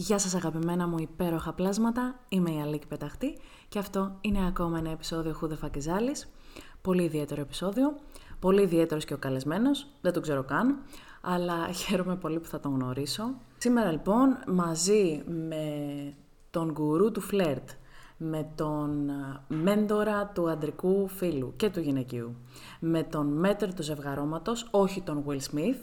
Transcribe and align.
Γεια 0.00 0.18
σας 0.18 0.34
αγαπημένα 0.34 0.86
μου 0.86 0.98
υπέροχα 0.98 1.52
πλάσματα, 1.52 2.18
είμαι 2.28 2.50
η 2.50 2.60
Αλίκη 2.60 2.86
Πεταχτή 2.86 3.38
και 3.68 3.78
αυτό 3.78 4.16
είναι 4.20 4.46
ακόμα 4.46 4.78
ένα 4.78 4.90
επεισόδιο 4.90 5.38
Who 5.40 5.46
the 5.46 5.52
fuck 5.52 5.76
is 5.76 5.98
Alice. 5.98 6.28
Πολύ 6.82 7.02
ιδιαίτερο 7.02 7.40
επεισόδιο, 7.40 7.96
πολύ 8.40 8.62
ιδιαίτερος 8.62 9.04
και 9.04 9.14
ο 9.14 9.16
καλεσμένος, 9.16 9.86
δεν 10.00 10.12
τον 10.12 10.22
ξέρω 10.22 10.42
καν, 10.42 10.78
αλλά 11.20 11.68
χαίρομαι 11.80 12.16
πολύ 12.16 12.38
που 12.40 12.48
θα 12.48 12.60
τον 12.60 12.74
γνωρίσω. 12.74 13.34
Σήμερα 13.58 13.90
λοιπόν 13.90 14.38
μαζί 14.46 15.22
με 15.26 15.64
τον 16.50 16.72
γκουρού 16.72 17.12
του 17.12 17.20
φλερτ, 17.20 17.68
με 18.16 18.50
τον 18.54 19.10
μέντορα 19.48 20.26
του 20.26 20.50
αντρικού 20.50 21.08
φίλου 21.08 21.52
και 21.56 21.70
του 21.70 21.80
γυναικείου, 21.80 22.36
με 22.80 23.02
τον 23.02 23.26
μέτερ 23.26 23.74
του 23.74 23.82
ζευγαρώματος, 23.82 24.68
όχι 24.70 25.00
τον 25.00 25.24
Will 25.26 25.54
Smith, 25.54 25.78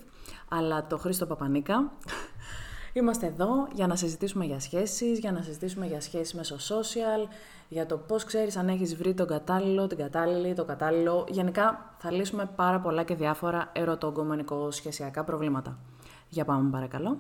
αλλά 0.50 0.88
τον 0.88 1.00
Χρήστο 1.00 1.26
Παπανίκα, 1.26 1.92
Είμαστε 2.98 3.26
εδώ 3.26 3.68
για 3.74 3.88
να 3.88 3.96
συζητήσουμε 3.96 4.46
για 4.46 4.60
σχέσεις, 4.60 5.20
για 5.20 5.32
να 5.32 5.42
συζητήσουμε 5.42 5.86
για 5.86 6.02
σχέσεις 6.02 6.34
μέσω 6.34 6.56
social, 6.56 7.28
για 7.68 7.86
το 7.86 7.98
πώς 7.98 8.24
ξέρεις 8.24 8.58
αν 8.58 8.68
έχεις 8.68 8.96
βρει 8.96 9.14
τον 9.14 9.28
κατάλληλο, 9.28 9.88
την 9.88 9.98
κατάλληλη, 9.98 10.54
το 10.54 10.66
κατάλληλο. 10.66 11.26
Γενικά 11.30 11.96
θα 11.98 12.12
λύσουμε 12.12 12.50
πάρα 12.56 12.80
πολλά 12.80 13.04
και 13.04 13.16
διάφορα 13.16 13.70
ερωτογκομενικό 13.74 14.72
σχεσιακά 14.72 15.24
προβλήματα. 15.24 15.78
Για 16.30 16.46
πάμε 16.46 16.70
παρακαλώ. 16.70 17.18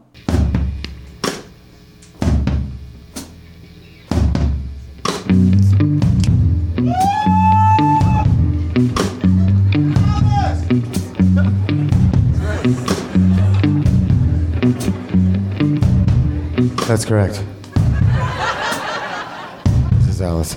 That's 16.88 17.04
correct. 17.04 17.42
This 19.98 20.08
is 20.14 20.22
Alice. 20.22 20.56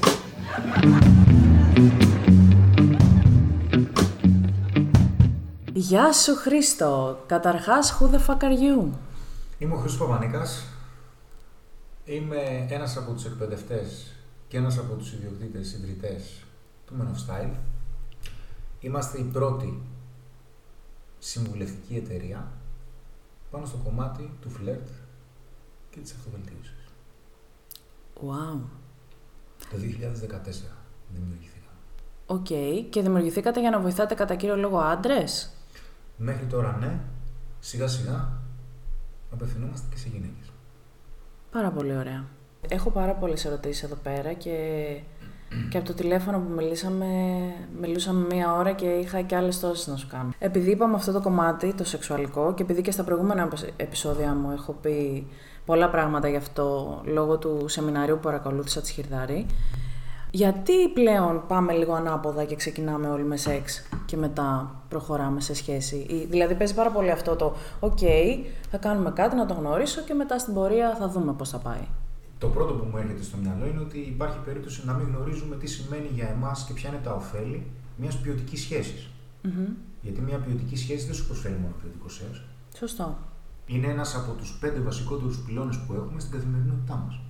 Γεια 5.72 6.12
σου 6.12 6.36
Χρήστο. 6.36 7.18
Καταρχάς, 7.26 7.98
who 7.98 8.14
the 8.14 8.18
fuck 8.26 8.42
are 8.42 8.58
you? 8.58 8.88
Είμαι 9.58 9.74
ο 9.74 9.76
Χρήστος 9.76 10.06
Παπανίκας. 10.06 10.64
Είμαι 12.04 12.66
ένας 12.68 12.96
από 12.96 13.12
τους 13.12 13.24
εκπαιδευτές 13.24 14.14
και 14.48 14.56
ένας 14.56 14.78
από 14.78 14.94
τους 14.94 15.12
ιδιοκτήτες 15.12 15.72
ιδρυτές 15.72 16.44
του 16.86 16.94
Men 16.98 17.04
of 17.04 17.44
Style. 17.44 17.54
Είμαστε 18.80 19.18
η 19.18 19.24
πρώτη 19.32 19.82
συμβουλευτική 21.18 21.96
εταιρεία 21.96 22.52
πάνω 23.50 23.66
στο 23.66 23.76
κομμάτι 23.84 24.32
του 24.40 24.50
φλερτ 24.50 24.88
και 25.98 26.04
της 26.04 26.12
αυτοβελτίωσης. 26.12 26.84
Wow. 28.14 28.60
Το 29.70 29.76
2014 29.76 30.78
δημιουργηθήκα. 31.14 31.70
Οκ. 32.26 32.46
Και 32.90 33.02
δημιουργηθήκατε 33.02 33.60
για 33.60 33.70
να 33.70 33.80
βοηθάτε 33.80 34.14
κατά 34.14 34.34
κύριο 34.34 34.56
λόγο 34.56 34.78
άντρες; 34.78 35.50
Μέχρι 36.16 36.46
τώρα 36.46 36.76
ναι, 36.80 37.00
σιγά 37.60 37.88
σιγά 37.88 38.28
απευθυνόμαστε 39.32 39.86
και 39.90 39.98
σε 39.98 40.08
γυναίκες. 40.08 40.52
Πάρα 41.52 41.70
πολύ 41.70 41.96
ωραία. 41.96 42.24
Έχω 42.68 42.90
πάρα 42.90 43.12
πολλές 43.12 43.44
ερωτήσεις 43.44 43.82
εδώ 43.82 43.94
πέρα 43.94 44.32
και, 44.32 44.56
και 45.70 45.78
από 45.78 45.86
το 45.86 45.94
τηλέφωνο 45.94 46.38
που 46.38 46.52
μιλήσαμε, 46.52 47.06
μιλούσαμε 47.80 48.26
μία 48.34 48.52
ώρα 48.54 48.72
και 48.72 48.86
είχα 48.86 49.22
και 49.22 49.36
άλλες 49.36 49.60
τόσες 49.60 49.86
να 49.86 49.96
σου 49.96 50.06
κάνω. 50.06 50.30
Επειδή 50.38 50.70
είπαμε 50.70 50.94
αυτό 50.94 51.12
το 51.12 51.20
κομμάτι, 51.20 51.74
το 51.74 51.84
σεξουαλικό, 51.84 52.54
και 52.54 52.62
επειδή 52.62 52.82
και 52.82 52.90
στα 52.90 53.04
προηγούμενα 53.04 53.48
επεισόδια 53.76 54.34
μου 54.34 54.50
έχω 54.50 54.72
πει 54.72 55.26
πολλά 55.68 55.88
πράγματα 55.88 56.28
γι' 56.28 56.36
αυτό 56.36 57.00
λόγω 57.04 57.38
του 57.38 57.64
σεμιναρίου 57.68 58.14
που 58.14 58.20
παρακολούθησα 58.20 58.80
της 58.80 58.90
Χιρδάρη. 58.90 59.46
Γιατί 60.30 60.88
πλέον 60.88 61.42
πάμε 61.48 61.72
λίγο 61.72 61.92
ανάποδα 61.92 62.44
και 62.44 62.56
ξεκινάμε 62.56 63.08
όλοι 63.08 63.24
με 63.24 63.36
σεξ 63.36 63.88
και 64.06 64.16
μετά 64.16 64.74
προχωράμε 64.88 65.40
σε 65.40 65.54
σχέση; 65.54 66.26
Δηλαδή 66.30 66.54
παίζει 66.54 66.74
πάρα 66.74 66.90
πολύ 66.90 67.10
αυτό 67.10 67.36
το 67.36 67.54
«ΟΚ, 67.80 67.98
θα 68.70 68.76
κάνουμε 68.76 69.10
κάτι, 69.10 69.36
να 69.36 69.46
το 69.46 69.54
γνωρίσω 69.54 70.00
και 70.00 70.14
μετά 70.14 70.38
στην 70.38 70.54
πορεία 70.54 70.96
θα 70.98 71.08
δούμε 71.08 71.32
πώς 71.32 71.48
θα 71.48 71.58
πάει». 71.58 71.86
Το 72.38 72.46
πρώτο 72.46 72.72
που 72.72 72.84
μου 72.90 72.96
έρχεται 72.96 73.22
στο 73.22 73.36
μυαλό 73.36 73.66
είναι 73.66 73.80
ότι 73.80 73.98
υπάρχει 73.98 74.38
περίπτωση 74.44 74.82
να 74.86 74.92
μην 74.92 75.06
γνωρίζουμε 75.06 75.56
τι 75.56 75.66
σημαίνει 75.66 76.08
για 76.14 76.28
εμάς 76.28 76.64
και 76.66 76.72
ποια 76.72 76.88
είναι 76.88 77.00
τα 77.04 77.12
ωφέλη 77.12 77.66
μιας 77.96 78.16
ποιοτικής 78.16 78.60
σχέσης. 78.60 79.10
Mm-hmm. 79.44 79.72
Γιατί 80.00 80.20
μια 80.20 80.38
ποιοτική 80.38 80.76
σχέση 80.76 81.06
δεν 81.06 81.14
σου 81.14 81.26
προσφέρει 81.26 81.58
μόνο 81.62 81.74
ποιοτικό 81.80 82.08
σεξ. 82.08 82.42
Σωστό 82.76 83.18
είναι 83.68 83.86
ένας 83.86 84.14
από 84.14 84.32
τους 84.32 84.58
πέντε 84.60 84.80
βασικότερους 84.80 85.38
πυλώνες 85.38 85.78
που 85.78 85.94
έχουμε 85.94 86.20
στην 86.20 86.32
καθημερινότητά 86.32 86.96
μας. 86.96 87.20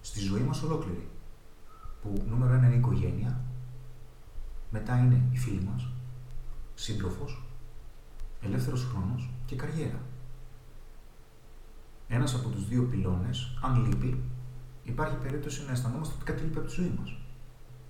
Στη 0.00 0.20
ζωή 0.20 0.40
μας 0.40 0.62
ολόκληρη. 0.62 1.08
Που 2.02 2.24
νούμερο 2.28 2.52
ένα 2.52 2.66
είναι 2.66 2.74
η 2.74 2.78
οικογένεια, 2.78 3.40
μετά 4.70 4.98
είναι 4.98 5.22
οι 5.32 5.36
φίλοι 5.36 5.60
μας, 5.60 5.88
σύντροφος, 6.74 7.42
ελεύθερος 8.40 8.84
χρόνος 8.84 9.30
και 9.46 9.56
καριέρα. 9.56 10.00
Ένας 12.08 12.34
από 12.34 12.48
τους 12.48 12.68
δύο 12.68 12.82
πυλώνες, 12.82 13.58
αν 13.62 13.86
λείπει, 13.86 14.22
υπάρχει 14.82 15.16
περίπτωση 15.16 15.64
να 15.66 15.72
αισθανόμαστε 15.72 16.14
ότι 16.14 16.24
κάτι 16.24 16.42
λείπει 16.42 16.58
από 16.58 16.66
τη 16.66 16.72
ζωή 16.74 16.94
μας. 16.98 17.16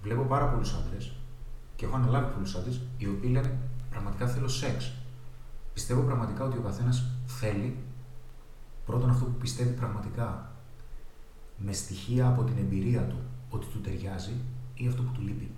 Βλέπω 0.03 0.23
πάρα 0.23 0.49
πολλούς 0.49 0.75
άντρες 0.75 1.13
και 1.77 1.85
έχω 1.85 1.97
αναλάβει 1.97 2.33
πολλούς 2.33 2.55
άντρες 2.55 2.81
οι 2.99 3.07
οποίοι 3.07 3.31
λένε 3.33 3.59
πραγματικά 3.91 4.27
θέλω 4.27 4.49
σεξ. 4.49 4.93
Πιστεύω 5.79 6.03
πραγματικά 6.03 6.45
ότι 6.45 6.59
ο 6.59 6.61
καθένας 6.61 7.05
θέλει 7.27 7.77
πρώτον 8.87 9.11
αυτό 9.11 9.25
που 9.25 9.39
πιστεύει 9.39 9.71
πραγματικά 9.71 10.51
με 11.57 11.73
στοιχεία 11.73 12.27
από 12.27 12.43
την 12.43 12.59
εμπειρία 12.59 13.01
του 13.01 13.17
ότι 13.51 13.67
του 13.67 13.81
ταιριάζει 13.81 14.33
ή 14.75 14.87
αυτό 14.87 15.03
που 15.03 15.13
του 15.13 15.21
λείπει. 15.21 15.51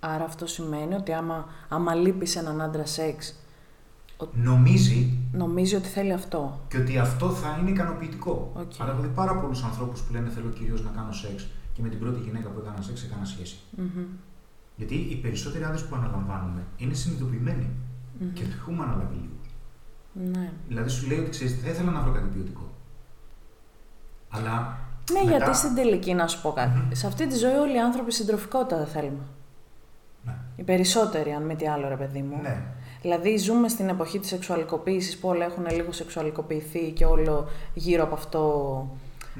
Άρα 0.00 0.24
αυτό 0.24 0.46
σημαίνει 0.46 0.94
ότι 0.94 1.12
άμα, 1.12 1.46
άμα 1.68 1.94
λείπει 1.94 2.26
σε 2.26 2.38
έναν 2.38 2.60
άντρα 2.60 2.86
σεξ. 2.86 3.34
Νομίζει. 4.32 5.18
Νομίζει 5.32 5.74
ότι 5.74 5.88
θέλει 5.88 6.12
αυτό. 6.12 6.60
Και 6.68 6.78
ότι 6.78 6.98
αυτό 6.98 7.30
θα 7.30 7.58
είναι 7.60 7.70
ικανοποιητικό. 7.70 8.52
Okay. 8.56 8.76
Αλλά 8.78 8.92
έχω 8.92 9.00
δει 9.02 9.08
πάρα 9.08 9.36
πολλούς 9.36 9.62
ανθρώπους 9.62 10.00
που 10.00 10.12
λένε 10.12 10.28
Θέλω 10.28 10.48
κυρίως 10.48 10.82
να 10.84 10.90
κάνω 10.90 11.12
σεξ 11.12 11.46
και 11.72 11.82
με 11.82 11.88
την 11.88 11.98
πρώτη 11.98 12.20
γυναίκα 12.20 12.48
που 12.48 12.60
έκανα 12.60 12.82
σεξ 12.82 13.04
έκανα 13.04 13.24
σχέση. 13.24 13.56
Mm-hmm. 13.78 14.31
Γιατί 14.82 15.12
οι 15.12 15.14
περισσότεροι 15.14 15.64
άντρες 15.64 15.84
που 15.84 15.94
αναλαμβάνουμε 15.94 16.66
είναι 16.76 16.94
συνειδητοποιημένοι 16.94 17.70
mm-hmm. 17.70 18.30
και 18.34 18.42
έχουμε 18.58 18.82
αναλάβει 18.82 19.14
λίγο. 19.14 19.36
Ναι. 20.30 20.52
Δηλαδή 20.68 20.90
σου 20.90 21.06
λέει 21.08 21.18
ότι 21.18 21.30
ξέρεις, 21.30 21.60
θα 21.62 21.70
ήθελα 21.70 21.90
να 21.90 22.00
βρω 22.00 22.12
κάτι 22.12 22.26
ποιοτικό. 22.26 22.70
Αλλά. 24.30 24.78
Ναι, 25.12 25.22
μετά... 25.24 25.36
γιατί 25.36 25.56
στην 25.56 25.74
τελική 25.74 26.14
να 26.14 26.26
σου 26.26 26.40
πω 26.40 26.52
κάτι. 26.52 26.82
Mm-hmm. 26.82 26.92
Σε 26.92 27.06
αυτή 27.06 27.26
τη 27.26 27.36
ζωή 27.36 27.54
όλοι 27.54 27.74
οι 27.74 27.80
άνθρωποι 27.80 28.12
συντροφικότητα 28.12 28.76
δεν 28.76 28.86
θέλουμε. 28.86 29.22
Ναι. 30.24 30.34
Οι 30.56 30.62
περισσότεροι, 30.62 31.32
αν 31.32 31.42
μη 31.42 31.56
τι 31.56 31.68
άλλο, 31.68 31.88
ρε 31.88 31.96
παιδί 31.96 32.22
μου. 32.22 32.38
Ναι. 32.42 32.62
Δηλαδή, 33.02 33.36
ζούμε 33.36 33.68
στην 33.68 33.88
εποχή 33.88 34.18
της 34.18 34.28
σεξουαλικοποίησης 34.28 35.18
που 35.18 35.28
όλα 35.28 35.44
έχουν 35.44 35.66
λίγο 35.70 35.92
σεξουαλικοποιηθεί 35.92 36.90
και 36.90 37.04
όλο 37.04 37.48
γύρω 37.74 38.02
από 38.02 38.26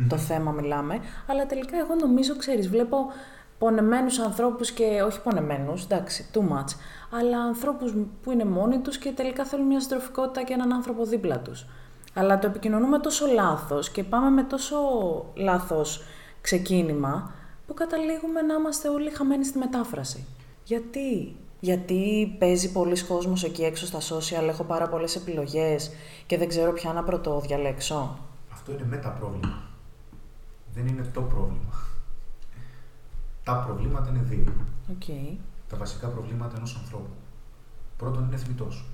το 0.09 0.17
θέμα 0.17 0.51
μιλάμε. 0.51 1.01
Αλλά 1.27 1.47
τελικά, 1.47 1.77
εγώ 1.77 1.95
νομίζω, 1.95 2.37
ξέρεις, 2.37 2.69
βλέπω 2.69 2.97
πονεμένους 3.63 4.19
ανθρώπους 4.19 4.71
και 4.71 5.03
όχι 5.07 5.21
πονεμένους, 5.21 5.85
εντάξει, 5.85 6.27
too 6.35 6.39
much, 6.39 6.77
αλλά 7.11 7.39
ανθρώπους 7.39 7.95
που 8.23 8.31
είναι 8.31 8.45
μόνοι 8.45 8.79
τους 8.79 8.99
και 8.99 9.11
τελικά 9.11 9.45
θέλουν 9.45 9.67
μια 9.67 9.81
συντροφικότητα 9.81 10.43
και 10.43 10.53
έναν 10.53 10.73
άνθρωπο 10.73 11.05
δίπλα 11.05 11.39
τους. 11.39 11.67
Αλλά 12.15 12.39
το 12.39 12.47
επικοινωνούμε 12.47 12.99
τόσο 12.99 13.27
λάθος 13.27 13.91
και 13.91 14.05
πάμε 14.05 14.31
με 14.31 14.43
τόσο 14.43 14.77
λάθος 15.35 16.05
ξεκίνημα 16.41 17.33
που 17.67 17.75
καταλήγουμε 17.75 18.41
να 18.41 18.55
είμαστε 18.55 18.89
όλοι 18.89 19.11
χαμένοι 19.11 19.45
στη 19.45 19.59
μετάφραση. 19.59 20.27
Γιατί; 20.65 21.37
Γιατί 21.61 22.37
παίζει 22.39 22.73
πολλοί 22.73 23.05
κόσμος 23.05 23.45
εκεί 23.45 23.63
έξω 23.63 23.87
στα 23.87 23.99
social, 23.99 24.49
έχω 24.49 24.65
πάρα 24.65 24.89
πολλές 24.89 25.17
επιλογές 25.17 25.91
και 26.27 26.39
δεν 26.39 26.49
ξέρω 26.49 26.73
ποια 26.73 26.93
να 26.93 27.03
πρωτοδιαλέξω. 27.03 28.19
Αυτό 28.53 28.73
είναι 28.73 28.87
μεταπρόβλημα. 28.87 29.63
Δεν 30.75 30.87
είναι 30.87 31.11
το 31.15 31.21
πρόβλημα. 31.21 31.92
Τα 33.45 33.57
προβλήματα 33.57 34.11
είναι 34.11 34.23
δύο. 34.23 34.55
Okay. 34.89 35.37
Τα 35.69 35.77
βασικά 35.77 36.09
προβλήματα 36.09 36.57
ενός 36.57 36.77
ανθρώπου. 36.77 37.11
Πρώτον 37.97 38.25
είναι 38.25 38.37
θνητός. 38.37 38.89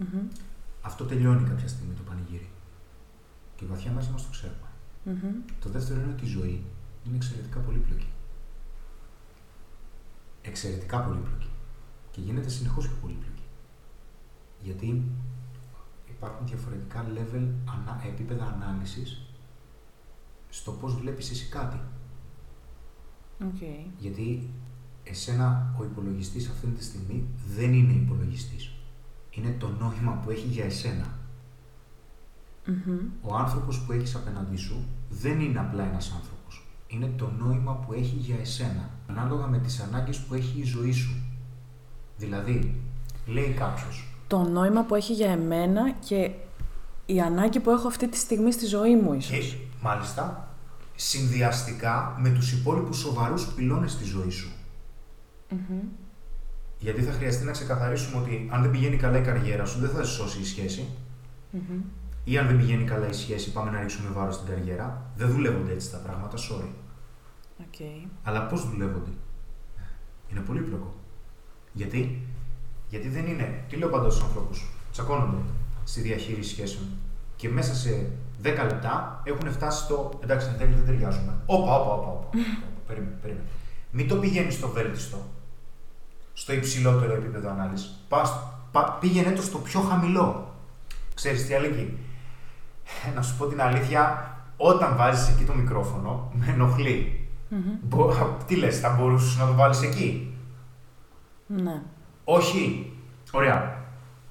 Mm-hmm. 0.00 0.38
Αυτό 0.82 1.04
τελειώνει 1.04 1.48
κάποια 1.48 1.68
στιγμή 1.68 1.94
το 1.94 2.02
πανηγύρι. 2.02 2.50
Και 3.56 3.66
βαθιά 3.66 3.90
μέσα 3.92 4.10
μας 4.10 4.22
το 4.22 4.28
ξέρουμε. 4.30 4.68
Mm-hmm. 5.06 5.52
Το 5.60 5.68
δεύτερο 5.68 6.00
είναι 6.00 6.12
ότι 6.12 6.24
η 6.24 6.28
ζωή 6.28 6.64
είναι 7.04 7.16
εξαιρετικά 7.16 7.58
πολύπλοκη. 7.60 8.06
Εξαιρετικά 10.42 11.00
πολύπλοκη. 11.00 11.48
Και 12.10 12.20
γίνεται 12.20 12.48
συνεχώς 12.48 12.88
πιο 12.88 12.96
πολύπλοκη. 13.00 13.42
Γιατί 14.62 15.02
υπάρχουν 16.08 16.46
διαφορετικά 16.46 17.04
level, 17.14 17.48
επίπεδα 18.06 18.44
ανάλυσης 18.44 19.20
στο 20.50 20.72
πώς 20.72 20.94
βλέπεις 20.94 21.30
εσύ 21.30 21.48
κάτι. 21.48 21.80
Okay. 23.40 23.90
Γιατί 23.98 24.48
εσένα 25.04 25.74
ο 25.80 25.84
υπολογιστής 25.84 26.48
αυτή 26.48 26.66
τη 26.66 26.84
στιγμή 26.84 27.24
δεν 27.56 27.72
είναι 27.74 27.92
υπολογιστής. 27.92 28.70
Είναι 29.30 29.56
το 29.58 29.68
νόημα 29.68 30.20
που 30.24 30.30
έχει 30.30 30.46
για 30.46 30.64
εσένα. 30.64 31.18
Ο 33.22 33.36
άνθρωπος 33.36 33.80
που 33.80 33.92
έχεις 33.92 34.14
απέναντί 34.14 34.56
σου 34.56 34.84
δεν 35.08 35.40
είναι 35.40 35.58
απλά 35.58 35.84
ένας 35.84 36.12
άνθρωπος. 36.12 36.66
Είναι 36.88 37.10
το 37.16 37.30
νόημα 37.38 37.72
που 37.72 37.92
έχει 37.92 38.16
για 38.16 38.36
εσένα, 38.40 38.90
ανάλογα 39.08 39.46
με 39.46 39.58
τις 39.58 39.80
ανάγκες 39.80 40.18
που 40.18 40.34
έχει 40.34 40.60
η 40.60 40.64
ζωή 40.64 40.92
σου. 40.92 41.14
Δηλαδή, 42.16 42.80
λέει 43.26 43.54
κάποιος, 43.58 44.08
Το 44.26 44.38
νόημα 44.42 44.82
που 44.82 44.94
έχει 44.94 45.12
για 45.12 45.30
εμένα 45.30 45.92
και 45.92 46.30
η 47.06 47.20
ανάγκη 47.20 47.60
που 47.60 47.70
έχω 47.70 47.88
αυτή 47.88 48.08
τη 48.08 48.16
στιγμή 48.16 48.52
στη 48.52 48.66
ζωή 48.66 48.96
μου 48.96 49.12
ίσως. 49.12 49.38
και 49.38 49.56
μάλιστα 49.82 50.48
συνδυαστικά 50.96 52.16
με 52.20 52.30
τους 52.30 52.52
υπόλοιπους 52.52 52.98
σοβαρούς 52.98 53.46
πυλώνες 53.46 53.92
στη 53.92 54.04
ζωής 54.04 54.34
σου. 54.34 54.50
Γιατί 56.78 57.02
θα 57.02 57.12
χρειαστεί 57.12 57.44
να 57.44 57.50
ξεκαθαρίσουμε 57.50 58.22
ότι 58.22 58.48
αν 58.50 58.62
δεν 58.62 58.70
πηγαίνει 58.70 58.96
καλά 58.96 59.18
η 59.18 59.22
καριέρα 59.22 59.64
σου, 59.64 59.80
δεν 59.80 59.90
θα 59.90 60.04
σε 60.04 60.12
σώσει 60.12 60.40
η 60.40 60.44
σχεση 60.44 60.88
Ή 62.24 62.38
αν 62.38 62.46
δεν 62.46 62.56
πηγαίνει 62.56 62.84
καλά 62.84 63.08
η 63.08 63.12
σχέση, 63.12 63.52
πάμε 63.52 63.70
να 63.70 63.80
ρίξουμε 63.80 64.10
βάρος 64.10 64.34
στην 64.34 64.48
καριέρα. 64.48 65.10
Δεν 65.16 65.30
δουλεύονται 65.30 65.72
έτσι 65.72 65.90
τα 65.90 65.98
πράγματα, 65.98 66.36
sorry. 66.36 66.68
OK. 67.60 68.04
Αλλά 68.22 68.46
πώς 68.46 68.70
δουλεύονται; 68.70 69.10
Είναι 70.30 70.40
πολύπλοκο. 70.40 70.94
Γιατί, 71.72 72.26
Γιατί 72.88 73.08
δεν 73.08 73.26
είναι. 73.26 73.64
Τι 73.68 73.76
λέω 73.76 73.88
πάντα 73.88 74.10
στους 74.10 74.24
ανθρώπους. 74.24 74.70
Τσακώνονται 74.92 75.36
στη 75.84 76.00
διαχείριση 76.00 76.50
σχέσεων. 76.50 76.84
Και 77.36 77.48
μέσα 77.48 77.74
σε 77.74 78.10
10 78.42 78.46
λεπτά 78.46 79.20
έχουν 79.24 79.52
φτάσει 79.52 79.84
στο. 79.84 80.10
Εντάξει, 80.22 80.48
εν 80.52 80.58
τέλει 80.58 80.72
δεν 80.74 80.84
ταιριάζουμε. 80.86 81.32
Όπα, 81.46 81.80
όπα, 81.80 81.92
όπα. 81.92 82.08
όπα. 82.08 82.28
περίμενε, 82.86 83.14
περίμενε. 83.22 83.46
Μην 83.90 84.08
το 84.08 84.14
πηγαίνεις 84.16 84.54
στο 84.54 84.68
βέλτιστο. 84.68 85.18
Στο 86.32 86.52
υψηλότερο 86.52 87.12
επίπεδο 87.12 87.50
ανάλυσης. 87.50 88.04
Πας, 88.08 88.38
πα, 88.72 88.96
πήγαινε 89.00 89.30
το 89.30 89.42
στο 89.42 89.58
πιο 89.58 89.80
χαμηλό. 89.80 90.54
Ξέρεις 91.14 91.46
τι 91.46 91.54
αλήκει. 91.54 91.98
Να 93.14 93.22
σου 93.22 93.36
πω 93.36 93.46
την 93.46 93.60
αλήθεια, 93.60 94.30
όταν 94.56 94.96
βάζεις 94.96 95.28
εκεί 95.28 95.44
το 95.44 95.54
μικρόφωνο, 95.54 96.30
με 96.32 96.46
ενοχλεί. 96.52 97.28
Μπο- 97.82 98.12
τι 98.46 98.56
λες, 98.56 98.80
θα 98.80 98.88
μπορούσες 98.90 99.36
να 99.38 99.46
το 99.46 99.54
βάλεις 99.54 99.82
εκεί; 99.82 100.34
Ναι. 101.46 101.82
Όχι. 102.24 102.92
Ωραία. 103.32 103.84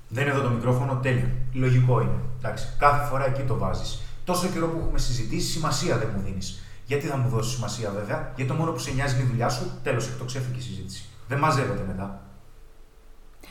Δεν 0.08 0.24
είναι 0.26 0.34
εδώ 0.36 0.42
το 0.44 0.50
μικρόφωνο, 0.50 0.96
τέλεια. 0.96 1.32
Λογικό 1.54 2.02
είναι. 2.02 2.20
Εντάξει. 2.46 2.68
Κάθε 2.78 3.10
φορά 3.10 3.26
εκεί 3.26 3.42
το 3.42 3.58
βάζεις. 3.58 4.02
Τόσο 4.24 4.48
καιρό 4.48 4.68
που 4.68 4.80
έχουμε 4.80 4.98
συζητήσει, 4.98 5.52
σημασία 5.52 5.98
δεν 5.98 6.10
μου 6.16 6.22
δίνεις. 6.22 6.60
Γιατί 6.86 7.08
θα 7.08 7.18
μου 7.18 7.30
δώσεις 7.30 7.54
σημασία, 7.54 7.90
βέβαια, 7.90 8.32
γιατί 8.36 8.52
το 8.52 8.58
μόνο 8.58 8.72
που 8.72 8.80
σε 8.80 8.92
νοιάζει 8.92 9.16
είναι 9.16 9.24
η 9.24 9.28
δουλειά 9.28 9.50
σου, 9.50 9.72
τέλος, 9.84 10.08
εκτοξεύτηκε 10.08 10.60
η 10.60 10.62
συζήτηση. 10.62 11.06
Δεν 11.28 11.40
μαζεύεται 11.40 11.84
μετά. 11.88 12.22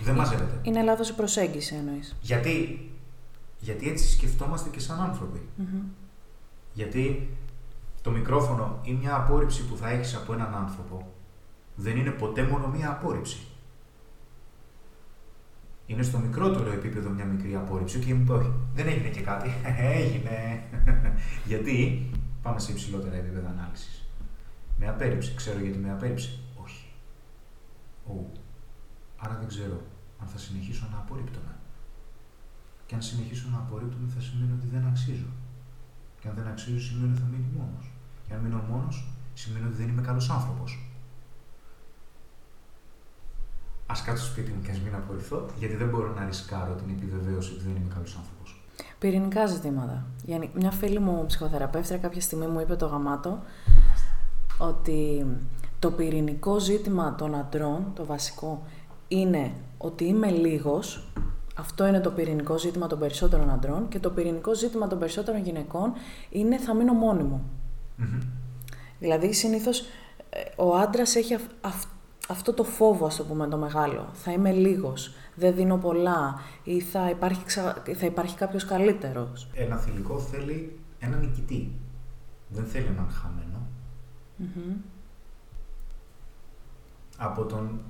Δεν 0.01 0.15
μαζεύεται. 0.15 0.59
Είναι 0.63 0.83
λάθος 0.83 1.09
η 1.09 1.15
προσέγγιση 1.15 1.75
εννοείς. 1.75 2.17
Γιατί, 2.21 2.91
γιατί 3.59 3.89
έτσι 3.89 4.11
σκεφτόμαστε 4.11 4.69
και 4.69 4.81
σαν 4.81 5.01
άνθρωποι. 5.01 5.49
Γιατί 6.73 7.37
το 8.03 8.11
μικρόφωνο 8.11 8.79
ή 8.83 8.93
μια 8.93 9.17
απόρριψη 9.17 9.65
που 9.65 9.77
θα 9.77 9.89
έχεις 9.89 10.15
από 10.15 10.33
έναν 10.33 10.55
άνθρωπο 10.55 11.13
δεν 11.75 11.97
είναι 11.97 12.11
ποτέ 12.11 12.43
μόνο 12.43 12.67
μια 12.67 12.91
απόρριψη. 12.91 13.39
Είναι 15.87 16.03
στο 16.03 16.19
μικρότερο 16.19 16.73
επίπεδο 16.73 17.11
μια 17.11 17.25
μικρή 17.25 17.55
απόρριψη 17.55 17.99
και 17.99 18.15
μου 18.15 18.23
είπε 18.23 18.33
όχι, 18.33 18.53
δεν 18.75 18.87
έγινε 18.89 19.09
και 19.09 19.21
κάτι. 19.21 19.51
έγινε. 19.99 20.63
γιατί; 21.51 22.09
Πάμε 22.45 22.59
σε 22.61 22.73
υψηλότερα 22.73 23.17
επίπεδα 23.17 23.49
ανάλυσης. 23.49 24.05
Με 24.79 24.89
απέρριψη. 24.89 25.35
Ξέρω 25.35 25.59
γιατί 25.61 25.79
με 25.79 25.91
απέρριψη. 25.91 26.39
Όχι. 26.65 26.87
Ου. 28.07 28.33
Άρα 29.17 29.37
δεν 29.39 29.49
ξέρω 29.49 29.81
αν 30.21 30.27
θα 30.29 30.39
συνεχίσω 30.39 30.89
να 30.93 30.99
απορρίπτομαι. 30.99 31.55
Και 32.87 32.95
αν 32.95 33.03
συνεχίσω 33.03 33.49
να 33.53 33.59
απορρίπτομαι 33.59 34.09
θα 34.15 34.21
σημαίνει 34.21 34.53
ότι 34.53 34.67
δεν 34.67 34.87
αξίζω. 34.87 35.31
Και 36.21 36.29
αν 36.29 36.35
δεν 36.35 36.47
αξίζω 36.47 36.81
σημαίνει 36.81 37.13
ότι 37.13 37.21
θα 37.21 37.27
μείνει 37.27 37.49
μόνος. 37.59 37.91
Και 38.27 38.35
αν 38.35 38.41
μείνω 38.41 38.63
μόνος, 38.71 39.09
σημαίνει 39.35 39.67
ότι 39.67 39.75
δεν 39.75 39.89
είμαι 39.89 40.03
καλός 40.03 40.31
άνθρωπος. 40.31 40.71
Α 43.87 43.95
κάτσω 44.05 44.25
στο 44.25 44.33
σπίτι 44.33 44.51
μου 44.51 44.63
και 44.65 44.71
ας 44.71 44.81
μην 44.81 44.95
απορριφθώ, 44.95 45.47
γιατί 45.59 45.75
δεν 45.75 45.89
μπορώ 45.89 46.13
να 46.15 46.25
ρισκάρω 46.25 46.75
την 46.75 46.95
επιβεβαίωση 46.97 47.53
ότι 47.53 47.63
δεν 47.63 47.77
είμαι 47.77 47.95
καλός 47.95 48.17
άνθρωπος. 48.17 48.63
Πυρηνικά 48.99 49.47
ζητήματα. 49.47 50.05
Γιάννη, 50.25 50.51
μια 50.55 50.71
φίλη 50.71 50.99
μου 50.99 51.25
ψυχοθεραπεύτρια 51.27 51.99
κάποια 51.99 52.21
στιγμή 52.21 52.47
μου 52.47 52.61
είπε 52.61 52.75
το 52.77 52.87
γαμάτο 52.87 53.39
ότι 54.59 55.27
το 55.79 55.91
πυρηνικό 55.91 56.59
ζήτημα 56.59 57.15
των 57.15 57.35
αντρών, 57.35 57.85
το 57.95 58.05
βασικό, 58.05 58.63
είναι 59.09 59.53
ότι 59.79 60.05
είμαι 60.05 60.31
λίγος. 60.31 61.09
Αυτό 61.57 61.87
είναι 61.87 62.01
το 62.01 62.11
πυρηνικό 62.11 62.59
ζήτημα 62.59 62.87
των 62.87 62.99
περισσότερων 62.99 63.51
αντρών 63.51 63.89
και 63.89 63.99
το 63.99 64.11
πυρηνικό 64.11 64.55
ζήτημα 64.55 64.87
των 64.87 64.99
περισσότερων 64.99 65.43
γυναικών 65.43 65.93
είναι 66.31 66.59
θα 66.59 66.75
μείνω 66.75 66.93
μόνη 66.93 67.23
μου. 67.23 67.43
Δηλαδή 68.99 69.33
συνήθως 69.33 69.81
ε, 70.31 70.41
ο 70.57 70.77
άντρας 70.77 71.15
έχει 71.15 71.35
αυ- 71.35 71.51
αυ- 71.61 71.93
αυτό 72.29 72.53
το 72.53 72.65
φόβο, 72.65 73.07
ας 73.07 73.17
το 73.17 73.25
πούμε, 73.25 73.49
το 73.49 73.57
μεγάλο. 73.57 74.09
Θα 74.13 74.33
είμαι 74.33 74.53
λίγος, 74.53 75.15
δεν 75.35 75.55
δίνω 75.55 75.77
πολλά 75.77 76.41
ή 76.63 76.81
θα 76.81 77.11
υπάρχει, 77.11 77.45
ξα... 77.45 77.83
θα 77.97 78.07
υπάρχει 78.07 78.37
κάποιος 78.37 78.65
καλύτερος. 78.65 79.49
Ένα 79.55 79.77
θηλυκό 79.77 80.19
θέλει 80.19 80.79
έναν 80.99 81.21
νικητή. 81.21 81.73
Δεν 82.49 82.65
θέλει 82.65 82.87
έναν 82.87 83.09
χαμένο. 83.11 83.67
Από 87.17 87.45
τον, 87.45 87.81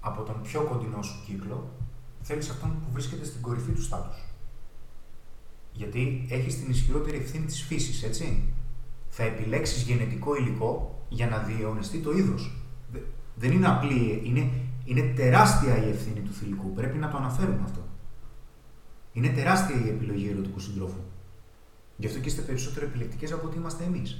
από 0.00 0.22
τον 0.22 0.42
πιο 0.42 0.62
κοντινό 0.62 1.02
σου 1.02 1.22
κύκλο, 1.26 1.70
θέλεις 2.20 2.50
αυτόν 2.50 2.70
που 2.70 2.92
βρίσκεται 2.92 3.24
στην 3.24 3.42
κορυφή 3.42 3.72
του 3.72 3.82
στάτους. 3.82 4.24
Γιατί 5.72 6.26
έχεις 6.30 6.60
την 6.60 6.70
ισχυρότερη 6.70 7.16
ευθύνη 7.16 7.46
της 7.46 7.62
φύσης, 7.62 8.02
έτσι. 8.02 8.52
Θα 9.08 9.22
επιλέξεις 9.22 9.82
γενετικό 9.82 10.36
υλικό 10.36 11.00
για 11.08 11.28
να 11.28 11.38
διαιωνιστεί 11.38 11.98
το 11.98 12.12
είδος. 12.12 12.56
Δε- 13.42 13.48
Δεν 13.48 13.56
είναι 13.56 13.68
απλή, 13.68 14.22
είναι, 14.24 14.50
είναι 14.84 15.12
τεράστια 15.16 15.74
η 15.86 15.88
ευθύνη 15.90 16.20
του 16.20 16.32
θηλυκού. 16.32 16.72
Πρέπει 16.72 16.98
να 16.98 17.08
το 17.08 17.16
αναφέρουμε 17.16 17.60
αυτό. 17.64 17.80
Είναι 19.12 19.28
τεράστια 19.28 19.76
η 19.84 19.88
επιλογή 19.88 20.28
ερωτικού 20.32 20.60
συντρόφου. 20.60 21.00
Γι' 21.96 22.06
αυτό 22.06 22.18
και 22.18 22.28
είστε 22.28 22.42
περισσότερο 22.42 22.86
επιλεκτικές 22.86 23.32
από 23.32 23.46
ότι 23.46 23.56
είμαστε 23.58 23.84
εμείς. 23.84 24.10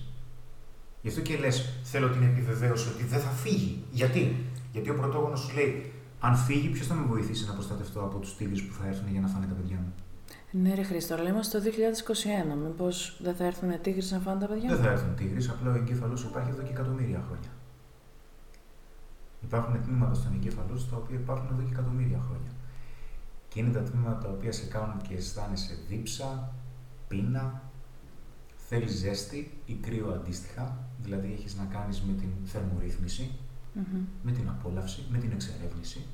Γι' 1.02 1.08
αυτό 1.08 1.20
και 1.20 1.36
λες: 1.36 1.56
Θέλω 1.82 2.08
την 2.10 2.22
επιβεβαίωση 2.22 2.88
ότι 2.94 3.04
δεν 3.04 3.20
θα 3.20 3.30
φύγει. 3.30 3.82
Γιατί, 3.90 4.36
Γιατί 4.72 4.90
ο 4.90 4.94
πρωτόγονος 4.94 5.40
σου 5.40 5.54
λέει: 5.54 5.92
Αν 6.20 6.36
φύγει, 6.36 6.68
ποιος 6.68 6.86
θα 6.86 6.94
με 6.94 7.04
βοηθήσει 7.06 7.46
να 7.46 7.52
προστατευτώ 7.52 8.00
από 8.00 8.18
τους 8.18 8.36
τίγρε 8.36 8.62
που 8.62 8.74
θα 8.80 8.86
έρθουν 8.86 9.08
για 9.12 9.20
να 9.20 9.28
φάνε 9.28 9.46
τα 9.46 9.54
παιδιά 9.54 9.76
μου; 9.76 9.92
Ναι, 10.50 10.74
ρε 10.74 10.82
Χρήστο, 10.82 11.14
αλλά 11.14 11.28
είμαστε 11.28 11.58
το 11.58 11.64
2021. 11.64 12.56
Μήπως 12.64 13.18
δεν 13.22 13.34
θα 13.34 13.44
έρθουν 13.44 13.80
τίγρες 13.82 14.10
να 14.10 14.18
φάνε 14.18 14.40
τα 14.40 14.46
παιδιά 14.46 14.68
Δεν 14.68 14.78
μου; 14.78 14.84
θα 14.84 14.90
έρθουν 14.90 15.14
τίγρε, 15.14 15.38
απλά 15.50 15.72
ο 15.72 15.74
εγκέφαλος 15.76 16.20
σου 16.20 16.28
υπάρχει 16.30 16.50
εδώ 16.50 16.62
και 16.62 16.70
εκατομμύρια 16.70 17.22
χρόνια. 17.26 17.50
Υπάρχουν 19.42 19.82
τμήματα 19.82 20.14
στον 20.14 20.32
εγκέφαλο 20.34 20.76
σου 20.76 20.88
τα 20.90 20.96
οποία 20.96 21.16
υπάρχουν 21.16 21.48
εδώ 21.52 21.62
και 21.62 21.72
εκατομμύρια 21.72 22.20
χρόνια. 22.20 22.50
Και 23.48 23.60
είναι 23.60 23.72
τα 23.72 23.82
τμήματα 23.82 24.18
τα 24.18 24.28
οποία 24.28 24.52
σε 24.52 24.66
κάνουν 24.66 25.00
και 25.02 25.14
αισθάνεσαι 25.14 25.78
δίψα, 25.88 26.52
πείνα, 27.08 27.62
θέλεις 28.68 28.92
ζέστη 28.92 29.60
ή 29.66 29.74
κρύο 29.74 30.12
αντίστοιχα, 30.12 30.78
δηλαδή 31.02 31.32
έχεις 31.32 31.56
να 31.56 31.64
κάνεις 31.64 32.02
με 32.02 32.12
την 32.12 32.28
θερμορύθμιση, 32.44 33.30
Μμμ. 33.74 34.04
με 34.22 34.32
την 34.32 34.48
απόλαυση, 34.48 35.04
με 35.10 35.18
την 35.18 35.30
εξερεύνηση, 35.32 36.06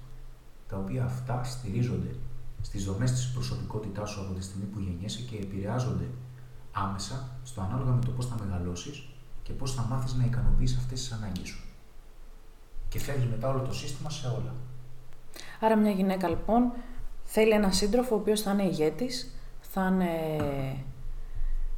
τα 0.69 0.77
οποία 0.77 1.05
αυτά 1.05 1.45
στηρίζονται 1.45 2.15
στις 2.61 2.85
δομές 2.85 3.13
της 3.13 3.31
προσωπικότητάς 3.31 4.11
σου 4.11 4.21
από 4.21 4.35
τη 4.35 4.43
στιγμή 4.43 4.65
που 4.65 4.81
γεννιέσαι 4.81 5.23
και 5.23 5.37
επηρεάζονται 5.37 6.09
άμεσα 6.73 7.31
στο 7.45 7.61
ανάλογα 7.61 7.93
με 7.93 8.01
το 8.05 8.11
πώς 8.11 8.27
θα 8.27 8.37
μεγαλώσεις 8.45 9.09
και 9.43 9.53
πώς 9.53 9.75
θα 9.75 9.83
μάθεις 9.83 10.15
να 10.15 10.25
ικανοποιείς 10.25 10.77
αυτές 10.77 11.01
τις 11.01 11.13
ανάγκες 11.13 11.49
σου. 11.49 11.68
Και 12.89 12.99
φεύγει 13.01 13.27
μετά 13.31 13.49
όλο 13.49 13.61
το 13.61 13.73
σύστημα 13.75 14.11
σε 14.11 14.27
όλα. 14.27 14.55
Άρα 15.61 15.77
μια 15.77 15.91
γυναίκα 15.91 16.29
λοιπόν 16.29 16.73
θέλει 17.25 17.51
έναν 17.53 17.73
σύντροφο 17.73 18.15
ο 18.15 18.19
οποίος 18.19 18.41
θα 18.41 18.51
είναι 18.53 18.63
ηγέτης, 18.63 19.35
θα 19.61 19.87
είναι 19.87 20.11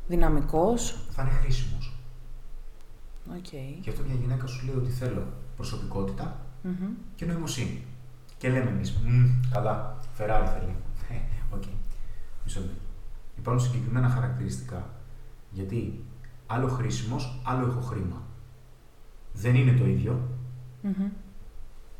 δυναμικός. 0.08 0.96
Θα 1.10 1.22
είναι 1.22 1.30
χρήσιμος. 1.30 1.94
Οκ. 3.36 3.52
Γι' 3.80 3.88
αυτό 3.90 4.02
μια 4.02 4.14
γυναίκα 4.14 4.46
σου 4.46 4.66
λέει 4.66 4.76
ότι 4.76 4.90
θέλω 4.90 5.26
προσωπικότητα 5.56 6.40
Μμμ. 6.62 6.88
και 7.14 7.24
νοημοσύνη. 7.24 7.84
Και 8.38 8.48
λέμε 8.50 8.70
εμείς, 8.70 8.96
«Μμμ, 9.04 9.40
καλά, 9.52 9.98
Ferrari 10.14 10.46
θέλει. 10.46 10.74
Ε, 11.10 11.14
Οκ. 11.54 11.62
Μισό 12.44 12.60
λεπτό. 12.60 12.74
Υπάρχουν 13.38 13.64
συγκεκριμένα 13.64 14.08
χαρακτηριστικά. 14.08 14.90
Γιατί 15.50 16.04
άλλο 16.46 16.68
χρήσιμος, 16.68 17.40
άλλο 17.44 17.66
έχω 17.66 17.80
χρήμα. 17.80 18.22
Δεν 19.32 19.54
είναι 19.54 19.72
το 19.78 19.86
ίδιο. 19.86 20.28
Μμμ. 20.82 21.10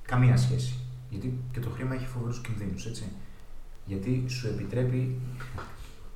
Καμία 0.03 0.37
σχέση. 0.37 0.75
Γιατί 1.11 1.39
και 1.53 1.61
το 1.61 1.71
χρήμα 1.71 1.95
έχει 1.95 2.07
φοβερούς 2.07 2.41
κινδύνους, 2.41 2.87
έτσι. 2.87 3.05
Γιατί 3.87 4.25
σου 4.29 4.47
επιτρέπει 4.47 5.21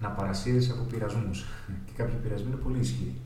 να 0.00 0.08
παρασύρεσαι 0.10 0.72
από 0.72 0.82
πειρασμούς. 0.82 1.44
Και 1.84 1.92
κάποιοι 1.96 2.16
πειρασμοί 2.16 2.46
είναι 2.46 2.56
πολύ 2.56 2.78
ισχυροί. 2.78 3.16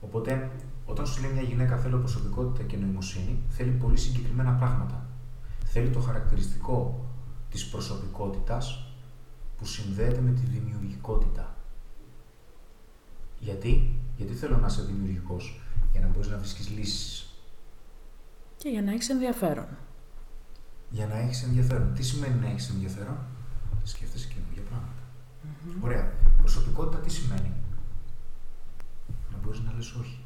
Οπότε, 0.00 0.50
όταν 0.86 1.06
σου 1.06 1.22
λέει 1.22 1.32
μια 1.32 1.42
γυναίκα 1.42 1.76
θέλω 1.76 1.98
προσωπικότητα 1.98 2.62
και 2.64 2.76
νοημοσύνη, 2.76 3.38
θέλει 3.48 3.70
πολύ 3.70 3.96
συγκεκριμένα 3.96 4.52
πράγματα. 4.52 5.06
Θέλει 5.64 5.88
το 5.88 6.00
χαρακτηριστικό 6.00 7.04
της 7.50 7.68
προσωπικότητας 7.68 8.92
που 9.58 9.66
συνδέεται 9.66 10.20
με 10.20 10.30
τη 10.30 10.46
δημιουργικότητα. 10.46 11.56
Γιατί, 13.38 13.92
Γιατί 14.16 14.34
θέλω 14.34 14.56
να 14.56 14.66
είσαι 14.66 14.82
δημιουργικός, 14.82 15.60
για 15.92 16.00
να 16.00 16.06
μπορείς 16.06 16.28
να 16.28 16.38
βρίσκεις 16.38 16.70
λύσεις. 16.70 17.29
Και 18.62 18.68
για 18.68 18.82
να 18.82 18.92
έχεις 18.92 19.08
ενδιαφέρον. 19.08 19.68
Για 20.90 21.06
να 21.06 21.16
έχεις 21.16 21.42
ενδιαφέρον. 21.42 21.94
Τι 21.94 22.02
σημαίνει 22.02 22.40
να 22.40 22.46
έχεις 22.46 22.68
ενδιαφέρον, 22.68 23.18
σκέφτεσαι 23.82 24.28
καινούργια 24.28 24.62
πράγματα. 24.62 25.02
Ωραία. 25.80 26.12
Προσωπικότητα 26.38 26.98
τι 27.02 27.10
σημαίνει, 27.10 27.52
Να 29.32 29.38
μπορείς 29.42 29.60
να 29.60 29.72
λες 29.72 29.92
όχι. 29.92 30.24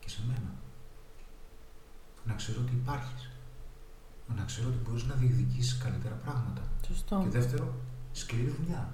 Και 0.00 0.08
σε 0.08 0.20
μένα. 0.26 0.54
Να 2.24 2.34
ξέρω 2.34 2.60
ότι 2.60 2.72
υπάρχεις. 2.72 3.30
Να 4.36 4.44
ξέρω 4.44 4.68
ότι 4.68 4.78
μπορείς 4.84 5.04
να 5.04 5.14
διεκδικήσεις 5.14 5.78
καλύτερα 5.78 6.14
πράγματα. 6.14 6.62
Σωστό. 6.86 7.20
Και 7.22 7.38
δεύτερο, 7.38 7.74
σκληρή 8.12 8.54
δουλειά. 8.60 8.92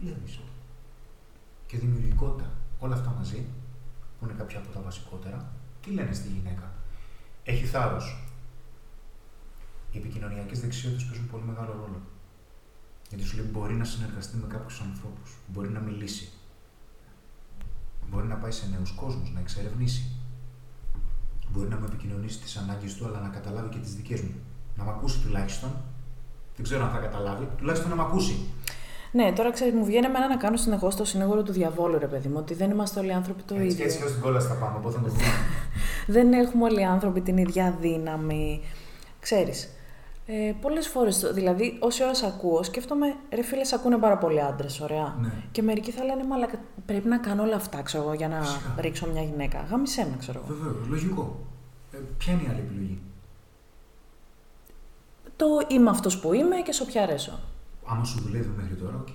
Δουλεύει. 0.00 0.38
Και 1.66 1.78
δημιουργικότητα. 1.78 2.50
Όλα 2.78 2.94
αυτά 2.94 3.10
μαζί, 3.10 3.46
που 4.18 4.24
είναι 4.24 4.34
κάποια 4.38 4.58
από 4.58 4.68
τα 4.68 4.80
βασικότερα, 4.80 5.52
τι 5.84 5.90
λένε 5.90 6.12
στη 6.12 6.28
γυναίκα. 6.28 6.72
Έχει 7.44 7.64
θάρρο. 7.64 8.00
Οι 9.90 9.98
επικοινωνιακέ 9.98 10.54
δεξιότητε 10.54 11.04
παίζουν 11.08 11.28
πολύ 11.30 11.44
μεγάλο 11.44 11.72
ρόλο. 11.72 12.00
Γιατί 13.08 13.24
σου 13.24 13.36
λέει 13.36 13.48
μπορεί 13.52 13.74
να 13.74 13.84
συνεργαστεί 13.84 14.36
με 14.36 14.46
κάποιου 14.46 14.76
ανθρώπου, 14.82 15.22
μπορεί 15.46 15.68
να 15.68 15.80
μιλήσει, 15.80 16.28
μπορεί 18.10 18.26
να 18.26 18.34
πάει 18.34 18.50
σε 18.50 18.68
νέου 18.70 18.82
κόσμου, 18.96 19.30
να 19.34 19.40
εξερευνήσει. 19.40 20.02
Μπορεί 21.48 21.68
να 21.68 21.76
μου 21.76 21.84
επικοινωνήσει 21.84 22.38
τι 22.38 22.52
ανάγκε 22.62 22.86
του, 22.98 23.06
αλλά 23.06 23.20
να 23.20 23.28
καταλάβει 23.28 23.68
και 23.68 23.78
τι 23.78 23.88
δικέ 23.88 24.14
μου. 24.14 24.34
Να 24.76 24.84
με 24.84 24.90
ακούσει 24.90 25.20
τουλάχιστον. 25.20 25.70
Δεν 26.56 26.64
ξέρω 26.64 26.84
αν 26.84 26.90
θα 26.90 26.98
καταλάβει, 26.98 27.48
τουλάχιστον 27.58 27.90
να 27.90 27.96
με 27.96 28.02
ακούσει. 28.02 28.48
Ναι, 29.12 29.32
τώρα 29.32 29.52
ξέρει, 29.52 29.72
μου 29.72 29.84
βγαίνει 29.84 30.06
εμένα 30.06 30.28
να 30.28 30.36
κάνω 30.36 30.56
συνεχώ 30.56 30.88
το 30.88 31.04
συνήγορο 31.04 31.42
του 31.42 31.52
διαβόλου, 31.52 31.98
ρε 31.98 32.06
παιδί 32.06 32.28
μου, 32.28 32.36
ότι 32.38 32.54
δεν 32.54 32.70
είμαστε 32.70 33.00
όλοι 33.00 33.12
άνθρωποι 33.12 33.42
το 33.42 33.54
έτσι, 33.54 33.66
ίδιο. 33.66 33.84
Έτσι 33.84 33.98
και 33.98 34.08
στην 34.08 34.20
κόλλα 34.20 34.40
θα 34.40 34.54
πάμε, 34.54 34.76
οπότε 34.76 34.96
θα 34.96 35.02
το 35.02 35.08
πούμε. 35.08 35.24
Δεν 36.06 36.32
έχουμε 36.32 36.64
όλοι 36.64 36.80
οι 36.80 36.84
άνθρωποι 36.84 37.20
την 37.20 37.36
ίδια 37.36 37.76
δύναμη. 37.80 38.60
Ξέρεις, 39.20 39.68
ε, 40.26 40.52
Πολλές 40.60 40.88
φορές, 40.88 41.30
δηλαδή, 41.32 41.76
όση 41.80 42.02
ώρα 42.02 42.14
σε 42.14 42.26
ακούω, 42.26 42.62
σκέφτομαι, 42.62 43.06
ρε 43.32 43.42
φίλε, 43.42 43.64
σε 43.64 43.74
ακούνε 43.74 43.96
πάρα 43.98 44.18
πολλοί 44.18 44.40
άντρες, 44.42 44.80
ωραία. 44.80 45.16
Ναι. 45.20 45.32
Και 45.52 45.62
μερικοί 45.62 45.90
θα 45.90 46.04
λένε, 46.04 46.24
Μα 46.24 46.36
πρέπει 46.86 47.08
να 47.08 47.18
κάνω 47.18 47.42
όλα 47.42 47.56
αυτά, 47.56 47.82
ξέρω 47.82 48.02
εγώ, 48.02 48.12
για 48.14 48.28
να 48.28 48.42
Φυσικά. 48.42 48.74
ρίξω 48.80 49.06
μια 49.12 49.22
γυναίκα. 49.22 49.60
Γάμισέ 49.70 50.06
με, 50.10 50.16
ξέρω 50.18 50.42
εγώ. 50.46 50.54
Βεβαίως, 50.56 50.86
λογικό. 50.88 51.40
Ε, 51.92 51.96
ποια 52.18 52.32
είναι 52.32 52.42
η 52.42 52.46
άλλη 52.50 52.58
επιλογή; 52.60 53.00
Το 55.36 55.46
είμαι 55.68 55.90
αυτός 55.90 56.18
που 56.20 56.32
είμαι 56.32 56.56
και 56.56 56.72
σε 56.72 56.82
όποια 56.82 57.02
αρέσω. 57.02 57.40
Άμα 57.86 58.04
σου 58.04 58.20
δουλεύει 58.20 58.50
μέχρι 58.56 58.74
τώρα, 58.74 58.96
οκ. 59.00 59.08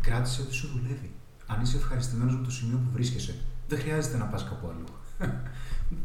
Κράτησε 0.00 0.42
ό,τι 0.42 0.54
σου 0.54 0.68
δουλεύει. 0.76 1.10
Αν 1.46 1.60
είσαι 1.62 1.76
ευχαριστημένος 1.76 2.36
με 2.36 2.44
το 2.44 2.50
σημείο 2.50 2.76
που 2.76 2.90
βρίσκεσαι, 2.92 3.34
δεν 3.68 3.78
χρειάζεται 3.78 4.16
να 4.16 4.24
πας 4.24 4.44
κάπου 4.44 4.66
αλλού. 4.68 4.84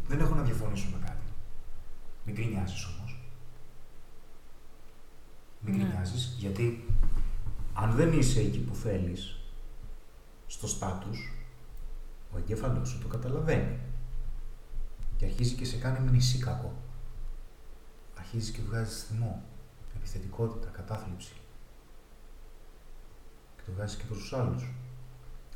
Δεν 0.07 0.19
έχω 0.19 0.35
να 0.35 0.41
διαφωνήσω 0.43 0.87
με 0.91 1.05
κάτι. 1.05 1.25
Μην 2.25 2.35
γκρινιάζεις 2.35 2.85
όμως. 2.85 3.19
Μην 5.59 5.75
Ναι. 5.75 5.83
γκρινιάζεις, 5.83 6.35
γιατί 6.39 6.85
αν 7.73 7.91
δεν 7.91 8.13
είσαι 8.13 8.39
εκεί 8.39 8.59
που 8.59 8.75
θέλεις, 8.75 9.39
στο 10.47 10.67
στάτους, 10.67 11.33
ο 12.33 12.37
εγκέφαλό 12.37 12.85
σου 12.85 12.99
το 12.99 13.07
καταλαβαίνει. 13.07 13.79
Και 15.17 15.25
αρχίζει 15.25 15.55
και 15.55 15.65
σε 15.65 15.77
κάνει 15.77 16.09
μνησί 16.09 16.37
κακό. 16.39 16.73
Αρχίζει 18.17 18.51
και 18.51 18.61
βγάζει 18.61 19.05
θυμό, 19.05 19.43
επιθετικότητα, 19.95 20.69
κατάθλιψη. 20.69 21.33
Και 23.55 23.61
το 23.65 23.71
βγάζεις 23.71 23.97
και 23.97 24.03
προς 24.03 24.17
τους 24.17 24.33
άλλους. 24.33 24.73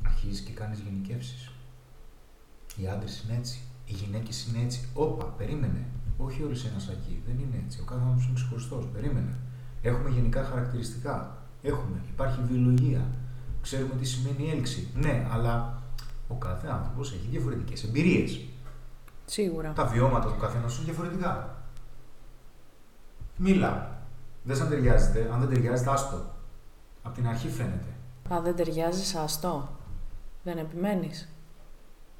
Αρχίζεις 0.04 0.40
και 0.40 0.52
κάνεις 0.52 0.78
γενικεύσεις. 0.80 1.50
Οι 2.76 2.88
άντρες 2.88 3.22
είναι 3.22 3.36
έτσι. 3.36 3.60
Οι 3.86 3.92
γυναίκες 3.92 4.46
είναι 4.46 4.62
έτσι. 4.64 4.88
Όπα, 4.94 5.24
περίμενε. 5.24 5.86
Όχι 6.18 6.42
όλοι 6.42 6.56
σε 6.56 6.68
ένα 6.68 6.78
σακί. 6.78 7.22
Δεν 7.26 7.38
είναι 7.38 7.62
έτσι. 7.64 7.80
Ο 7.80 7.84
κάθε 7.84 8.00
άνθρωπος 8.00 8.24
είναι 8.24 8.34
ξεχωριστός. 8.34 8.88
Περίμενε. 8.92 9.36
Έχουμε 9.82 10.10
γενικά 10.10 10.44
χαρακτηριστικά. 10.44 11.38
Έχουμε. 11.62 11.98
Υπάρχει 12.08 12.40
βιολογία. 12.48 13.06
Ξέρουμε 13.62 13.94
τι 14.00 14.04
σημαίνει 14.04 14.50
έλξη. 14.50 14.88
Ναι, 14.94 15.26
αλλά 15.32 15.82
ο 16.28 16.34
κάθε 16.34 16.68
άνθρωπος 16.68 17.12
έχει 17.12 17.26
διαφορετικές 17.30 17.84
εμπειρίες. 17.84 18.40
Σίγουρα. 19.26 19.72
Τα 19.72 19.84
βιώματα 19.84 20.32
του 20.32 20.40
καθενό 20.40 20.64
είναι 20.64 20.84
διαφορετικά. 20.84 21.62
Μίλα. 23.36 24.02
Δεν 24.42 24.56
σαν 24.56 24.68
ταιριάζεται. 24.68 25.30
Αν 25.32 25.40
δεν 25.40 25.48
ταιριάζεται, 25.48 25.90
άστο. 25.90 26.22
Απ' 27.02 27.14
την 27.14 27.28
αρχή 27.28 27.48
φαίνεται. 27.48 27.92
Αν 28.28 28.42
δεν 28.42 28.56
ταιριάζεις, 28.56 29.14
αστό. 29.14 29.68
Δεν 30.42 30.58
επιμένεις. 30.58 31.28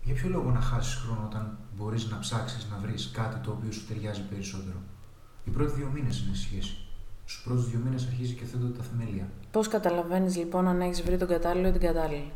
Για 0.05 0.15
ποιο 0.15 0.29
λόγο 0.29 0.51
να 0.51 0.61
χάσεις 0.61 0.95
χρόνο 0.95 1.23
όταν 1.25 1.59
μπορείς 1.77 2.11
να 2.11 2.19
ψάξεις 2.19 2.67
να 2.71 2.77
βρεις 2.77 3.11
κάτι 3.13 3.39
το 3.39 3.51
οποίο 3.51 3.73
σου 3.73 3.87
ταιριάζει 3.87 4.23
περισσότερο; 4.23 4.79
Οι 5.45 5.51
πρώτοι 5.51 5.73
δύο 5.73 5.91
μήνες 5.95 6.21
είναι 6.21 6.37
σχέση. 6.37 6.77
Στους 7.25 7.43
πρώτους 7.45 7.71
δύο 7.71 7.81
μήνες 7.85 8.07
αρχίζει 8.07 8.35
και 8.35 8.45
θέτονται 8.45 8.77
τα 8.79 8.83
θεμέλια. 8.83 9.29
Πώς 9.51 9.69
καταλαβαίνεις 9.69 10.37
λοιπόν 10.37 10.69
αν 10.69 10.81
έχεις 10.81 11.03
βρει 11.03 11.17
τον 11.19 11.29
κατάλληλο 11.29 11.69
ή 11.69 11.73
την 11.73 11.81
κατάλληλη; 11.81 12.33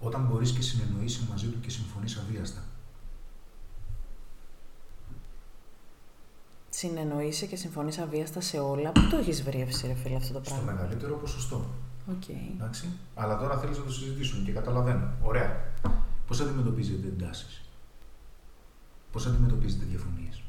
Όταν 0.00 0.26
μπορείς 0.26 0.52
και 0.52 0.62
συνεννοείσαι 0.62 1.26
μαζί 1.30 1.46
του 1.46 1.60
και 1.60 1.70
συμφωνείς 1.70 2.16
αβίαστα. 2.16 2.60
Συνεννοείσαι 6.70 7.46
και 7.46 7.56
συμφωνείς 7.56 7.98
αβίαστα 7.98 8.40
σε 8.40 8.58
όλα. 8.58 8.92
Πού 8.92 9.08
το 9.10 9.16
έχεις 9.16 9.42
βρει, 9.42 9.60
εσύ, 9.60 9.86
ρε 9.86 9.94
φίλε, 9.94 10.16
αυτό 10.16 10.32
το 10.32 10.44
Στο 10.44 10.54
πράγμα; 10.54 10.72
μεγαλύτερο 10.72 11.14
ποσοστό. 11.16 11.64
Οκ. 12.10 12.28
Εντάξει. 12.28 12.88
Αλλά 13.14 13.38
τώρα 13.38 13.58
θέλεις 13.58 13.78
να 13.78 13.84
το 13.84 13.92
συζητήσουμε 13.92 14.44
και 14.44 14.52
καταλαβαίνω. 14.52 15.10
Ωραία. 15.22 15.64
Πώς 16.26 16.40
αντιμετωπίζετε 16.40 17.08
εντάσεις, 17.08 17.60
Πώς 19.12 19.26
αντιμετωπίζετε 19.26 19.84
διαφωνίες, 19.84 20.42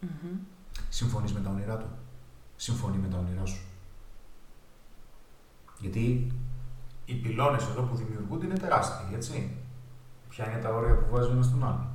Μμμ. 0.00 0.38
Συμφωνείς 0.88 1.32
με 1.32 1.40
τα 1.40 1.50
όνειρά 1.50 1.76
του, 1.76 1.88
Συμφωνεί 2.56 2.96
με 2.96 3.08
τα 3.08 3.18
όνειρά 3.18 3.46
σου; 3.46 3.60
Γιατί 5.78 6.32
οι 7.04 7.14
πυλώνες 7.14 7.64
εδώ 7.64 7.82
που 7.82 7.96
δημιουργούνται 7.96 8.46
είναι 8.46 8.58
τεράστιοι, 8.58 9.14
έτσι. 9.14 9.56
Ποια 10.28 10.50
είναι 10.50 10.60
τα 10.60 10.74
όρια 10.74 10.94
που 10.94 11.10
βάζει 11.10 11.30
ένας 11.30 11.46
στον 11.46 11.64
άλλο. 11.64 11.90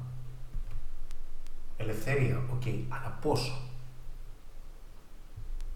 Ελευθερία, 1.78 2.42
οκ, 2.54 2.64
αλλά 2.90 3.18
πόσο; 3.22 3.62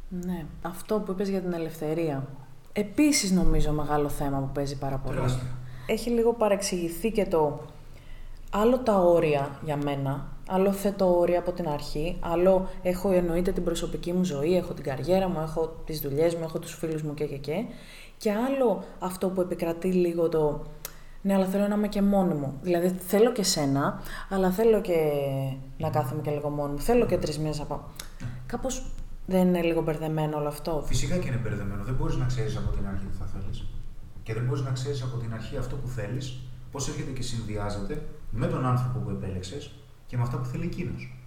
Ναι. 0.09 0.45
Αυτό 0.61 0.99
που 0.99 1.11
είπες 1.11 1.29
για 1.29 1.41
την 1.41 1.53
ελευθερία. 1.53 2.27
Επίσης 2.73 3.31
νομίζω 3.31 3.71
μεγάλο 3.71 4.09
θέμα 4.09 4.39
που 4.39 4.51
παίζει 4.51 4.77
πάρα 4.77 4.97
πολύ. 4.97 5.15
Τεράστιο. 5.15 5.47
Έχει 5.91 6.09
λίγο 6.09 6.33
παρεξηγηθεί 6.33 7.11
και 7.11 7.25
το 7.25 7.59
άλλο 8.49 8.79
τα 8.79 8.95
όρια 8.95 9.59
για 9.63 9.77
μένα, 9.77 10.27
άλλο 10.47 10.71
θέτω 10.71 11.19
όρια 11.19 11.39
από 11.39 11.51
την 11.51 11.69
αρχή, 11.69 12.17
άλλο 12.19 12.69
έχω 12.81 13.11
εννοείται 13.11 13.51
την 13.51 13.63
προσωπική 13.63 14.13
μου 14.13 14.23
ζωή, 14.23 14.57
έχω 14.57 14.73
την 14.73 14.83
καριέρα 14.83 15.27
μου, 15.27 15.39
έχω 15.39 15.75
τις 15.85 15.99
δουλειές 15.99 16.35
μου, 16.35 16.43
έχω 16.43 16.59
τους 16.59 16.73
φίλους 16.73 17.01
μου 17.01 17.13
και 17.13 17.25
και 17.25 17.37
και. 17.37 17.65
Και 18.17 18.31
άλλο 18.31 18.83
αυτό 18.99 19.29
που 19.29 19.41
επικρατεί 19.41 19.91
λίγο 19.91 20.29
το 20.29 20.65
ναι, 21.21 21.33
αλλά 21.33 21.45
θέλω 21.45 21.67
να 21.67 21.75
είμαι 21.75 21.87
και 21.87 22.01
μόνη 22.01 22.33
μου. 22.33 22.59
Δηλαδή 22.61 22.87
θέλω 23.07 23.31
και 23.31 23.43
σένα, 23.43 24.01
αλλά 24.29 24.51
θέλω 24.51 24.81
και 24.81 24.97
να 25.77 25.89
κάθομαι 25.89 26.21
και 26.21 26.31
λίγο 26.31 26.49
μόνη 26.49 26.71
μου. 26.71 26.79
Θέλω 26.79 27.05
και 27.05 27.17
τρεις 27.17 27.37
μήνες 27.39 27.59
να 27.59 27.65
πάω. 27.65 27.79
Κάπως 28.45 28.91
δεν 29.25 29.47
είναι 29.47 29.61
λίγο 29.61 29.81
μπερδεμένο 29.81 30.37
όλο 30.37 30.47
αυτό; 30.47 30.83
Φυσικά 30.85 31.17
και 31.17 31.27
είναι 31.27 31.39
μπερδεμένο. 31.43 31.83
Δεν 31.83 31.93
μπορείς 31.93 32.15
να 32.15 32.25
ξέρεις 32.25 32.57
από 32.57 32.69
την 32.71 32.87
αρχή 32.87 33.05
τι 33.05 33.17
θα 33.17 33.25
θέλεις. 33.25 33.65
Και 34.29 34.35
δεν 34.35 34.43
μπορείς 34.43 34.61
να 34.61 34.71
ξέρεις 34.71 35.01
από 35.01 35.17
την 35.17 35.33
αρχή 35.33 35.57
αυτό 35.57 35.75
που 35.75 35.87
θέλεις, 35.87 36.39
πώς 36.71 36.87
έρχεται 36.87 37.11
και 37.11 37.21
συνδυάζεται 37.21 38.05
με 38.31 38.47
τον 38.47 38.65
άνθρωπο 38.65 38.99
που 38.99 39.09
επέλεξες 39.09 39.71
και 40.07 40.17
με 40.17 40.23
αυτά 40.23 40.37
που 40.37 40.45
θέλει 40.45 40.65
εκείνος. 40.65 41.17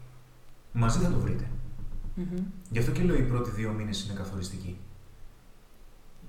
Μαζί 0.73 0.99
θα 0.99 1.11
το 1.11 1.19
βρείτε. 1.19 1.51
Μμμ. 2.15 2.45
Γι' 2.71 2.79
αυτό 2.79 2.91
και 2.91 3.03
λέω 3.03 3.17
οι 3.17 3.23
πρώτοι 3.23 3.51
δύο 3.51 3.73
μήνες 3.73 4.05
είναι 4.05 4.15
καθοριστικοί. 4.19 4.79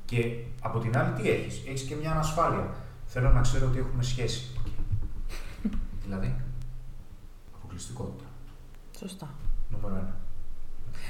Και 0.05 0.43
από 0.61 0.79
την 0.79 0.97
άλλη, 0.97 1.21
τι 1.21 1.29
έχεις, 1.29 1.63
έχεις 1.67 1.81
και 1.81 1.95
μια 1.95 2.11
ανασφάλεια. 2.11 2.75
Θέλω 3.05 3.29
να 3.31 3.41
ξέρω 3.41 3.67
ότι 3.67 3.79
έχουμε 3.79 4.03
σχέση. 4.03 4.59
δηλαδή, 6.03 6.35
αποκλειστικότητα. 7.55 8.25
Σωστά. 8.97 9.29
Νούμερο 9.69 9.95
ένα. 9.95 10.15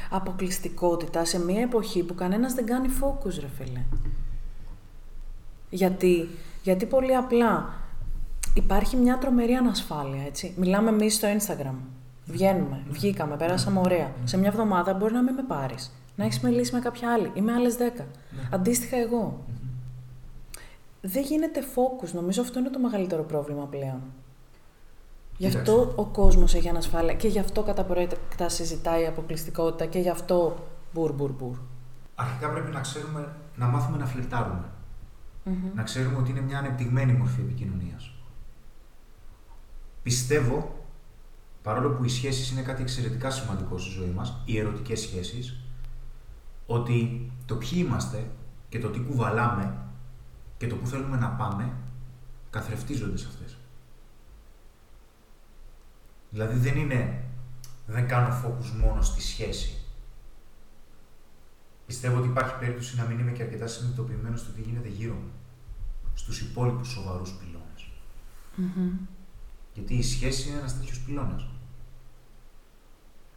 Αποκλειστικότητα 0.09 1.25
σε 1.25 1.39
μια 1.39 1.61
εποχή 1.61 2.03
που 2.03 2.15
κανένας 2.15 2.53
δεν 2.53 2.65
κάνει 2.65 2.87
focus, 3.01 3.39
ρε 3.39 3.47
φίλε. 3.47 3.85
Γιατί, 5.73 6.29
γιατί 6.63 6.85
πολύ 6.85 7.15
απλά 7.15 7.69
υπάρχει 8.53 8.95
μια 8.95 9.17
τρομερή 9.17 9.53
ανασφάλεια, 9.53 10.23
έτσι. 10.25 10.53
Μιλάμε 10.57 10.89
εμείς 10.89 11.15
στο 11.15 11.27
Instagram. 11.37 11.75
Βγαίνουμε, 12.25 12.83
βγήκαμε, 12.89 13.35
πέρασαμε 13.35 13.79
ωραία. 13.79 14.11
Σε 14.23 14.37
μια 14.37 14.47
εβδομάδα 14.47 14.93
μπορεί 14.93 15.13
να 15.13 15.21
μην 15.23 15.33
με 15.33 15.43
πάρεις. 15.47 15.91
Να 16.15 16.25
έχεις 16.25 16.39
μιλήσει 16.39 16.73
με 16.73 16.79
κάποια 16.79 17.13
άλλη 17.13 17.31
ή 17.33 17.41
με 17.41 17.53
άλλες 17.53 17.75
10. 17.77 17.77
Ναι. 17.77 18.49
Αντίστοιχα 18.51 18.97
εγώ. 18.97 19.43
Δεν 21.01 21.23
γίνεται 21.23 21.63
focus. 21.75 22.11
Νομίζω 22.13 22.41
αυτό 22.41 22.59
είναι 22.59 22.69
το 22.69 22.79
μεγαλύτερο 22.79 23.23
πρόβλημα 23.23 23.65
πλέον. 23.65 24.01
Γι' 25.37 25.47
Κοίταξε. 25.47 25.71
αυτό 25.71 25.93
ο 25.95 26.05
κόσμος 26.05 26.53
έχει 26.53 26.69
ανασφάλεια 26.69 27.13
και 27.13 27.27
γι' 27.27 27.39
αυτό 27.39 27.63
κατά 27.63 27.83
προέκτα 27.83 28.49
συζητάει 28.49 29.05
αποκλειστικότητα 29.05 29.85
και 29.85 29.99
γι' 29.99 30.09
αυτό 30.09 30.55
μπουρ 30.93 31.13
μπουρ 31.13 31.31
μπουρ. 31.31 31.57
Αρχικά 32.15 32.49
πρέπει 32.49 32.71
να 32.71 32.79
ξέρουμε 32.79 33.27
να 33.55 33.65
μάθουμε 33.65 33.97
να 33.97 34.05
φλερτάρουμε. 34.05 34.63
Να 35.75 35.83
ξέρουμε 35.83 36.17
ότι 36.17 36.29
είναι 36.29 36.41
μια 36.41 36.57
ανεπτυγμένη 36.57 37.13
μορφή 37.13 37.41
επικοινωνίας. 37.41 38.13
Πιστεύω, 40.03 40.85
παρόλο 41.61 41.89
που 41.89 42.03
οι 42.03 42.09
σχέσεις 42.09 42.51
είναι 42.51 42.61
κάτι 42.61 42.81
εξαιρετικά 42.81 43.29
σημαντικό 43.29 43.77
στη 43.77 43.89
ζωή 43.89 44.09
μας, 44.09 44.41
οι 44.45 44.57
ερωτικές 44.57 44.99
σχέσεις, 44.99 45.59
ότι 46.65 47.31
το 47.45 47.55
ποιοι 47.55 47.71
είμαστε 47.73 48.31
και 48.69 48.79
το 48.79 48.89
τι 48.89 48.99
κουβαλάμε 48.99 49.77
και 50.57 50.67
το 50.67 50.75
που 50.75 50.87
θέλουμε 50.87 51.17
να 51.17 51.29
πάμε, 51.29 51.73
καθρεφτίζονται 52.49 53.17
σε 53.17 53.27
αυτές. 53.27 53.57
Δηλαδή 56.29 56.57
δεν 56.57 56.77
είναι, 56.77 57.23
δεν 57.85 58.07
κάνω 58.07 58.43
focus 58.45 58.71
μόνο 58.81 59.01
στη 59.01 59.21
σχέση. 59.21 59.82
Πιστεύω 62.03 62.21
ότι 62.21 62.31
υπάρχει 62.31 62.55
περίπτωση 62.59 62.95
να 62.95 63.03
μην 63.03 63.19
είμαι 63.19 63.31
και 63.31 63.43
αρκετά 63.43 63.67
συνειδητοποιημένος 63.67 64.39
στο 64.39 64.51
τι 64.51 64.61
γίνεται 64.61 64.87
γύρω 64.87 65.13
μου. 65.13 65.31
Στους 66.13 66.41
υπόλοιπους 66.41 66.87
σοβαρούς 66.87 67.31
πυλώνες. 67.31 67.81
Γιατί 69.73 69.93
η 69.93 70.03
σχέση 70.03 70.49
είναι 70.49 70.57
ένας 70.57 70.77
τέτοιος 70.77 70.99
πυλώνας. 70.99 71.47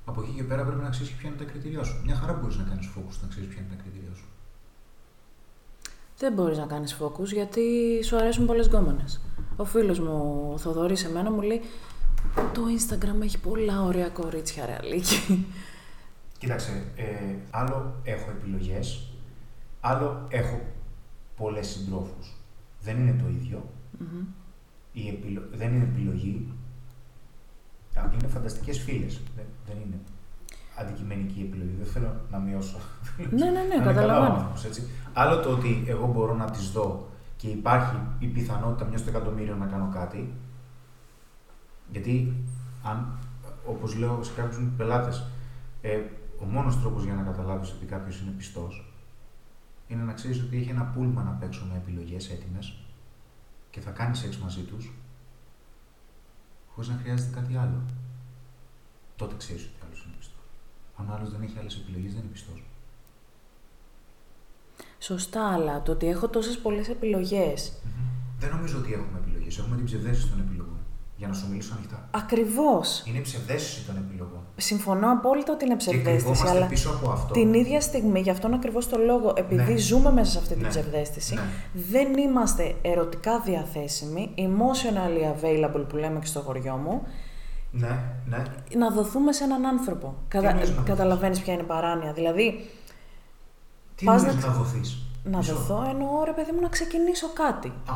Από 0.05 0.23
εκεί 0.23 0.31
και 0.31 0.43
πέρα 0.43 0.65
πρέπει 0.65 0.83
να 0.83 0.89
ξέρεις 0.89 1.13
ποια 1.13 1.29
είναι 1.29 1.39
τα 1.39 1.45
κριτήριά 1.45 1.85
σου. 1.85 2.01
Μια 2.05 2.17
χαρά 2.17 2.33
μπορείς 2.33 2.57
να 2.57 2.65
κάνεις 2.65 2.87
focus 2.87 3.17
να 3.23 3.29
ξέρεις 3.29 3.49
ποια 3.49 3.61
είναι 3.61 3.75
τα 3.75 3.83
κριτήριά 3.83 4.15
σου. 4.15 4.25
Δεν 6.19 6.33
μπορείς 6.33 6.59
να 6.59 6.67
κάνεις 6.67 6.97
focus 7.01 7.27
γιατί 7.33 7.63
σου 8.05 8.17
αρέσουν 8.17 8.47
πολλές 8.47 8.67
γκόμενες. 8.67 9.21
Ο 9.57 9.65
φίλος 9.65 9.99
μου, 9.99 10.51
ο 10.53 10.59
Θοδωρής, 10.59 11.05
εμένα 11.05 11.31
μου 11.31 11.41
λέει 11.41 11.61
Το 12.53 12.63
Instagram 12.79 13.23
έχει 13.23 13.39
πολλά 13.39 13.83
ωραία 13.83 14.09
κορίτσια, 14.09 14.67
ρε 14.67 14.77
αλήκη. 14.83 15.47
Κοίταξε, 16.39 16.85
ε, 16.97 17.35
άλλο 17.51 17.95
έχω 18.05 18.31
επιλογές, 18.31 19.13
άλλο 19.81 20.27
έχω 20.29 20.61
πολλές 21.37 21.67
συντρόφους. 21.67 22.35
Δεν 22.83 22.99
είναι 23.01 23.23
το 23.23 23.29
ίδιο. 23.29 23.69
Η 24.93 25.09
επιλο... 25.09 25.43
Δεν 25.53 25.75
είναι 25.75 25.85
επιλογή. 25.85 26.49
Α, 27.95 28.11
Είναι 28.15 28.27
φανταστικές 28.29 28.79
φίλες. 28.83 29.21
Δεν, 29.37 29.45
δεν 29.67 29.77
είναι 29.87 29.99
αντικειμενική 30.79 31.41
επιλογή. 31.41 31.75
Δεν 31.83 31.87
θέλω 31.87 32.21
να 32.31 32.39
μειώσω. 32.39 32.79
ναι, 33.19 33.45
ναι, 33.45 33.51
Να 33.51 33.51
ναι, 33.51 33.75
είναι 33.75 33.75
καλά 33.75 33.91
ο 33.91 33.95
καταλαβαίνω. 33.95 34.33
άνθρωπος, 34.35 34.65
έτσι. 34.65 34.83
Άλλο 35.13 35.41
το 35.41 35.51
ότι 35.51 35.85
εγώ 35.87 36.07
μπορώ 36.07 36.35
να 36.35 36.51
τις 36.51 36.71
δω 36.71 37.09
και 37.37 37.49
υπάρχει 37.49 37.97
η 38.19 38.27
πιθανότητα 38.27 38.85
μιας 38.89 39.01
στο 39.01 39.11
εκατομμύριο 39.11 39.55
να 39.55 39.67
κάνω 39.67 39.91
κάτι. 39.95 40.33
Γιατί, 41.91 42.35
αν, 42.83 43.19
όπως 43.67 43.95
λέω 43.95 44.23
σε 44.23 44.33
κάποιους 44.37 44.59
μου 44.59 44.73
πελάτες, 44.77 45.27
ε, 45.83 45.99
ο 46.41 46.45
μόνος 46.45 46.81
τρόπος 46.81 47.05
για 47.05 47.15
να 47.15 47.23
καταλάβεις 47.23 47.71
ότι 47.73 47.87
κάποιος 47.87 48.21
είναι 48.21 48.31
πιστός 48.31 48.93
είναι 49.87 50.03
να 50.03 50.13
ξέρεις 50.13 50.43
ότι 50.43 50.57
έχει 50.57 50.71
ένα 50.71 50.85
πούλμαν 50.85 51.29
απ' 51.29 51.43
έξω 51.43 51.65
με 51.65 51.77
επιλογές 51.77 52.31
έτοιμες 52.31 52.77
και 53.71 53.81
θα 53.81 53.91
κάνει 53.91 54.17
σεξ 54.17 54.37
μαζί 54.37 54.63
τους 54.63 54.93
χωρίς 56.77 56.91
να 56.91 56.97
χρειάζεται 57.03 57.41
κάτι 57.41 57.57
άλλο. 57.57 57.83
Τότε 59.17 59.35
ξέρεις 59.37 59.63
ότι 59.63 59.73
ο 59.83 59.85
άλλος 59.87 60.05
είναι 60.05 60.15
πιστός. 60.19 60.49
Αν 60.97 61.09
ο 61.11 61.13
άλλος 61.15 61.31
δεν 61.31 61.43
έχει 61.43 61.59
άλλες 61.59 61.77
επιλογές 61.77 62.13
δεν 62.13 62.21
είναι 62.21 62.31
πιστός. 62.33 62.65
Σωστά, 64.99 65.53
αλλά 65.53 65.83
το 65.83 65.93
ότι 65.93 66.07
έχω 66.09 66.29
τόσες 66.29 66.59
πολλές 66.59 66.89
επιλογές. 66.89 67.73
Δεν 68.39 68.51
νομίζω 68.51 68.79
ότι 68.79 68.93
έχουμε 68.93 69.19
επιλογές. 69.19 69.59
Έχουμε 69.59 69.77
την 69.77 69.85
ψευδέστηση 69.85 70.29
των 70.31 70.41
επιλογών. 70.41 70.66
Για 71.19 71.29
να 71.29 71.35
σου 71.35 71.47
μιλήσω 71.51 71.75
ανοιχτά. 71.77 72.09
Ακριβώς. 72.11 73.03
Είναι 73.07 73.19
η 73.19 73.21
ψευδέστηση 73.21 73.85
των 73.87 73.97
επιλογών. 73.97 74.41
Συμφωνώ 74.57 75.13
απόλυτα 75.13 75.53
ότι 75.53 75.65
είναι 75.65 75.75
Και 75.75 75.79
ψευδέστηση, 75.79 76.15
κρυβόμαστε 76.17 76.51
αλλά 76.51 76.67
πίσω 76.67 76.91
από 76.91 77.11
αυτό. 77.11 77.33
την 77.33 77.55
ίδια 77.55 77.81
στιγμή, 77.81 78.21
γι' 78.21 78.31
αυτόν 78.31 78.55
ακριβώς 78.55 78.89
το 78.89 78.99
λόγο, 78.99 79.33
επειδή 79.37 79.73
Ναι. 79.73 79.79
ζούμε 79.79 80.13
μέσα 80.13 80.31
σε 80.31 80.39
αυτή 80.39 80.53
την 80.55 80.63
Ναι. 80.63 80.69
ψευδέστηση, 80.69 81.35
Ναι. 81.35 81.41
δεν 81.91 82.17
είμαστε 82.17 82.75
ερωτικά 82.83 83.41
διαθέσιμοι, 83.41 84.35
emotionally 84.37 85.45
available 85.45 85.85
που 85.89 85.97
λέμε 85.97 86.19
και 86.19 86.27
στο 86.27 86.41
χωριό 86.41 86.77
μου, 86.77 87.03
Ναι, 87.71 87.99
ναι. 88.27 88.43
να 88.77 88.91
δοθούμε 88.91 89.33
σε 89.33 89.45
έναν 89.45 89.67
άνθρωπο. 89.67 90.15
Κατα... 90.29 90.49
εννοείς 90.49 90.69
να 90.69 90.75
δοθείς; 90.75 90.89
Καταλαβαίνεις 90.91 91.41
ποια 91.41 91.53
είναι 91.53 91.63
η 91.63 91.67
παράνοια. 91.67 92.13
Δηλαδή, 92.13 92.71
Τι 93.95 94.23
εννοείς 94.23 94.45
να 94.45 94.51
να, 94.51 94.57
δοθείς; 94.57 94.99
να 95.25 95.41
δοθώ 95.41 95.87
εννοώ 95.91 96.25
ρε 96.25 96.33
παιδί 96.33 96.53
μου 96.53 96.61
να 96.61 96.69
ξεκινήσω 96.69 97.27
κάτι. 97.33 97.69
Α, 97.69 97.95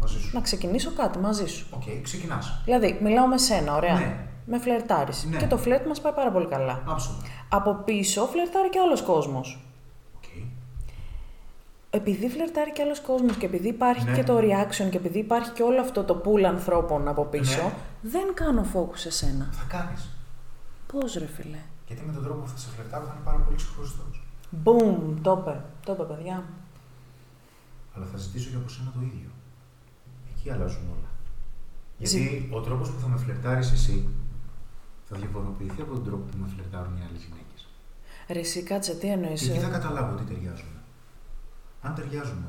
μαζί 0.00 0.20
σου. 0.20 0.30
Να 0.34 0.40
ξεκινήσω 0.40 0.92
κάτι 0.92 1.18
μαζί 1.18 1.46
σου. 1.46 1.66
Οκ, 1.70 1.82
ξεκινάς. 2.02 2.60
Δηλαδή, 2.64 2.98
μιλάω 3.02 3.26
με 3.26 3.38
σένα, 3.38 3.74
ωραία. 3.74 3.94
Ναι. 3.98 4.26
Με 4.46 4.58
φλερτάρεις. 4.58 5.24
Ναι. 5.24 5.36
Και 5.36 5.46
το 5.46 5.58
φλερτ 5.58 5.86
μας 5.86 6.00
πάει 6.00 6.12
πάρα 6.12 6.30
πολύ 6.30 6.46
καλά. 6.46 6.82
Άψογα. 6.86 7.16
Από 7.48 7.74
πίσω 7.84 8.26
φλερτάρει 8.26 8.68
και 8.68 8.78
άλλος 8.78 9.02
κόσμος. 9.02 9.60
Οκ. 10.16 10.22
Επειδή 11.90 12.28
φλερτάρει 12.28 12.72
και 12.72 12.82
άλλος 12.82 13.00
κόσμος 13.00 13.36
και 13.36 13.46
επειδή 13.46 13.68
υπάρχει 13.68 14.04
Ναι. 14.04 14.16
και 14.16 14.22
το 14.24 14.38
reaction 14.38 14.90
και 14.90 14.96
επειδή 14.96 15.18
υπάρχει 15.18 15.50
και 15.50 15.62
όλο 15.62 15.80
αυτό 15.80 16.04
το 16.04 16.22
pool 16.24 16.42
ανθρώπων 16.42 17.08
από 17.08 17.24
πίσω, 17.24 17.62
Ναι. 17.62 17.72
δεν 18.02 18.34
κάνω 18.34 18.66
focus 18.74 18.96
σε 18.98 19.10
σένα. 19.10 19.48
Θα 19.52 19.64
κάνεις. 19.76 20.10
Πώς 20.92 21.14
ρε 21.14 21.26
φίλε. 21.26 21.58
Γιατί 21.86 22.02
με 22.06 22.12
τον 22.12 22.24
τρόπο 22.24 22.40
που 22.40 22.48
θα 22.48 22.56
σε 22.56 22.68
φλερτάρω 22.74 23.04
θα 23.04 23.12
είναι 23.16 23.24
πάρα 23.24 23.38
πολύ 23.38 23.56
ξεχωριστός. 23.56 24.24
Boom, 24.64 25.14
το 25.22 25.38
είπε. 25.40 25.64
Το 25.84 25.92
είπε, 25.92 26.02
παιδιά. 26.02 26.44
Αλλά 27.96 28.06
θα 28.12 28.16
ζητήσω 28.18 28.50
και 28.50 28.56
από 28.56 28.68
σένα 28.68 28.90
το 28.94 29.00
ίδιο. 29.00 29.28
Εκεί 30.46 30.54
αλλάζουν 30.54 30.82
όλα. 30.88 31.10
Γιατί 31.98 32.16
Ζη- 32.18 32.52
ο 32.54 32.60
τρόπος 32.60 32.90
που 32.90 33.00
θα 33.00 33.08
με 33.08 33.16
φλερτάρεις 33.16 33.72
εσύ 33.72 34.08
θα 35.08 35.16
διαφοροποιηθεί 35.16 35.80
από 35.80 35.92
τον 35.92 36.04
τρόπο 36.04 36.22
που 36.22 36.36
με 36.38 36.48
φλερτάρουν 36.54 36.96
οι 36.96 37.00
άλλες 37.08 37.22
γυναίκες. 37.22 37.68
Ρε 38.28 38.38
εσύ 38.38 38.62
κάτσε, 38.62 38.94
τι 38.94 39.08
εννοείς. 39.08 39.40
Και 39.42 39.48
εκεί 39.48 39.58
ε; 39.58 39.60
θα 39.60 39.68
καταλάβω 39.68 40.12
ότι 40.12 40.24
ταιριάζουμε. 40.24 40.80
Αν 41.82 41.94
ταιριάζουμε 41.94 42.48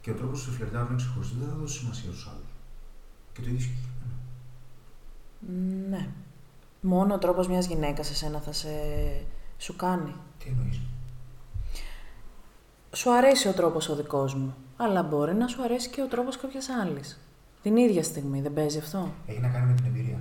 και 0.00 0.10
ο 0.10 0.14
τρόπος 0.14 0.38
που 0.44 0.50
σε 0.50 0.56
φλερτάρουν 0.56 0.86
είναι 0.88 0.96
ξεχωριστό, 0.96 1.36
δεν 1.38 1.48
θα 1.48 1.54
δώσει 1.54 1.78
σημασία 1.78 2.10
στους 2.10 2.26
άλλους. 2.28 2.50
Και 3.32 3.40
το 3.40 3.46
ίδιο 3.46 3.58
ισχύει 3.58 3.78
και 3.82 3.88
για 3.96 4.06
μένα. 4.10 5.88
Ναι. 5.88 6.08
Μόνο 6.80 7.14
ο 7.14 7.18
τρόπος 7.18 7.48
μιας 7.48 7.66
γυναίκας 7.66 8.06
σε 8.06 8.14
σένα 8.14 8.40
θα 8.40 8.52
σε... 8.52 8.68
σου 9.58 9.76
κάνει. 9.76 10.14
Τι 10.38 10.48
εννοείς; 10.48 10.80
Σου 12.92 13.12
αρέσει 13.12 13.48
ο 13.48 13.52
τρόπος 13.52 13.88
ο 13.88 13.96
δικός 13.96 14.34
μου, 14.34 14.54
αλλά 14.80 15.02
μπορεί 15.02 15.34
να 15.34 15.46
σου 15.46 15.62
αρέσει 15.62 15.88
και 15.90 16.02
ο 16.02 16.06
τρόπος 16.06 16.36
κάποιας 16.36 16.68
άλλης. 16.68 17.20
Την 17.62 17.76
ίδια 17.76 18.02
στιγμή, 18.02 18.40
δεν 18.40 18.52
παίζει 18.52 18.78
αυτό; 18.78 19.12
Έχει 19.26 19.40
να 19.40 19.48
κάνει 19.48 19.66
με 19.66 19.74
την 19.74 19.84
εμπειρία. 19.86 20.20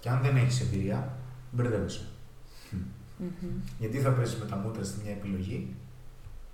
Και 0.00 0.08
αν 0.08 0.22
δεν 0.22 0.36
έχεις 0.36 0.60
εμπειρία, 0.60 1.16
μπερδεύεσαι. 1.52 2.06
Γιατί 3.78 3.98
θα 3.98 4.10
πέσει 4.10 4.36
με 4.38 4.44
τα 4.44 4.56
μούτρα 4.56 4.84
στη 4.84 5.00
μια 5.02 5.12
επιλογή, 5.12 5.74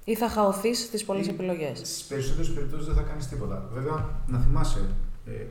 Ή 0.04 0.14
θα 0.16 0.28
χαωθείς 0.28 0.78
στις 0.78 1.04
πολλές 1.04 1.26
Ή- 1.26 1.30
επιλογές; 1.30 1.78
στις 1.78 2.02
περισσότερες 2.04 2.52
περιπτώσεις 2.52 2.86
δεν 2.86 2.94
θα 2.94 3.02
κάνεις 3.02 3.28
τίποτα. 3.28 3.68
Βέβαια, 3.72 4.08
να 4.26 4.38
θυμάσαι, 4.38 4.88
ε, 5.26 5.46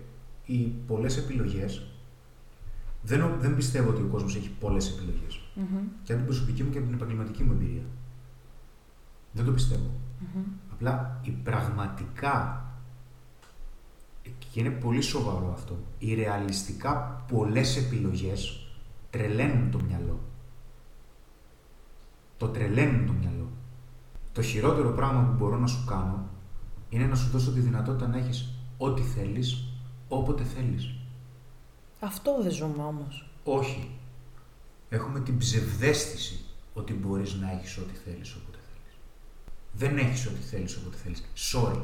οι 0.45 0.57
πολλές 0.87 1.17
επιλογές. 1.17 1.83
Δεν, 3.03 3.19
νο- 3.19 3.35
δεν 3.39 3.55
πιστεύω 3.55 3.89
ότι 3.89 4.01
ο 4.01 4.07
κόσμος 4.11 4.35
έχει 4.35 4.49
πολλές 4.59 4.89
επιλογές. 4.89 5.39
Μμμ, 5.55 5.65
Και 6.03 6.11
από 6.13 6.21
την 6.21 6.25
προσωπική 6.25 6.63
μου 6.63 6.69
και 6.71 6.77
από 6.77 6.87
την 6.87 6.95
επαγγελματική 6.95 7.43
μου 7.43 7.51
εμπειρία. 7.51 7.81
Δεν 9.31 9.45
το 9.45 9.51
πιστεύω. 9.51 9.89
μμμ. 10.19 10.43
Απλά 10.77 11.19
η 11.21 11.31
πραγματικά. 11.31 12.65
Και 14.21 14.59
είναι 14.59 14.69
πολύ 14.69 15.01
σοβαρό 15.01 15.51
αυτό. 15.53 15.77
Οι 15.99 16.13
ρεαλιστικά 16.13 17.23
πολλές 17.31 17.77
επιλογές 17.77 18.67
τρελαίνουν 19.09 19.71
το 19.71 19.79
μυαλό. 19.87 20.19
Το 22.37 22.47
τρελαίνουν 22.47 23.05
το 23.05 23.11
μυαλό. 23.11 23.49
Το 24.33 24.41
χειρότερο 24.41 24.91
πράγμα 24.91 25.21
που 25.21 25.33
μπορώ 25.37 25.57
να 25.57 25.67
σου 25.67 25.85
κάνω 25.85 26.29
είναι 26.89 27.05
να 27.05 27.15
σου 27.15 27.29
δώσω 27.29 27.51
τη 27.51 27.59
δυνατότητα 27.59 28.07
να 28.07 28.17
έχεις 28.17 28.53
ό,τι 28.77 29.01
θέλεις, 29.01 29.63
όποτε 30.07 30.43
θέλεις. 30.43 30.95
Αυτό 31.99 32.37
δεν 32.41 32.51
ζούμε 32.51 32.83
όμως. 32.83 33.29
Όχι. 33.43 33.89
Έχουμε 34.89 35.19
την 35.19 35.37
ψευδέστηση 35.37 36.45
ότι 36.73 36.93
μπορείς 36.93 37.33
να 37.33 37.51
έχεις 37.51 37.77
ό,τι 37.77 37.93
θέλεις 37.93 38.35
όποτε 38.35 38.45
θέλεις. 38.45 38.46
Δεν 39.77 39.97
έχεις 39.97 40.25
ό,τι 40.25 40.41
θέλεις 40.41 40.75
όποτε 40.75 40.97
θέλεις. 41.03 41.23
Sorry. 41.51 41.81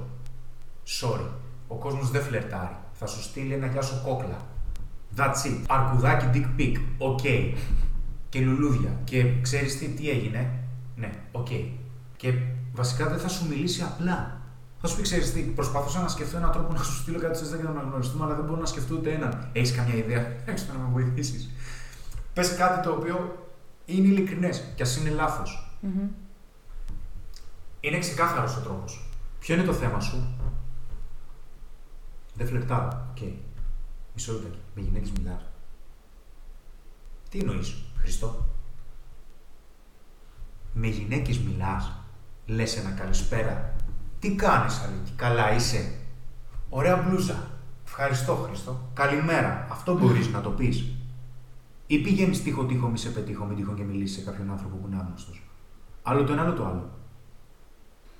Sorry. 1.01 1.27
Ο 1.67 1.75
κόσμος 1.75 2.11
δεν 2.11 2.21
φλερτάρει. 2.21 2.75
Θα 2.93 3.07
σου 3.07 3.21
στείλει 3.21 3.53
ένα 3.53 3.67
γεια 3.67 3.81
σου 3.81 4.01
κούκλα. 4.03 4.45
That's 5.15 5.47
it. 5.47 5.63
Αρκουδάκι 5.67 6.25
dick 6.33 6.59
pic. 6.59 6.81
Οκ. 6.97 7.19
Και 8.29 8.39
λουλούδια. 8.39 8.99
Και 9.03 9.41
ξέρεις 9.41 9.77
τι, 9.77 9.87
τι 9.87 10.09
έγινε; 10.09 10.59
Ναι, 10.95 11.11
οκ. 11.31 11.47
Και 12.17 12.33
βασικά 12.73 13.09
δεν 13.09 13.19
θα 13.19 13.27
σου 13.27 13.47
μιλήσει 13.47 13.81
απλά. 13.81 14.41
Θα 14.81 14.87
σου 14.87 14.95
πει, 14.95 15.01
ξέρεις 15.01 15.33
τι, 15.33 15.41
προσπαθούσα 15.41 16.01
να 16.01 16.07
σκεφτώ 16.07 16.37
έναν 16.37 16.51
τρόπο 16.51 16.73
να 16.73 16.83
σου 16.83 16.93
στείλω 16.93 17.19
κάτι 17.19 17.37
σε 17.37 17.55
για 17.55 17.63
να 17.63 17.69
αναγνωριστούμε, 17.69 18.23
αλλά 18.25 18.35
δεν 18.35 18.45
μπορώ 18.45 18.59
να 18.59 18.65
σκεφτώ 18.65 18.95
ούτε 18.95 19.11
έναν. 19.11 19.49
Έχεις 19.53 19.71
καμιά 19.71 19.95
ιδέα, 19.95 20.35
έχεις 20.45 20.67
να 20.67 20.73
με 20.73 20.89
βοηθήσεις. 20.91 21.49
Πες 22.33 22.55
κάτι 22.55 22.87
το 22.87 22.91
οποίο 22.93 23.47
είναι 23.85 24.07
ειλικρινές 24.07 24.63
και 24.75 24.83
ας 24.83 24.97
είναι 24.97 25.09
λάθος. 25.09 25.77
Μμμ. 25.79 26.07
Είναι 27.85 27.99
ξεκάθαρος 27.99 28.57
ο 28.57 28.61
τρόπος. 28.61 29.05
Ποιο 29.39 29.55
είναι 29.55 29.63
το 29.63 29.73
θέμα 29.73 29.99
σου, 29.99 30.37
Δεν 32.33 32.47
φλερτάρω. 32.47 33.07
Οκ. 33.11 33.17
Μισό 34.13 34.33
λεπτάκι. 34.33 34.57
Με 34.75 34.81
γυναίκες 34.81 35.11
μιλάς. 35.11 35.41
Τι 37.29 37.39
εννοείς, 37.39 37.83
Χρήστο; 37.97 38.45
Με 40.73 40.87
γυναίκες 40.87 41.39
μιλάς. 41.39 41.91
Λες 42.45 42.77
ένα 42.77 42.91
καλησπέρα 42.91 43.75
Τι 44.19 44.35
κάνεις, 44.35 44.79
Αλίκη, 44.79 45.11
καλά 45.15 45.53
είσαι; 45.53 45.99
Ωραία 46.69 46.97
μπλούζα. 46.97 47.47
Ευχαριστώ, 47.85 48.35
Χρήστο. 48.35 48.89
Καλημέρα. 48.93 49.67
Αυτό 49.69 49.97
μπορείς 49.97 50.27
να 50.27 50.41
το 50.41 50.49
πεις. 50.49 50.95
Ή 51.87 52.01
πηγαίνεις 52.01 52.43
τείχο 52.43 52.65
τείχο, 52.65 52.87
μη 52.87 52.97
σε 52.97 53.09
πετύχω, 53.09 53.45
μην 53.45 53.57
τύχω 53.57 53.73
και 53.73 53.83
μιλήσεις 53.83 54.15
σε 54.17 54.23
κάποιον 54.23 54.51
άνθρωπο 54.51 54.75
που 54.75 54.87
είναι 54.87 54.99
άγνωστος. 54.99 55.41
Άλλο 56.03 56.23
το 56.23 56.33
ένα, 56.33 56.41
άλλο 56.41 56.53
το 56.53 56.65
άλλο. 56.65 56.89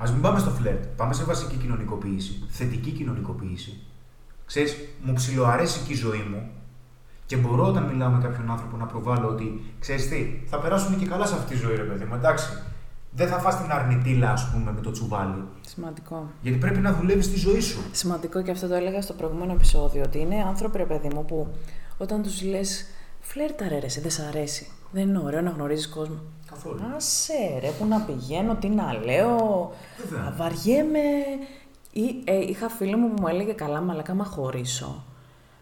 Α 0.03 0.11
μην 0.11 0.21
πάμε 0.21 0.39
στο 0.39 0.49
φλερτ. 0.49 0.83
Πάμε 0.85 1.13
σε 1.13 1.23
βασική 1.23 1.55
κοινωνικοποίηση. 1.55 2.43
Θετική 2.49 2.91
κοινωνικοποίηση. 2.91 3.79
Ξέρεις, 4.45 4.75
μου 5.03 5.13
ψιλοαρέσει 5.13 5.79
και 5.87 5.93
η 5.93 5.95
ζωή 5.95 6.25
μου 6.31 6.49
και 7.25 7.37
μπορώ 7.37 7.67
όταν 7.67 7.83
μιλάω 7.83 8.09
με 8.09 8.23
κάποιον 8.23 8.51
άνθρωπο 8.51 8.77
να 8.77 8.85
προβάλλω 8.85 9.27
ότι 9.27 9.63
ξέρεις 9.79 10.09
τι, 10.09 10.39
θα 10.45 10.59
περάσουμε 10.59 10.95
και 10.97 11.05
καλά 11.05 11.25
σε 11.25 11.35
αυτή 11.35 11.53
τη 11.53 11.59
ζωή, 11.59 11.75
ρε 11.75 11.83
παιδί 11.83 12.05
μου. 12.05 12.15
Εντάξει. 12.15 12.47
Δεν 13.15 13.27
θα 13.27 13.39
φας 13.39 13.61
την 13.61 13.71
αρνητήλα, 13.71 14.31
ας 14.31 14.51
πούμε, 14.51 14.71
με 14.71 14.81
το 14.81 14.91
τσουβάλι. 14.91 15.43
Σημαντικό. 15.61 16.29
Γιατί 16.41 16.57
πρέπει 16.57 16.79
να 16.79 16.93
δουλεύεις 16.93 17.31
τη 17.31 17.37
ζωή 17.37 17.59
σου. 17.59 17.79
Σημαντικό 17.91 18.41
και 18.41 18.51
αυτό 18.51 18.67
το 18.67 18.73
έλεγα 18.73 19.01
στο 19.01 19.13
προηγούμενο 19.13 19.51
επεισόδιο. 19.53 20.03
Ότι 20.05 20.19
είναι 20.19 20.35
άνθρωποι, 20.47 20.77
ρε 20.77 20.85
παιδί 20.85 21.07
μου, 21.13 21.25
που 21.25 21.47
όταν 21.97 22.21
τους 22.21 22.41
λες 22.41 22.85
φλέρταρε, 23.19 23.67
ρε, 23.67 23.87
σε, 23.89 24.01
δεν 24.01 24.11
σ' 24.11 24.19
αρέσει. 24.19 24.67
Δεν 24.93 25.07
είναι 25.07 25.21
ωραίο 25.23 25.41
να 25.41 25.49
γνωρίζεις 25.49 25.89
κόσμο. 25.89 26.15
Καθόλου. 26.49 26.79
Άσε 26.95 27.59
ρε, 27.59 27.69
που 27.79 27.85
να 27.85 27.99
πηγαίνω, 27.99 28.55
τι 28.55 28.69
να 28.69 28.93
λέω. 29.05 29.71
Βέβαια. 29.97 30.27
Α 30.27 30.35
βαριέμαι. 30.35 30.99
Ή, 31.91 32.21
ε, 32.23 32.39
είχα 32.39 32.69
φίλη 32.69 32.95
μου 32.95 33.07
που 33.13 33.21
μου 33.21 33.27
έλεγε 33.27 33.51
καλά, 33.51 33.81
μαλάκα, 33.81 34.11
άμα 34.11 34.25
χωρίσω. 34.25 35.03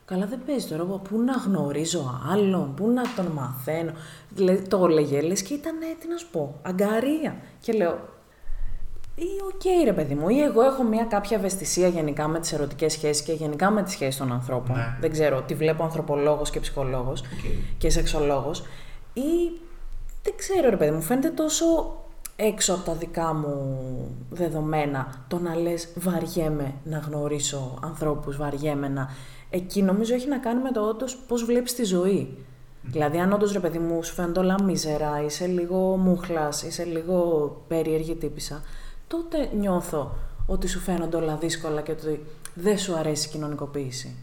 Καλά, 0.06 0.26
δεν 0.26 0.40
παίζει 0.46 0.68
τώρα. 0.68 0.84
Πού 0.84 1.22
να 1.22 1.34
γνωρίζω 1.34 2.22
άλλον, 2.32 2.74
πού 2.76 2.90
να 2.90 3.02
τον 3.16 3.26
μαθαίνω. 3.26 3.92
Δηλαδή, 4.30 4.68
το 4.68 4.86
έλεγε, 4.86 5.22
λες 5.22 5.42
και 5.42 5.54
ήταν, 5.54 5.82
ε, 5.82 5.96
τι 6.00 6.08
να 6.08 6.18
σου 6.18 6.28
πω, 6.32 6.60
αγγαρεία. 6.62 7.36
Και 7.60 7.74
λέω, 7.74 8.00
ή 9.16 9.26
οκ, 9.54 9.86
ρε 9.86 9.94
παιδί 9.94 10.16
μου, 10.16 10.30
ή 10.30 10.42
εγώ 10.42 10.62
έχω 10.62 10.84
μια 10.84 11.04
κάποια 11.04 11.38
ευαισθησία 11.38 11.88
γενικά 11.88 12.28
με 12.28 12.40
τις 12.40 12.54
ερωτικές 12.54 12.92
σχέσεις 12.92 13.24
και 13.24 13.34
γενικά 13.34 13.70
με 13.70 13.84
τις 13.84 13.94
σχέσεις 13.94 14.18
των 14.18 14.32
ανθρώπων. 14.32 14.76
Ναι. 14.76 14.98
Δεν 15.00 15.12
ξέρω, 15.12 15.42
τη 15.42 15.56
βλέπω 15.56 15.84
ανθρωπολόγος 15.84 16.50
και 16.50 16.60
ψυχολόγος 16.60 17.22
Οκ. 17.22 17.52
και 17.78 17.90
σεξολόγος. 17.90 18.64
Ή 19.14 19.60
δεν 20.24 20.34
ξέρω, 20.36 20.70
ρε 20.70 20.78
παιδί 20.78 20.92
μου, 20.92 21.02
φαίνεται 21.02 21.30
τόσο 21.30 21.66
έξω 22.36 22.74
από 22.74 22.84
τα 22.84 22.94
δικά 22.94 23.34
μου 23.34 23.78
δεδομένα 24.30 25.24
το 25.28 25.40
να 25.40 25.56
λες 25.56 25.90
βαριέμαι 25.96 26.74
να 26.84 26.98
γνωρίσω 26.98 27.80
ανθρώπους, 27.84 28.38
βαριέμαι 28.38 28.88
να... 28.88 29.10
Εκεί 29.50 29.82
νομίζω 29.82 30.14
έχει 30.14 30.28
να 30.28 30.38
κάνει 30.38 30.62
με 30.62 30.72
το 30.72 30.82
όντως 30.82 31.18
πώς 31.28 31.44
βλέπεις 31.44 31.74
τη 31.74 31.84
ζωή. 31.84 32.38
Δηλαδή 32.84 33.18
αν 33.18 33.34
όντως 33.34 33.52
ρε 33.52 33.60
παιδί 33.60 33.80
μου 33.80 34.04
σου 34.04 34.14
φαίνονται 34.14 34.40
όλα 34.40 34.64
μίζερα, 34.64 35.24
είσαι 35.26 35.46
λίγο 35.46 35.78
μούχλας, 35.78 36.64
είσαι 36.64 36.84
λίγο 36.84 37.62
περίεργη 37.68 38.16
τύπησα, 38.16 38.64
τότε 39.08 39.50
νιώθω 39.56 40.16
ότι 40.46 40.68
σου 40.68 40.80
φαίνονται 40.80 41.18
όλα 41.18 41.36
δύσκολα 41.36 41.82
και 41.82 41.92
ότι 41.92 42.26
δεν 42.54 42.78
σου 42.78 42.96
αρέσει 42.96 43.28
η 43.28 43.32
κοινωνικοποίηση. 43.32 44.16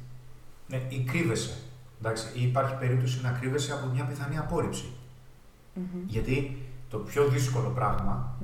Ναι, 0.68 0.81
ή 0.88 1.05
κρύβεσαι. 1.11 1.51
Εντάξει, 1.98 2.38
ή 2.38 2.42
υπάρχει 2.42 2.74
περίπτωση 2.74 3.20
να 3.22 3.30
κρύβεσαι 3.30 3.72
από 3.72 3.87
μια 3.87 4.04
πιθανή 4.04 4.38
απόρριψη. 4.38 4.92
Γιατί 6.06 6.62
το 6.90 6.98
πιο 6.98 7.28
δύσκολο 7.28 7.68
πράγμα 7.68 8.37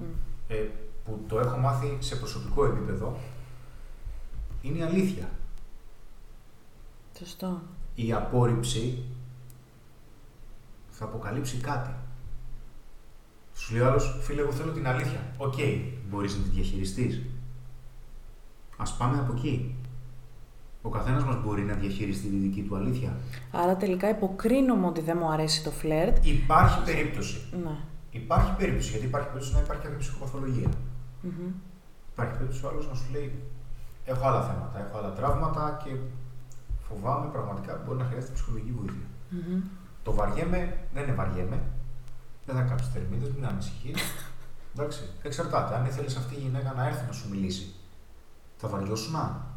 ε, 0.48 0.66
που 1.04 1.24
το 1.28 1.38
έχω 1.38 1.56
μάθει 1.56 1.96
σε 1.98 2.16
προσωπικό 2.16 2.64
επίπεδο 2.64 3.18
είναι 4.62 4.78
η 4.78 4.82
αλήθεια. 4.82 5.30
Σωστό. 7.18 7.62
Η 7.94 8.12
απόρριψη 8.12 9.04
θα 10.90 11.04
αποκαλύψει 11.04 11.56
κάτι. 11.56 11.90
Σου 13.54 13.72
λέει 13.72 13.82
ο 13.82 13.86
άλλος, 13.86 14.18
φίλε, 14.22 14.40
εγώ 14.40 14.52
θέλω 14.52 14.72
την 14.72 14.86
αλήθεια. 14.86 15.34
Οκ, 15.36 15.54
μπορείς 16.08 16.36
να 16.36 16.42
τη 16.42 16.48
διαχειριστείς. 16.48 17.22
Ας 18.76 18.96
πάμε 18.96 19.18
από 19.18 19.32
εκεί. 19.32 19.73
Ο 20.86 20.88
καθένας 20.88 21.24
μας 21.24 21.42
μπορεί 21.42 21.62
να 21.62 21.74
διαχειριστεί 21.74 22.28
τη 22.28 22.36
δική 22.36 22.62
του 22.62 22.76
αλήθεια. 22.76 23.16
Άρα 23.50 23.76
τελικά 23.76 24.08
υποκρίνομαι 24.08 24.86
ότι 24.86 25.00
δεν 25.00 25.16
μου 25.20 25.30
αρέσει 25.30 25.64
το 25.64 25.70
φλερτ. 25.70 26.26
Υπάρχει 26.26 26.82
περίπτωση. 26.84 27.38
Ναι. 27.64 27.76
Υπάρχει 28.10 28.52
περίπτωση, 28.56 28.90
γιατί 28.90 29.06
υπάρχει 29.06 29.28
περίπτωση 29.28 29.54
να 29.54 29.60
υπάρχει 29.60 29.82
κάποια 29.82 29.98
ψυχοπαθολογία. 29.98 30.68
Μμμ. 31.20 31.50
Υπάρχει 32.12 32.32
περίπτωση 32.32 32.64
ο 32.64 32.68
άλλος 32.68 32.88
να 32.88 32.94
σου 32.94 33.06
λέει: 33.12 33.42
Έχω 34.04 34.26
άλλα 34.28 34.42
θέματα, 34.42 34.86
έχω 34.86 34.98
άλλα 34.98 35.12
τραύματα 35.12 35.80
και 35.84 35.90
φοβάμαι 36.88 37.26
πραγματικά 37.32 37.72
ότι 37.72 37.82
μπορεί 37.86 37.98
να 37.98 38.04
χρειάζεται 38.04 38.32
ψυχολογική 38.32 38.72
βοήθεια. 38.78 39.06
Μμμ. 39.30 39.60
Το 40.02 40.12
βαριέμαι 40.12 40.78
δεν 40.94 41.02
είναι 41.02 41.12
βαριέμαι. 41.12 41.58
Δεν 42.46 42.54
θα 42.56 42.62
κάψει 42.62 42.90
θερμίδες, 42.92 43.30
μην 43.34 43.46
ανησυχεί. 43.46 43.94
Εντάξει, 44.74 45.00
εξαρτάται. 45.22 45.74
Αν 45.76 45.84
ήθελες 45.86 46.16
αυτή 46.16 46.34
η 46.34 46.38
γυναίκα 46.38 46.72
να 46.72 46.86
έρθει 46.86 47.06
να 47.06 47.12
σου 47.12 47.28
μιλήσει, 47.30 47.74
θα 48.56 48.68
βαριώσουν 48.68 49.12
να. 49.12 49.53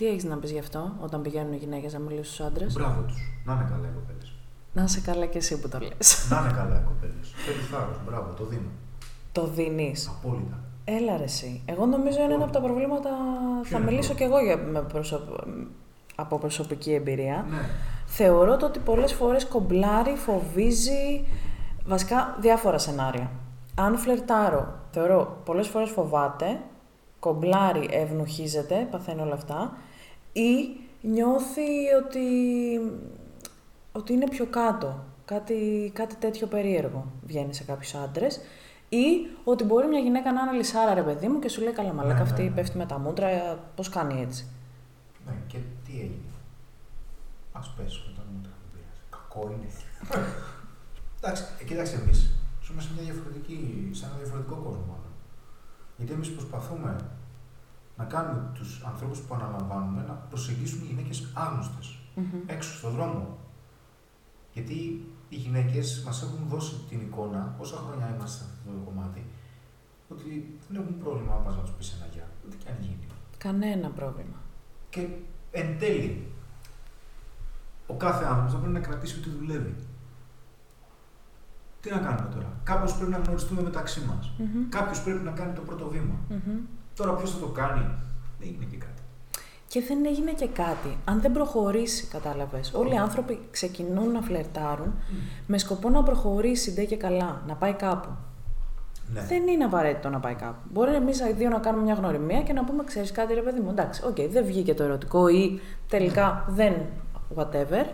Τι 0.00 0.06
έχεις 0.06 0.24
να 0.24 0.36
πεις 0.36 0.50
γι' 0.50 0.58
αυτό 0.58 0.92
όταν 1.00 1.22
πηγαίνουν 1.22 1.52
οι 1.52 1.56
γυναίκες 1.56 1.92
να 1.92 1.98
μιλήσουν 1.98 2.24
στους 2.24 2.40
άντρες; 2.40 2.72
Μπράβο 2.72 3.02
τους. 3.02 3.42
Να 3.44 3.52
είναι 3.52 3.66
καλά 3.70 3.86
οι 3.88 3.90
κοπέλες. 3.94 4.32
Να 4.72 4.82
είσαι 4.82 5.00
καλά 5.00 5.26
και 5.26 5.38
εσύ 5.38 5.60
που 5.60 5.68
το 5.68 5.78
λες. 5.78 6.28
να 6.30 6.38
είναι 6.40 6.52
καλά 6.52 6.80
οι 6.80 6.84
κοπέλες. 6.84 7.32
Θέλεις 7.46 7.66
θάρρος. 7.68 7.96
Μπράβο, 8.06 8.32
το 8.32 8.44
δίνω. 8.44 8.70
το 9.32 9.46
δίνεις. 9.46 10.08
Απόλυτα. 10.08 10.58
Έλα 10.84 11.16
ρε 11.16 11.22
εσύ. 11.22 11.62
Εγώ 11.64 11.86
νομίζω 11.86 12.22
είναι 12.22 12.34
ένα 12.34 12.44
από 12.44 12.52
τα 12.52 12.60
προβλήματα. 12.60 13.08
Ποιο 13.62 13.70
θα 13.70 13.76
είναι 13.76 13.86
μιλήσω 13.90 14.12
αυτό; 14.12 14.24
κι 14.24 14.30
εγώ 14.30 14.40
για, 14.40 14.56
με 14.56 14.80
προσωπ... 14.80 15.20
από 16.14 16.38
προσωπική 16.38 16.92
εμπειρία. 16.92 17.46
Ναι. 17.50 17.68
Θεωρώ 18.06 18.56
το 18.56 18.66
ότι 18.66 18.78
πολλές 18.78 19.12
φορές 19.12 19.46
κομπλάρει, 19.46 20.14
φοβίζει, 20.16 21.26
βασικά 21.86 22.36
διάφορα 22.40 22.78
σενάρια. 22.78 23.30
Αν 23.74 23.96
φλερτάρω, 23.96 24.74
θεωρώ 24.90 25.36
πολλές 25.44 25.68
φορές 25.68 25.90
φοβάται, 25.90 26.60
κομπλάρει, 27.18 27.88
ευνουχίζεται, 27.90 28.88
παθαίνει 28.90 29.20
όλα 29.20 29.34
αυτά, 29.34 29.72
ή 30.32 30.76
νιώθει 31.00 31.92
ότι, 32.04 32.26
ότι 33.92 34.12
είναι 34.12 34.28
πιο 34.28 34.46
κάτω. 34.46 35.04
Κάτι, 35.24 35.90
κάτι 35.94 36.14
τέτοιο 36.14 36.46
περίεργο 36.46 37.06
βγαίνει 37.22 37.54
σε 37.54 37.64
κάποιους 37.64 37.94
άντρες. 37.94 38.40
Ή 38.88 39.26
ότι 39.44 39.64
μπορεί 39.64 39.86
μια 39.86 39.98
γυναίκα 39.98 40.32
να 40.32 40.40
είναι 40.40 40.52
λυσάρα 40.52 40.94
ρε 40.94 41.02
παιδί 41.02 41.28
μου 41.28 41.38
και 41.38 41.48
σου 41.48 41.62
λέει 41.62 41.72
καλά 41.72 41.92
μαλάκα 41.92 42.14
Ναι, 42.14 42.20
αυτή 42.20 42.42
ναι, 42.42 42.48
ναι. 42.48 42.54
πέφτει 42.54 42.78
με 42.78 42.86
τα 42.86 42.98
μούτρα, 42.98 43.28
πώς 43.74 43.88
κάνει 43.88 44.20
έτσι. 44.20 44.46
Ναι, 45.26 45.32
και 45.46 45.58
τι 45.84 45.92
έγινε. 45.92 46.30
Α 47.52 47.60
πέσουμε 47.76 48.06
μετά 48.10 48.22
μου 48.30 48.40
δεν 48.42 48.52
πειράζει. 48.72 49.00
Κακό 49.10 49.50
είναι. 49.52 49.68
Εντάξει, 51.18 51.44
ε, 51.60 51.64
κοίταξε 51.64 51.94
εμείς. 51.96 52.30
Ζούμε 52.64 52.80
σε, 52.82 52.88
μια 52.94 53.02
διαφορετική, 53.02 53.90
σε 53.92 54.04
ένα 54.04 54.14
διαφορετικό 54.16 54.54
κόσμο 54.54 54.84
μάλλον. 54.88 55.12
Γιατί 55.96 56.12
εμείς 56.12 56.30
προσπαθούμε 56.30 56.96
να 58.00 58.06
κάνουμε 58.06 58.50
τους 58.54 58.82
ανθρώπους 58.86 59.18
που 59.18 59.34
αναλαμβάνουμε 59.34 60.04
να 60.08 60.12
προσεγγίσουν 60.12 60.84
γυναίκες 60.86 61.18
άγνωστες 61.34 61.98
Μμμ. 62.14 62.24
έξω 62.46 62.72
στον 62.78 62.90
δρόμο. 62.92 63.38
Γιατί 64.52 64.74
οι 65.28 65.36
γυναίκες 65.36 66.02
μας 66.06 66.22
έχουν 66.22 66.48
δώσει 66.48 66.74
την 66.88 67.00
εικόνα, 67.00 67.54
όσα 67.58 67.76
χρόνια 67.76 68.14
είμαστε 68.14 68.44
σε 68.44 68.50
αυτό 68.50 68.70
το 68.78 68.84
κομμάτι, 68.90 69.22
ότι 70.08 70.58
δεν 70.68 70.82
έχουν 70.82 70.98
πρόβλημα 70.98 71.34
να 71.34 71.40
πας 71.40 71.56
να 71.56 71.62
τους 71.62 71.70
πεις 71.70 71.92
ένα 71.96 72.06
γεια. 72.12 72.26
Ό,τι 72.46 72.56
και 72.56 72.68
αν 72.68 72.76
γίνει. 72.80 73.06
Κανένα 73.38 73.88
πρόβλημα. 73.88 74.36
Και 74.90 75.08
εν 75.50 75.78
τέλει, 75.78 76.26
ο 77.86 77.94
κάθε 77.94 78.24
άνθρωπος 78.24 78.52
θα 78.52 78.58
πρέπει 78.58 78.72
να 78.72 78.80
κρατήσει 78.80 79.18
ό,τι 79.18 79.30
δουλεύει. 79.30 79.74
Τι 81.80 81.90
να 81.90 81.98
κάνουμε 81.98 82.28
τώρα; 82.34 82.52
Κάπω 82.64 82.92
πρέπει 82.96 83.10
να 83.10 83.18
γνωριστούμε 83.18 83.62
μεταξύ 83.62 84.00
μας. 84.00 84.32
Μμμ. 84.38 84.68
Κάποιος 84.68 85.02
πρέπει 85.02 85.24
να 85.24 85.30
κάνει 85.30 85.52
το 85.52 85.60
πρώτο 85.60 85.88
βήμα. 85.88 86.14
Μμμ. 86.28 86.58
Τώρα 87.00 87.12
ποιος 87.12 87.30
θα 87.30 87.38
το 87.38 87.46
κάνει, 87.46 87.84
δεν 88.38 88.48
είναι 88.48 88.64
και 88.70 88.76
κάτι. 88.76 89.02
Και 89.68 89.82
δεν 89.88 90.06
έγινε 90.06 90.32
και 90.32 90.46
κάτι. 90.46 90.98
Αν 91.04 91.20
δεν 91.20 91.32
προχωρήσει, 91.32 92.06
κατάλαβες. 92.06 92.72
Όλοι 92.74 92.94
οι 92.94 92.96
άνθρωποι 92.96 93.40
ξεκινούν 93.50 94.12
να 94.12 94.20
φλερτάρουν 94.20 94.94
με 95.46 95.58
σκοπό 95.58 95.88
να 95.90 96.02
προχωρήσει 96.02 96.72
ντε 96.72 96.84
και 96.84 96.96
καλά, 96.96 97.42
να 97.46 97.54
πάει 97.54 97.72
κάπου. 97.72 98.08
Ναι. 99.12 99.20
Δεν 99.20 99.46
είναι 99.46 99.64
απαραίτητο 99.64 100.08
να 100.08 100.20
πάει 100.20 100.34
κάπου. 100.34 100.60
Μπορεί 100.72 100.94
εμείς 100.94 101.20
οι 101.20 101.32
δύο 101.32 101.48
να 101.48 101.58
κάνουμε 101.58 101.82
μια 101.84 101.94
γνωριμία 101.94 102.42
και 102.42 102.52
να 102.52 102.64
πούμε: 102.64 102.84
Ξέρεις 102.84 103.12
κάτι, 103.12 103.34
ρε 103.34 103.40
παιδί 103.40 103.60
μου, 103.60 103.70
εντάξει, 103.70 104.02
οκ, 104.06 104.16
δεν 104.30 104.44
βγήκε 104.44 104.74
το 104.74 104.82
ερωτικό 104.82 105.28
ή 105.28 105.60
τελικά 105.88 106.44
δεν 106.48 106.74
whatever. 107.36 107.84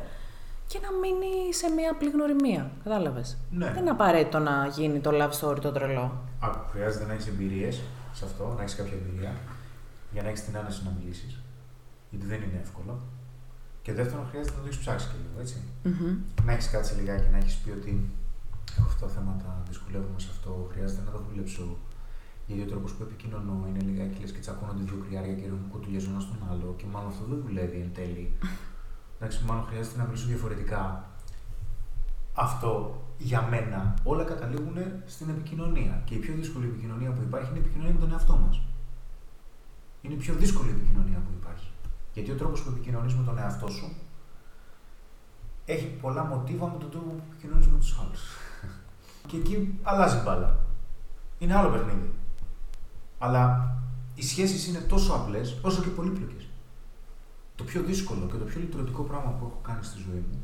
Και 0.67 0.79
να 0.83 0.99
μείνει 1.01 1.55
σε 1.55 1.71
μια 1.71 1.91
απλή 1.91 2.11
γνωριμία. 2.11 2.71
Κατάλαβες. 2.85 3.37
Ναι. 3.51 3.65
Δεν 3.65 3.77
είναι 3.77 3.91
απαραίτητο 3.91 4.39
να 4.39 4.67
γίνει 4.77 4.99
το 4.99 5.11
love 5.13 5.41
story 5.41 5.61
το 5.61 5.73
τρελό. 5.73 6.13
Α, 6.41 6.49
χρειάζεται 6.73 7.05
να 7.07 7.13
έχεις 7.13 7.27
εμπειρίες 7.27 7.81
σε 8.19 8.25
αυτό, 8.25 8.55
να 8.57 8.63
έχεις 8.63 8.75
κάποια 8.75 8.97
εμπειρία 9.01 9.33
για 10.13 10.23
να 10.23 10.29
έχεις 10.29 10.45
την 10.45 10.57
άνεση 10.57 10.81
να 10.85 10.91
μιλήσεις. 10.99 11.33
Γιατί 12.11 12.27
δεν 12.27 12.41
είναι 12.43 12.61
εύκολο. 12.63 12.95
Και 13.83 13.93
δεύτερον, 13.93 14.27
χρειάζεται 14.31 14.57
να 14.57 14.61
το 14.63 14.67
έχεις 14.67 14.79
ψάξει 14.79 15.07
και 15.11 15.19
λίγο, 15.23 15.41
έτσι. 15.45 15.57
Μμμ. 15.83 16.17
Να 16.45 16.53
έχεις 16.53 16.71
κάτσει 16.71 16.95
λιγάκι 16.95 17.29
να 17.31 17.37
έχεις 17.37 17.55
πει 17.55 17.71
ότι 17.71 18.11
έχω 18.79 18.89
αυτά 18.93 19.07
τα 19.07 19.13
θέματα, 19.13 19.63
δυσκολεύομαι 19.69 20.21
σε 20.25 20.29
αυτό, 20.31 20.69
χρειάζεται 20.73 21.03
να 21.05 21.11
τα 21.11 21.21
δουλέψω. 21.29 21.77
Γιατί 22.47 22.63
ο 22.63 22.67
τρόπος 22.73 22.93
που 22.93 23.03
επικοινωνώ 23.03 23.65
είναι 23.69 23.81
λιγάκι 23.89 24.21
λες 24.21 24.33
και 24.33 24.39
τσακώνονται 24.39 24.83
δύο 24.89 24.99
κρυάρια 25.05 25.35
και 25.35 25.43
ρίχνουν 25.43 25.71
κουτουλιές 25.73 26.07
ένας 26.07 26.23
στον 26.23 26.41
άλλο. 26.51 26.75
Και 26.79 26.87
μάλλον 26.93 27.09
αυτό 27.09 27.25
δεν 27.31 27.41
δουλεύει 27.47 27.79
εν 27.81 27.91
τέλει. 27.95 28.33
Εντάξει, 29.17 29.45
μάλλον 29.45 29.65
χρειάζεται 29.69 29.97
να 29.99 30.05
μιλήσω 30.05 30.27
διαφορετικά. 30.27 31.11
Αυτό 32.33 32.73
για 33.19 33.43
μένα 33.43 33.95
όλα 34.05 34.25
καταλήγουν 34.25 34.77
στην 35.07 35.29
επικοινωνία. 35.29 36.03
Και 36.05 36.15
η 36.15 36.19
πιο 36.19 36.35
δύσκολη 36.35 36.67
επικοινωνία 36.67 37.11
που 37.11 37.23
υπάρχει 37.23 37.51
είναι 37.51 37.59
η 37.59 37.63
επικοινωνία 37.63 37.93
με 37.93 38.01
τον 38.01 38.13
εαυτό 38.13 38.37
μας. 38.37 38.61
Είναι 40.03 40.15
η 40.15 40.17
πιο 40.17 40.35
δύσκολη 40.35 40.71
επικοινωνία 40.71 41.19
που 41.19 41.31
υπάρχει. 41.41 41.71
Γιατί 42.15 42.31
ο 42.31 42.35
τρόπος 42.35 42.63
που 42.63 42.71
επικοινωνείς 42.71 43.15
με 43.15 43.25
τον 43.25 43.39
εαυτό 43.39 43.69
σου 43.69 43.93
έχει 45.65 45.87
πολλά 45.87 46.25
μοτίβα 46.25 46.67
με 46.67 46.79
τον 46.79 46.91
τρόπο 46.91 47.11
που 47.11 47.23
επικοινωνείς 47.31 47.67
με 47.67 47.79
τους 47.79 47.99
άλλους. 48.01 48.23
και 49.29 49.37
εκεί 49.37 49.79
αλλάζει 49.83 50.23
μπάλα. 50.25 50.59
Είναι 51.39 51.55
άλλο 51.55 51.69
παιχνίδι. 51.69 52.15
Αλλά 53.19 53.75
οι 54.15 54.23
σχέσεις 54.23 54.67
είναι 54.67 54.79
τόσο 54.79 55.13
απλές 55.13 55.59
όσο 55.63 55.83
και 55.83 55.89
πολύπλοκες. 55.89 56.49
Το 57.57 57.65
πιο 57.65 57.83
δύσκολο 57.83 58.27
και 58.27 58.37
το 58.37 58.45
πιο 58.45 58.61
λειτουργικό 58.61 59.03
πράγμα 59.03 59.31
που 59.31 59.45
έχω 59.45 59.61
κάνει 59.63 59.85
στη 59.85 59.99
ζωή 59.99 60.25
μου 60.31 60.41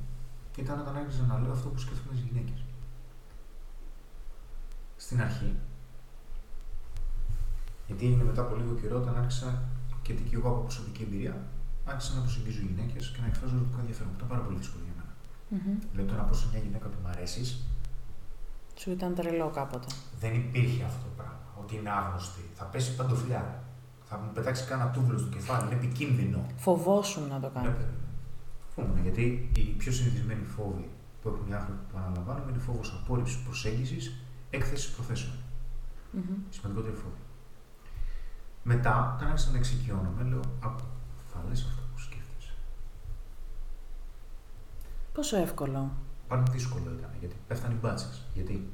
ήταν 0.57 0.81
όταν 0.81 0.97
άρχισα 0.97 1.23
να 1.23 1.39
λέω 1.39 1.53
αυτό 1.53 1.69
που 1.69 1.79
σκέφτομαι 1.79 2.17
στι 2.17 2.29
γυναίκες. 2.29 2.62
Στην 5.13 5.25
αρχή, 5.25 5.51
γιατί 7.87 8.03
έγινε 8.07 8.25
μετά 8.31 8.41
από 8.43 8.55
λίγο 8.61 8.75
καιρό 8.81 8.97
όταν 9.03 9.15
άρχισα 9.23 9.49
και 10.03 10.13
και 10.13 10.37
εγώ 10.39 10.49
από 10.49 10.61
προσωπική 10.69 11.03
εμπειρία, 11.03 11.37
άρχισα 11.85 12.13
να 12.15 12.21
προσεγγίζω 12.21 12.61
γυναίκες 12.69 13.03
και 13.15 13.21
να 13.21 13.27
εκφράζω 13.27 13.55
ερωτικό 13.57 13.79
ενδιαφέρον. 13.85 14.13
Ήταν 14.17 14.29
πάρα 14.33 14.43
πολύ 14.45 14.57
δύσκολο 14.63 14.83
για 14.89 14.95
μένα. 14.99 15.13
Μμμ. 15.55 15.75
Δηλαδή 15.93 16.09
το 16.11 16.17
να 16.21 16.25
πω 16.29 16.35
σε 16.41 16.47
μια 16.51 16.61
γυναίκα 16.65 16.87
ότι 16.91 16.97
μου 17.03 17.09
αρέσεις, 17.15 17.49
Σου 18.81 18.91
ήταν 18.97 19.11
τρελό 19.19 19.49
κάποτε. 19.59 19.87
δεν 20.23 20.33
υπήρχε 20.43 20.83
αυτό 20.91 21.01
το 21.09 21.13
πράγμα. 21.19 21.41
Ότι 21.61 21.73
είναι 21.77 21.91
άγνωστη. 22.01 22.43
Θα 22.59 22.65
πέσει 22.73 22.91
παντοφλιά. 22.99 23.43
Θα 24.09 24.15
μου 24.19 24.29
πετάξει 24.37 24.63
κανένα 24.71 24.91
τούβλο 24.91 25.19
στο 25.19 25.29
κεφάλι. 25.37 25.63
Είναι 25.67 25.75
επικίνδυνο. 25.81 26.41
Φοβόσουν 26.67 27.25
να 27.33 27.39
το 27.41 27.47
Ναι, 27.47 27.53
κάνει. 27.55 27.75
παιδί. 27.79 27.97
Φοβούμαι, 28.75 29.01
γιατί 29.07 29.23
οι 29.57 29.61
πιο 29.81 29.93
συνηθισμένοι 29.93 30.45
φόβοι 30.57 30.87
που 31.21 31.29
έχουν 31.29 31.47
οι 31.51 31.55
άνθρωποι 31.61 31.83
που 31.89 31.97
αναλαμβάνουν 32.01 32.49
είναι 32.49 32.59
φόβος 32.69 32.89
απόρριψης 33.03 33.39
προσέγγισης, 33.47 34.05
έκθεση 34.53 34.95
προθέσεων. 34.95 35.33
Μμμ. 36.11 36.33
Οι 36.51 36.55
σημαντικότεροι 36.55 36.97
φόβοι. 36.97 37.23
Μετά, 38.63 39.15
όταν 39.17 39.29
άρχισα 39.29 39.51
να 39.51 39.57
εξοικειώνομαι, 39.57 40.23
λέω, 40.23 40.41
Άκου, 40.61 40.85
θα 41.33 41.45
λες 41.47 41.53
αυτό 41.53 41.83
που 41.93 41.99
σκέφτεσαι. 41.99 42.53
Πόσο 45.13 45.37
εύκολο. 45.37 45.91
Πάλι 46.29 46.43
δύσκολο 46.51 46.95
ήταν, 46.99 47.11
γιατί 47.21 47.37
πέφτανε 47.49 47.75
οι 47.75 47.79
μπάτσοι. 47.81 48.23
Γιατί, 48.35 48.73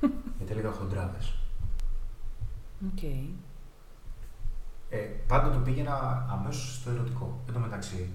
γιατί 0.36 0.52
έλεγα 0.52 0.70
χοντράδες. 0.70 1.34
Οκ. 2.92 3.02
Ε, 4.88 4.96
πάντα 5.26 5.50
το 5.50 5.58
πήγαινα 5.58 6.26
αμέσως 6.30 6.74
στο 6.74 6.90
ερωτικό. 6.90 7.40
Εν 7.46 7.52
τω 7.52 7.58
μεταξύ, 7.58 8.10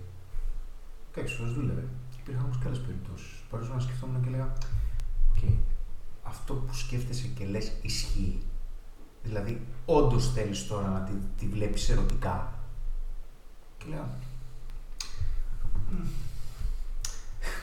κάποιες 1.11 1.33
φορές 1.33 1.53
δούλευε. 1.53 1.87
Υπήρχαν 2.19 2.43
όμως 2.43 2.57
και 2.57 2.67
άλλες 2.67 2.79
περιπτώσεις. 2.79 3.43
Παρότι 3.49 3.71
να 3.71 3.79
σκεφτόμουν 3.79 4.21
και 4.21 4.27
έλεγα, 4.27 4.53
Οκ, 5.31 5.49
αυτό 6.29 6.53
που 6.53 6.73
σκέφτεσαι 6.73 7.27
και 7.27 7.45
λες 7.45 7.71
ισχύει. 7.81 8.41
Δηλαδή, 9.23 9.61
όντως 9.85 10.31
θέλεις 10.31 10.67
τώρα 10.67 10.87
να 10.89 10.99
τη, 11.01 11.11
τη 11.37 11.47
βλέπεις 11.47 11.89
ερωτικά. 11.89 12.53
Και 13.77 13.85
λέω. 13.89 14.09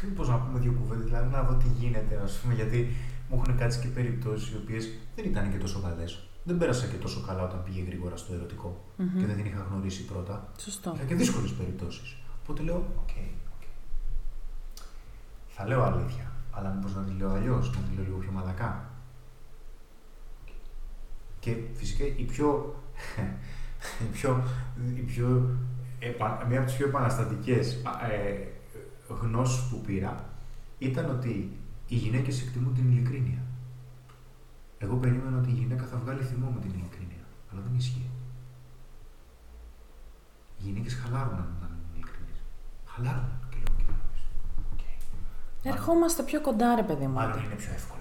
Μήπως 0.02 0.24
να 0.24 0.38
πούμε 0.38 0.59
δύο 0.59 0.72
κουβέντες, 0.72 1.05
δηλαδή 1.05 1.31
να 1.33 1.42
δω 1.42 1.55
τι 1.55 1.68
γίνεται, 1.79 2.20
ας 2.24 2.33
πούμε, 2.38 2.55
γιατί 2.55 2.96
μου 3.29 3.42
έχουν 3.42 3.57
κάτσει 3.59 3.79
και 3.81 3.88
περιπτώσεις 3.88 4.50
οι 4.50 4.57
οποίες 4.57 4.88
δεν 5.16 5.24
ήταν 5.24 5.50
και 5.50 5.59
τόσο 5.59 5.81
καλές. 5.81 6.29
Δεν 6.44 6.59
πέρασα 6.59 6.87
και 6.87 6.96
τόσο 6.96 7.20
καλά 7.20 7.42
όταν 7.42 7.62
πήγε 7.64 7.83
γρήγορα 7.83 8.16
στο 8.16 8.35
ερωτικό 8.35 8.85
Μμμ. 8.96 9.18
και 9.20 9.26
δεν 9.26 9.37
την 9.37 9.46
είχα 9.46 9.66
γνωρίσει 9.70 10.05
πρώτα. 10.05 10.48
Σωστό. 10.59 10.92
Είχα 10.94 11.05
και 11.05 11.14
δύσκολες 11.14 11.50
περιπτώσεις. 11.52 12.16
Οπότε 12.42 12.62
λέω, 12.62 12.76
οκ, 12.76 13.11
οκ. 13.55 13.66
Θα 15.48 15.66
λέω 15.66 15.83
αλήθεια, 15.83 16.33
αλλά 16.57 16.71
μήπως 16.71 16.95
να 16.95 17.03
τη 17.03 17.12
λέω 17.12 17.31
αλλιώς, 17.31 17.71
να 17.77 17.81
τη 17.81 17.95
λέω 17.95 18.05
λίγο 18.05 18.16
πιο 18.16 18.31
μαλακά. 18.31 18.90
Και 21.40 21.57
φυσικά 21.75 22.05
η 22.05 22.25
πιο. 22.25 22.75
η 24.09 24.12
πιο, 24.12 24.42
η 24.97 25.01
πιο 25.01 25.51
επα- 25.99 26.45
μία 26.49 26.59
από 26.59 26.66
τις 26.66 26.77
πιο 26.77 26.87
επαναστατικές 26.87 27.75
ε, 28.11 28.47
γνώσεις 29.09 29.61
που 29.69 29.81
πήρα 29.81 30.25
ήταν 30.79 31.11
ότι 31.11 31.59
οι 31.88 31.95
γυναίκες 31.97 32.42
εκτιμούν 32.42 32.75
την 32.75 32.90
ειλικρίνεια. 32.92 33.38
Εγώ 34.79 34.97
περίμενα 34.97 35.38
ότι 35.38 35.51
η 35.51 35.53
γυναίκα 35.53 35.85
θα 35.85 35.97
βγάλει 35.97 36.23
θυμό 36.23 36.51
με 36.51 36.61
την 36.61 36.71
ειλικρίνεια, 36.71 37.25
αλλά 37.53 37.61
δεν 37.62 37.75
ισχύει. 37.77 38.11
Οι 40.59 40.62
γυναίκες 40.62 40.95
χαλαρώνουν 40.94 41.35
αν 41.38 41.49
είναι 41.62 41.88
ειλικρινείς. 41.95 42.40
Χαλαρώνουν 42.87 43.29
και 43.51 43.57
λέω: 43.57 43.75
Κοιτάξτε. 43.77 44.27
οκ. 44.73 44.81
Ερχόμαστε 45.68 46.22
πιο 46.22 46.40
κοντά, 46.40 46.74
ρε 46.74 46.83
παιδί 46.83 47.07
μου. 47.07 47.12
Μάλλον 47.12 47.38
είναι 47.44 47.55
πιο 47.55 47.68
εύκολο. 47.74 47.94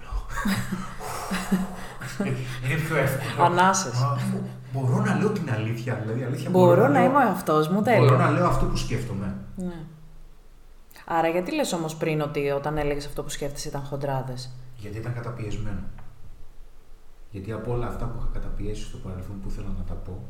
είναι 2.64 2.80
πιο 2.86 2.96
εύκολο. 2.96 3.44
Ανάσες. 3.46 4.00
Α, 4.02 4.16
Μπορώ 4.72 5.00
να 5.04 5.14
λέω 5.14 5.30
την 5.30 5.50
αλήθεια. 5.52 5.94
Δηλαδή, 5.94 6.22
αλήθεια 6.24 6.50
Μπορώ 6.50 6.82
να 6.82 6.88
λέω- 6.88 7.04
είμαι 7.04 7.16
ο 7.16 7.20
εαυτός 7.20 7.68
μου, 7.68 7.80
Μπορώ 7.80 7.84
τέλεια. 7.96 8.10
να 8.16 8.30
λέω 8.30 8.46
αυτό 8.46 8.64
που 8.66 8.76
σκέφτομαι. 8.76 9.34
Ναι. 9.56 9.74
Άρα, 11.06 11.28
γιατί 11.28 11.54
λες 11.54 11.72
όμως 11.72 11.96
πριν 11.96 12.20
ότι 12.20 12.50
όταν 12.50 12.76
έλεγες 12.78 13.06
αυτό 13.06 13.22
που 13.22 13.28
σκέφτεσαι 13.28 13.68
ήταν 13.68 13.82
χοντράδες; 13.84 14.50
Γιατί 14.76 14.98
ήταν 14.98 15.14
καταπιεσμένο. 15.14 15.80
Γιατί 17.30 17.52
από 17.52 17.72
όλα 17.72 17.86
αυτά 17.86 18.04
που 18.06 18.18
είχα 18.18 18.28
καταπιέσει 18.32 18.82
στο 18.82 18.96
παρελθόν 18.96 19.40
που 19.42 19.48
ήθελα 19.48 19.68
να 19.78 19.84
τα 19.84 19.94
πω, 19.94 20.22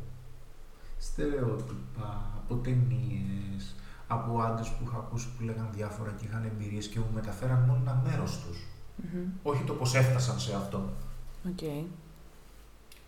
στερεότυπα, 0.99 2.31
από 2.45 2.55
ταινίες, 2.55 3.57
από 4.07 4.41
άντρες 4.41 4.69
που 4.69 4.85
είχα 4.87 4.97
ακούσει 4.97 5.29
που 5.37 5.45
λέγανε 5.45 5.69
διάφορα 5.73 6.11
και 6.11 6.25
είχαν 6.27 6.45
εμπειρίες 6.45 6.89
και 6.89 6.99
μου 6.99 7.11
μεταφέραν 7.15 7.59
μόνο 7.59 7.81
ένα 7.83 8.03
μέρος 8.07 8.39
τους. 8.41 8.67
Μμμ. 8.97 9.29
Όχι 9.43 9.63
το 9.63 9.73
πώς 9.73 9.95
έφτασαν 9.95 10.39
σε 10.39 10.55
αυτό. 10.55 10.89
Οκ. 11.49 11.85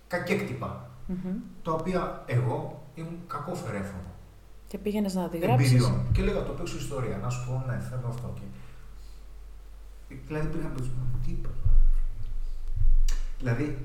Κακέκτυπα. 0.09 0.91
Μμμ. 1.07 1.35
Τα 1.63 1.73
οποία 1.73 2.23
εγώ 2.27 2.83
ήμουν 2.95 3.19
κακό 3.27 3.55
φερέφωνο. 3.55 4.11
Και 4.67 4.79
πήγαινες 4.79 5.15
να 5.15 5.29
τη 5.29 5.39
γράψεις. 5.39 5.71
Εμπειριών. 5.71 6.07
Και 6.13 6.23
λέγα 6.23 6.36
να 6.36 6.43
το 6.43 6.53
παίξω 6.53 6.77
ιστορία. 6.77 7.17
Να 7.17 7.31
σου 7.31 7.47
πω, 7.47 7.65
ναι, 7.67 7.79
θέλω 7.79 8.09
αυτό. 8.09 8.35
Και... 8.35 10.15
Δηλαδή 10.27 10.47
υπήρχαν 10.47 10.73
που 10.75 11.19
τι 11.25 11.31
είπα. 11.31 11.49
Δηλαδή, 13.39 13.79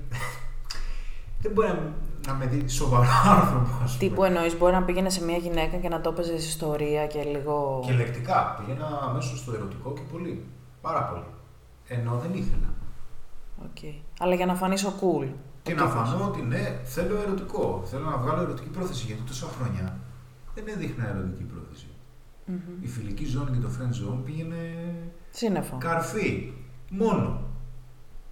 δεν 1.42 1.52
μπορεί 1.52 1.68
να, 1.68 1.94
να 2.28 2.34
με 2.34 2.46
δει 2.46 2.68
σοβαρό 2.68 3.08
άνθρωπο, 3.40 3.70
ας 3.84 3.98
πούμε. 3.98 4.10
Τι 4.10 4.10
που 4.16 4.24
εννοείς, 4.24 4.58
μπορεί 4.58 4.74
να 4.74 4.84
πήγαινε 4.84 5.10
σε 5.10 5.24
μια 5.24 5.38
γυναίκα 5.38 5.78
και 5.78 5.90
να 5.90 6.02
το 6.02 6.10
έπαιζες 6.10 6.48
ιστορία 6.48 7.08
και 7.08 7.24
λίγο... 7.24 7.84
Και 7.86 7.94
λεκτικά. 7.94 8.56
Πήγαινα 8.60 9.00
αμέσως 9.10 9.40
στο 9.40 9.54
ερωτικό 9.54 9.94
και 9.94 10.02
πολύ. 10.12 10.46
Πάρα 10.82 11.04
πολύ. 11.04 11.24
Ενώ 11.88 12.20
δεν 12.22 12.34
ήθελα. 12.34 12.70
Οκ. 13.64 13.78
Αλλά 14.20 14.36
για 14.36 14.46
να 14.46 14.56
φανείς 14.56 14.84
ο 14.84 14.94
cool. 15.02 15.28
Και 15.64 15.72
Ο 15.72 15.76
να 15.76 15.82
τύπος. 15.88 16.10
φανώ 16.10 16.26
ότι 16.26 16.42
ναι, 16.42 16.80
θέλω 16.84 17.16
ερωτικό. 17.22 17.82
Θέλω 17.86 18.04
να 18.06 18.18
βγάλω 18.18 18.42
ερωτική 18.42 18.68
πρόθεση. 18.70 19.06
Γιατί 19.06 19.22
τόσα 19.22 19.48
χρόνια 19.60 19.98
δεν 20.56 20.64
έδειχνα 20.68 21.08
ερωτική 21.10 21.44
πρόθεση. 21.44 21.88
Μμμ. 22.46 22.58
Η 22.82 22.88
φιλική 22.88 23.26
ζώνη 23.26 23.52
και 23.52 23.60
το 23.64 23.70
friend 23.78 23.92
zone 24.14 24.18
πήγαινε 24.26 24.58
Σύννεφο. 25.32 25.78
καρφί. 25.80 26.54
Μόνο. 26.90 27.42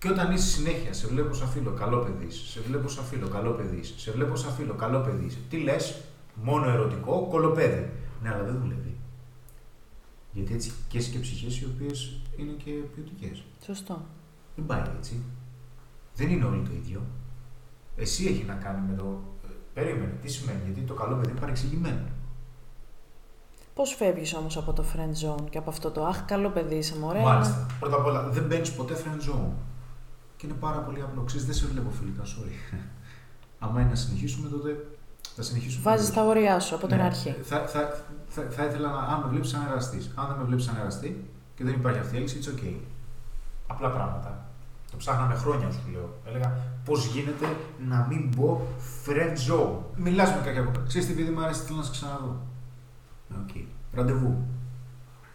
Και 0.02 0.10
όταν 0.10 0.32
είσαι 0.32 0.48
συνέχεια, 0.48 0.94
σε 0.94 1.08
βλέπω 1.08 1.34
σαν 1.34 1.48
φίλο, 1.48 1.72
καλό 1.72 1.98
παιδί. 2.00 2.26
είσαι, 2.26 2.46
Σε 2.48 2.60
βλέπω 2.62 2.88
σαν 2.88 3.04
φίλο, 3.04 3.28
καλό 3.28 3.52
παιδί. 3.52 3.78
είσαι, 3.78 3.94
Σε 4.00 4.12
βλέπω 4.12 4.36
σαν 4.36 4.52
φίλο, 4.52 4.74
καλό 4.74 5.00
παιδί. 5.00 5.26
είσαι. 5.26 5.38
Τι 5.50 5.58
λες, 5.58 6.02
μόνο 6.36 6.70
ερωτικό, 6.70 7.28
κολοπέδι. 7.30 7.90
Ναι, 8.22 8.30
αλλά 8.34 8.44
δεν 8.44 8.58
δουλεύει. 8.62 8.96
Γιατί 10.32 10.54
έτσι 10.54 10.72
και 10.88 11.00
και 11.00 11.20
ψυχές 11.20 11.60
οι 11.60 11.66
οποίες 11.76 12.22
είναι 12.38 12.52
και 12.52 12.72
ποιοτικές. 12.72 13.44
Σωστό. 13.66 14.02
Δεν 14.56 14.66
πάει 14.66 14.82
έτσι. 14.98 15.22
Δεν 16.16 16.30
είναι 16.30 16.46
όλοι 16.46 16.62
το 16.62 16.72
ίδιο. 16.74 17.02
Εσύ 17.96 18.26
έχει 18.26 18.44
να 18.44 18.54
κάνει 18.54 18.88
με 18.90 18.96
το. 18.96 19.20
ε, 19.44 19.48
Περίμενε, 19.74 20.14
τι 20.22 20.28
σημαίνει, 20.32 20.60
γιατί 20.66 20.82
το 20.82 20.94
καλό 20.94 21.16
παιδί 21.16 21.30
είναι 21.32 21.40
παρεξηγημένο. 21.40 22.02
Πώς 23.74 23.94
φεύγεις 23.96 24.34
όμως 24.34 24.58
από 24.58 24.74
το 24.74 24.84
friend 24.96 25.26
zone 25.28 25.50
και 25.50 25.58
από 25.58 25.70
αυτό 25.70 25.92
το 25.92 26.06
«Αχ, 26.06 26.26
καλό 26.26 26.50
παιδί 26.50 26.76
είσαι, 26.76 26.98
μωρέ». 27.00 27.22
Μάλιστα. 27.22 27.66
Πρώτα 27.80 27.96
απ' 27.96 28.06
όλα, 28.06 28.30
δεν 28.30 28.44
μπαίνεις 28.44 28.72
ποτέ 28.72 28.94
friend 29.04 29.30
zone. 29.32 29.52
Και 30.42 30.48
είναι 30.48 30.56
πάρα 30.60 30.78
πολύ 30.78 31.02
απλό. 31.02 31.24
Ξέρεις, 31.24 31.46
δεν 31.46 31.56
σε 31.56 31.66
βλέπω 31.66 31.90
φιλικά, 31.90 32.24
sorry. 32.24 32.76
Άμα 33.64 33.82
είναι 33.82 33.90
να 33.90 33.96
συνεχίσουμε, 33.96 34.50
τότε 34.50 34.86
θα 35.36 35.42
συνεχίσουμε. 35.42 35.84
Βάζεις 35.84 36.12
τα 36.14 36.24
όρια 36.26 36.60
σου 36.60 36.76
από 36.76 36.88
την 36.88 36.98
Ναι. 36.98 37.04
αρχή. 37.04 37.36
Θα, 37.44 37.68
θα, 37.68 38.04
θα, 38.28 38.48
θα 38.50 38.66
ήθελα 38.66 38.90
να. 38.92 38.98
Αν 39.00 39.22
με 39.22 39.28
βλέπεις 39.30 39.50
σαν 39.50 39.66
εραστής. 39.70 40.12
Αν 40.16 40.28
δεν 40.28 40.36
με 40.38 40.44
βλέπεις 40.44 40.64
σαν 40.66 40.76
εραστή 40.80 41.30
και 41.56 41.64
δεν 41.64 41.74
υπάρχει 41.74 42.00
αυτή 42.00 42.16
η 42.16 42.20
έλξη, 42.20 42.40
it's 42.42 42.48
okay. 42.60 42.76
Απλά 43.68 43.90
πράγματα. 43.92 44.46
Το 44.92 44.98
ψάχναμε 44.98 45.36
χρόνια, 45.36 45.72
σου 45.72 45.80
λέω. 45.92 46.14
Έλεγα 46.28 46.58
πώς 46.86 47.06
γίνεται 47.06 47.46
να 47.88 48.06
μην 48.10 48.30
μπω 48.36 48.62
friend 49.06 49.36
zone. 49.52 49.78
Μιλάς 49.96 50.30
με 50.36 50.42
καμιά 50.46 50.62
κοπέλα. 50.62 50.86
Ξέρεις 50.88 51.08
τι 51.08 51.14
παιδί 51.14 51.30
μου 51.30 51.42
αρέσει, 51.44 51.62
θέλω 51.62 51.78
να 51.78 51.84
σε 51.84 51.92
ξαναδώ. 51.92 52.42
Οκ. 53.42 53.50
Ραντεβού. 53.94 54.38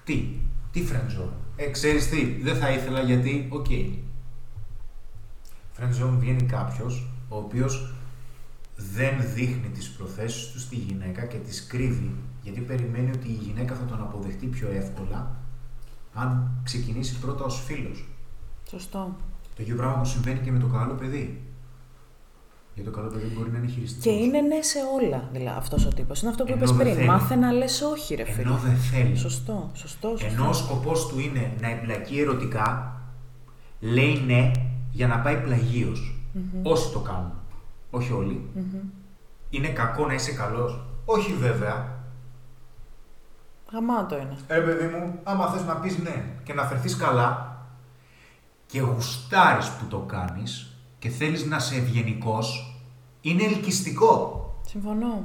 Τι, 0.04 0.28
τι 0.72 0.84
friend 0.90 1.20
zone; 1.22 1.30
Ε, 1.56 1.66
ξέρεις 1.70 2.08
τι, 2.08 2.40
δεν 2.42 2.56
θα 2.56 2.70
ήθελα 2.70 3.00
γιατί, 3.00 3.48
ok. 3.52 3.66
Friend 5.78 6.04
zone 6.04 6.16
βγαίνει 6.18 6.42
κάποιος 6.42 7.06
ο 7.28 7.36
οποίος 7.36 7.94
δεν 8.76 9.14
δείχνει 9.34 9.68
τις 9.74 9.90
προθέσεις 9.90 10.50
του 10.52 10.60
στη 10.60 10.76
γυναίκα 10.76 11.24
και 11.24 11.36
τις 11.36 11.66
κρύβει 11.66 12.14
γιατί 12.42 12.60
περιμένει 12.60 13.10
ότι 13.14 13.28
η 13.28 13.38
γυναίκα 13.42 13.74
θα 13.74 13.84
τον 13.84 14.00
αποδεχτεί 14.00 14.46
πιο 14.46 14.68
εύκολα 14.70 15.36
αν 16.14 16.60
ξεκινήσει 16.62 17.18
πρώτα 17.18 17.44
ως 17.44 17.62
φίλος. 17.64 18.08
Σωστό. 18.70 19.16
Το 19.56 19.62
ίδιο 19.62 19.76
πράγμα 19.76 19.98
που 19.98 20.04
συμβαίνει 20.04 20.38
και 20.38 20.52
με 20.52 20.58
το 20.58 20.66
καλό 20.66 20.94
παιδί. 20.94 21.40
Γιατί 22.74 22.90
το 22.90 22.96
καλό 22.96 23.10
παιδί 23.10 23.26
μπορεί 23.34 23.50
να 23.50 23.58
είναι 23.58 23.66
χειριστικός. 23.66 24.04
Και 24.04 24.10
είναι 24.10 24.40
ναι 24.40 24.62
σε 24.62 24.78
όλα, 24.96 25.28
δηλαδή 25.32 25.56
αυτός 25.58 25.86
ο 25.86 25.88
τύπος. 25.88 26.20
Είναι 26.20 26.30
αυτό 26.30 26.44
που 26.44 26.52
Ενώ 26.52 26.58
είπες 26.58 26.70
δεν 26.70 26.84
πριν. 26.84 26.94
θέλει. 26.94 27.06
Μάθε 27.06 27.34
να 27.34 27.52
λες 27.52 27.80
όχι, 27.82 28.14
ρε 28.14 28.24
φίλε. 28.24 28.42
Ενώ 28.42 28.56
δεν 28.56 28.76
θέλει. 28.76 29.16
Σωστό, 29.16 29.70
σωστό. 29.74 30.08
σωστό. 30.08 30.26
Ενώ 30.26 30.48
ο 30.48 30.52
σκοπός 30.52 31.06
του 31.06 31.18
είναι 31.18 31.52
να 31.60 31.70
εμπλακεί 31.70 32.18
ερωτικά, 32.18 33.00
λέει 33.80 34.22
ναι 34.26 34.50
για 34.96 35.06
να 35.06 35.18
πάει 35.18 35.36
πλαγίως. 35.36 36.14
Όσοι 36.62 36.92
το 36.92 36.98
κάνουν. 36.98 37.32
Όχι 37.90 38.12
όλοι. 38.12 38.50
Είναι 39.50 39.68
κακό 39.68 40.06
να 40.06 40.14
είσαι 40.14 40.32
καλός. 40.32 40.84
Όχι 41.04 41.32
βέβαια. 41.32 41.98
Γαμάτο 43.72 44.18
είναι. 44.18 44.36
Ε, 44.46 44.58
παιδί 44.58 44.86
μου, 44.86 45.18
άμα 45.22 45.46
θες 45.46 45.64
να 45.64 45.74
πεις 45.76 45.98
ναι 45.98 46.24
και 46.42 46.54
να 46.54 46.62
φερθείς 46.62 46.96
καλά 46.96 47.56
και 48.66 48.80
γουστάρεις 48.80 49.68
που 49.70 49.86
το 49.86 49.98
κάνεις 49.98 50.76
και 50.98 51.08
θέλεις 51.08 51.46
να 51.46 51.56
είσαι 51.56 51.76
ευγενικός, 51.76 52.78
είναι 53.20 53.44
ελκυστικό. 53.44 54.10
Συμφωνώ. 54.66 55.20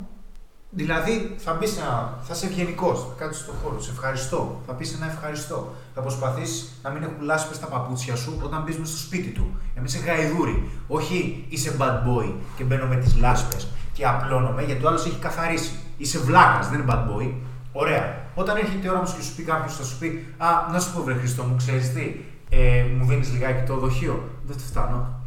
Δηλαδή, 0.74 1.36
θα 1.38 1.54
μπεις 1.54 1.78
ένα. 1.78 2.18
θα 2.22 2.34
είσαι 2.34 2.46
ευγενικός, 2.46 3.00
θα 3.00 3.14
κάτσεις 3.18 3.44
στον 3.44 3.56
χώρο, 3.64 3.82
σε 3.82 3.92
ευχαριστώ. 3.92 4.62
Θα 4.66 4.74
πεις 4.74 4.94
ένα 4.94 5.12
ευχαριστώ. 5.12 5.74
Θα 5.94 6.02
προσπαθήσει 6.02 6.66
να 6.84 6.90
μην 6.90 7.04
έχουν 7.04 7.22
λάσπε 7.22 7.54
στα 7.54 7.68
παπούτσια 7.68 8.16
σου 8.16 8.40
όταν 8.44 8.64
μπεις 8.64 8.76
στο 8.76 8.98
σπίτι 8.98 9.30
του. 9.30 9.46
Να 9.76 9.82
μην 9.82 9.86
είσαι 9.86 10.00
γαϊδούρι. 10.00 10.70
Όχι 10.88 11.46
είσαι 11.50 11.76
bad 11.80 12.08
boy 12.08 12.34
και 12.56 12.64
μπαίνω 12.64 12.86
με 12.88 12.96
τις 12.96 13.16
λάσπες 13.16 13.68
και 13.94 14.08
απλώνομαι 14.08 14.64
γιατί 14.64 14.86
ο 14.86 14.88
άλλος 14.88 15.06
έχει 15.06 15.20
καθαρίσει. 15.20 15.72
Είσαι 15.98 16.20
βλάκας, 16.20 16.70
δεν 16.70 16.80
είναι 16.80 16.94
bad 16.94 17.04
boy. 17.10 17.32
Ωραία. 17.72 18.20
Όταν 18.36 18.58
έρχεται 18.58 18.88
η 18.88 18.90
ώρα 18.90 19.00
μου 19.00 19.14
και 19.18 19.24
σου 19.24 19.36
πει 19.36 19.44
κάποιος, 19.44 19.76
θα 19.76 19.84
σου 19.84 19.98
πει 19.98 20.34
Α, 20.38 20.48
να 20.72 20.80
σου 20.80 20.94
πω 20.94 21.04
βρε 21.04 21.14
Χριστό 21.14 21.44
μου, 21.44 21.56
ξέρεις 21.56 21.94
τι, 21.94 22.16
ε, 22.50 22.84
μου 22.98 23.06
δίνεις 23.06 23.32
λιγάκι 23.32 23.66
το 23.68 23.76
δοχείο. 23.76 24.30
Δεν 24.44 24.58
το 24.58 24.64
φτάνω. 24.64 25.20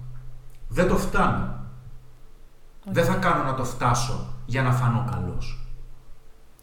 Δεν 0.69 0.89
το 0.89 0.97
φτάνω. 0.97 1.59
Δεν 2.93 3.05
θα 3.05 3.15
κάνω 3.15 3.45
να 3.45 3.55
το 3.55 3.65
φτάσω 3.65 4.34
για 4.47 4.63
να 4.63 4.73
φανώ 4.73 5.05
καλός. 5.11 5.67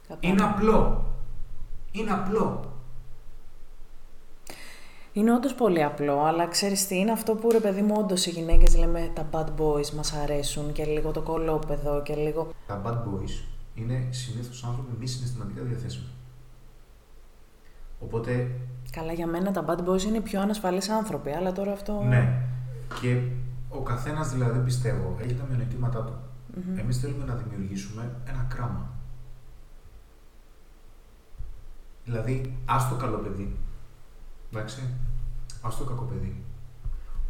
Κατάλαβα. 0.08 0.28
Είναι 0.28 0.44
απλό. 0.44 1.04
Είναι 1.92 2.12
απλό. 2.12 2.66
Είναι 5.14 5.34
όντως 5.34 5.54
πολύ 5.54 5.84
απλό, 5.84 6.24
αλλά 6.24 6.48
ξέρεις 6.48 6.88
τι 6.88 6.98
είναι 6.98 7.12
αυτό 7.12 7.36
που 7.36 7.52
ρε 7.52 7.60
παιδί 7.60 7.82
μου, 7.82 7.96
όντως 7.98 8.26
οι 8.26 8.30
γυναίκες 8.30 8.76
λέμε 8.78 9.12
τα 9.14 9.30
bad 9.32 9.46
boys 9.62 9.90
μας 9.90 10.14
αρέσουν 10.14 10.72
και 10.72 10.86
λίγο 10.86 11.12
το 11.12 11.22
κολόπεδο 11.22 12.02
και 12.02 12.16
λίγο. 12.16 12.50
Τα 12.68 12.82
bad 12.86 12.94
boys 12.94 13.44
είναι 13.76 14.08
συνήθως 14.10 14.64
άνθρωποι 14.64 14.92
μη 15.00 15.08
συναισθηματικά 15.08 15.62
διαθέσιμοι. 15.62 16.06
Οπότε, 18.00 18.52
Καλά, 18.92 19.14
για 19.14 19.28
μένα 19.28 19.52
τα 19.52 19.66
bad 19.68 19.90
boys 19.90 20.02
είναι 20.04 20.18
οι 20.18 20.22
πιο 20.22 20.42
ανασφαλείς 20.42 20.90
άνθρωποι, 20.90 21.32
αλλά 21.32 21.52
τώρα 21.52 21.72
αυτό. 21.72 22.02
ναι. 22.04 22.42
Και 23.02 23.22
ο 23.70 23.80
καθένας 23.82 24.30
δηλαδή 24.32 24.60
πιστεύω 24.60 25.16
έχει 25.22 25.34
τα 25.34 25.44
μειονεκτήματά 25.50 26.04
του. 26.04 26.14
Εμείς 26.78 27.00
θέλουμε 27.00 27.26
να 27.26 27.36
δημιουργήσουμε 27.36 28.16
ένα 28.26 28.46
κράμα. 28.50 28.90
Δηλαδή, 32.06 32.58
ας 32.66 32.90
το 32.90 32.96
καλό 32.96 33.18
παιδί. 33.18 33.58
Εντάξει. 34.52 34.82
Ας 35.62 35.78
το 35.78 35.84
κακό 35.84 36.04
παιδί. 36.04 36.44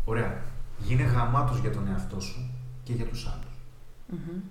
Ωραία. 0.05 0.41
Γίνε 0.77 1.03
γαμάτος 1.03 1.59
για 1.59 1.71
τον 1.71 1.87
εαυτό 1.87 2.19
σου 2.19 2.49
και 2.83 2.93
για 2.93 3.05
τους 3.05 3.27
άλλους. 3.27 3.55
Μμμ. 4.07 4.41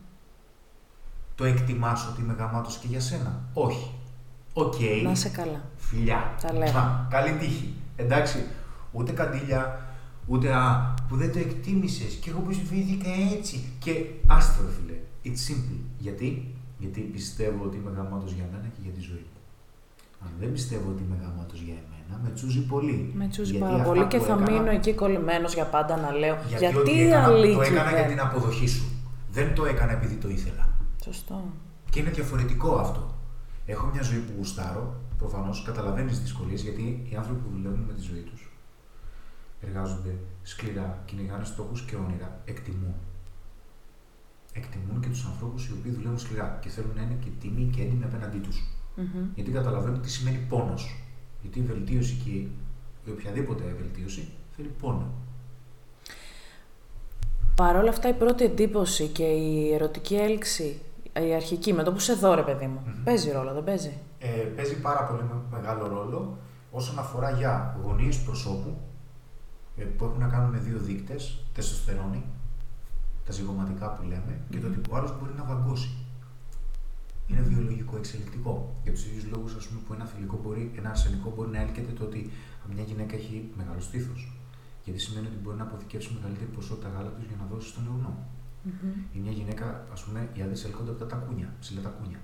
Το 1.34 1.44
εκτιμάς 1.44 2.06
ότι 2.06 2.20
είμαι 2.20 2.32
γαμάτος 2.32 2.76
και 2.76 2.86
για 2.86 3.00
σένα. 3.00 3.42
Όχι. 3.52 3.94
Οκ. 4.52 4.74
Να 5.02 5.10
είσαι 5.10 5.28
καλά. 5.28 5.60
Φιλιά. 5.76 6.34
Τα 6.40 6.52
λέμε. 6.52 6.72
Μα, 6.72 7.06
καλή 7.10 7.38
τύχη. 7.38 7.74
Εντάξει. 7.96 8.46
Ούτε 8.92 9.12
καντήλια, 9.12 9.80
ούτε 10.32 10.48
α, 10.54 10.94
που 11.08 11.16
δεν 11.16 11.32
το 11.32 11.38
εκτίμησες 11.38 12.12
και 12.22 12.30
εγώ 12.30 12.40
προσφέρθηκα 12.40 13.10
έτσι. 13.36 13.56
Και 13.78 13.92
άσ' 14.26 14.45
το, 14.45 14.64
ρε 14.66 14.72
φίλε. 14.76 14.96
It's 15.24 15.42
simple. 15.50 15.80
Γιατί; 15.98 16.28
Γιατί 16.78 17.00
πιστεύω 17.00 17.64
ότι 17.64 17.76
είμαι 17.76 17.90
γαμάτο 17.96 18.26
για 18.38 18.46
μένα 18.52 18.66
και 18.74 18.80
για 18.82 18.92
τη 18.92 19.00
ζωή 19.00 19.24
μου. 19.30 19.38
Αν 20.24 20.30
δεν 20.40 20.52
πιστεύω 20.52 20.90
ότι 20.90 21.02
είμαι 21.02 21.16
γαμάτο 21.22 21.54
για 21.66 21.74
εμένα, 21.82 22.14
με 22.24 22.30
τσούζει 22.34 22.62
πολύ. 22.66 23.12
Με 23.14 23.26
τσούζει 23.28 23.50
Γιατί 23.50 23.64
πάρα 23.64 23.76
αυτά 23.76 23.88
πολύ 23.88 24.02
που 24.02 24.08
και 24.08 24.18
θα 24.18 24.32
έκανα- 24.32 24.50
μείνω 24.50 24.70
εκεί 24.70 24.92
κολλημένος 24.94 25.54
για 25.54 25.64
πάντα 25.64 25.96
να 25.96 26.10
λέω. 26.12 26.36
Γιατί, 26.48 26.64
Γιατί, 26.64 26.76
ό,τι 26.76 27.02
έκανα, 27.06 27.26
το 27.26 27.32
αλήκη 27.34 27.60
έκανα 27.72 27.90
για 27.90 27.98
δεν. 28.00 28.08
την 28.08 28.20
αποδοχή 28.20 28.66
σου. 28.68 28.84
Δεν 29.32 29.54
το 29.54 29.64
έκανα 29.64 29.92
επειδή 29.92 30.14
το 30.14 30.28
ήθελα. 30.28 30.68
Σωστό. 31.04 31.44
Και 31.90 32.00
είναι 32.00 32.10
διαφορετικό 32.10 32.74
αυτό. 32.76 33.14
Έχω 33.66 33.86
μια 33.92 34.02
ζωή 34.02 34.18
που 34.18 34.32
γουστάρω. 34.36 34.94
Προφανώς 35.18 35.62
καταλαβαίνεις 35.66 36.12
τις 36.12 36.20
δυσκολίες 36.22 36.62
γιατί 36.62 37.06
οι 37.10 37.14
άνθρωποι 37.16 37.40
που 37.40 37.50
δουλεύουν 37.56 37.80
με 37.88 37.92
τη 37.92 38.00
ζωή 38.00 38.20
τους 38.20 38.49
εργάζονται 39.60 40.14
σκληρά, 40.42 41.02
κυνηγάνε 41.04 41.44
στόχους 41.44 41.82
και 41.82 41.96
όνειρα, 41.96 42.40
εκτιμούν. 42.44 42.94
Εκτιμούν 44.52 45.00
και 45.00 45.08
τους 45.08 45.24
ανθρώπους 45.24 45.66
οι 45.68 45.72
οποίοι 45.72 45.92
δουλεύουν 45.92 46.18
σκληρά 46.18 46.58
και 46.62 46.68
θέλουν 46.68 46.90
να 46.96 47.02
είναι 47.02 47.16
και 47.20 47.28
τίμοι 47.40 47.70
και 47.74 47.82
έντιμοι 47.82 48.04
απέναντί 48.04 48.38
τους. 48.38 48.62
Μμμ. 48.96 49.24
Γιατί 49.34 49.50
καταλαβαίνουν 49.50 50.00
τι 50.02 50.10
σημαίνει 50.10 50.46
πόνος. 50.48 51.04
Γιατί 51.42 51.58
η 51.58 51.62
βελτίωση 51.62 52.14
και 52.24 52.30
η 52.30 53.12
οποιαδήποτε 53.12 53.64
βελτίωση 53.78 54.28
θέλει 54.56 54.68
πόνο. 54.80 55.06
Παρ' 57.54 57.76
όλα 57.76 57.90
αυτά 57.90 58.08
η 58.08 58.12
πρώτη 58.12 58.44
εντύπωση 58.44 59.06
και 59.06 59.22
η 59.24 59.72
ερωτική 59.74 60.14
έλξη, 60.14 60.80
η 61.28 61.34
αρχική, 61.34 61.72
με 61.72 61.82
το 61.82 61.92
που 61.92 61.98
σε 61.98 62.14
δω 62.14 62.34
ρε 62.34 62.42
παιδί 62.42 62.66
μου, 62.66 62.82
Μμμ. 62.86 63.02
παίζει 63.04 63.30
ρόλο, 63.30 63.52
δεν 63.52 63.64
παίζει; 63.64 63.92
ε, 64.18 64.26
παίζει 64.26 64.80
πάρα 64.80 65.04
πολύ 65.04 65.22
με- 65.22 65.56
μεγάλο 65.58 65.86
ρόλο 65.86 66.36
όσον 66.70 66.98
αφορά 66.98 67.30
για 67.30 67.78
γωνίες 67.84 68.18
προσώπου 68.18 68.68
ε, 68.68 68.89
που 69.84 70.04
έχουν 70.04 70.18
να 70.18 70.28
κάνουν 70.28 70.50
με 70.50 70.58
δύο 70.58 70.78
δείκτες, 70.78 71.44
τεστοστερόνη, 71.54 72.24
τα 73.24 73.32
ζυγωματικά 73.32 73.92
που 73.92 74.02
λέμε, 74.02 74.40
και 74.50 74.58
το 74.58 74.66
ότι 74.66 74.80
ο 74.90 74.96
άλλος 74.96 75.18
μπορεί 75.18 75.32
να 75.36 75.44
βαγκώσει. 75.44 75.90
Είναι 77.26 77.40
βιολογικό, 77.40 77.96
εξελικτικό. 77.96 78.74
Για 78.82 78.92
τους 78.92 79.06
ίδιους 79.06 79.24
λόγους 79.24 79.68
που 79.86 79.92
ένα 79.94 80.04
θηλυκό 80.04 80.40
μπορεί, 80.42 80.72
ένα 80.76 80.90
αρσενικό 80.90 81.32
μπορεί 81.36 81.50
να 81.50 81.60
έλκεται 81.60 81.92
το 81.92 82.04
ότι 82.04 82.30
μια 82.74 82.82
γυναίκα 82.82 83.14
έχει 83.16 83.50
μεγάλο 83.56 83.80
στήθος. 83.80 84.32
Γιατί 84.84 85.00
σημαίνει 85.00 85.26
ότι 85.26 85.36
μπορεί 85.42 85.56
να 85.56 85.62
αποθηκεύσει 85.62 86.10
μεγαλύτερη 86.14 86.50
ποσότητα 86.50 86.88
γάλακτο 86.88 87.22
για 87.28 87.36
να 87.40 87.46
δώσει 87.54 87.68
στον 87.68 87.86
αιωνό. 87.86 88.28
Ή 89.12 89.18
μια 89.18 89.32
γυναίκα, 89.32 89.86
ας 89.92 90.04
πούμε, 90.04 90.28
οι 90.34 90.42
άντρες 90.42 90.64
έλκονται 90.64 90.90
από 90.90 90.98
τα 90.98 91.06
τακούνια, 91.06 91.54
ψηλά 91.60 91.80
τακούνια. 91.80 92.18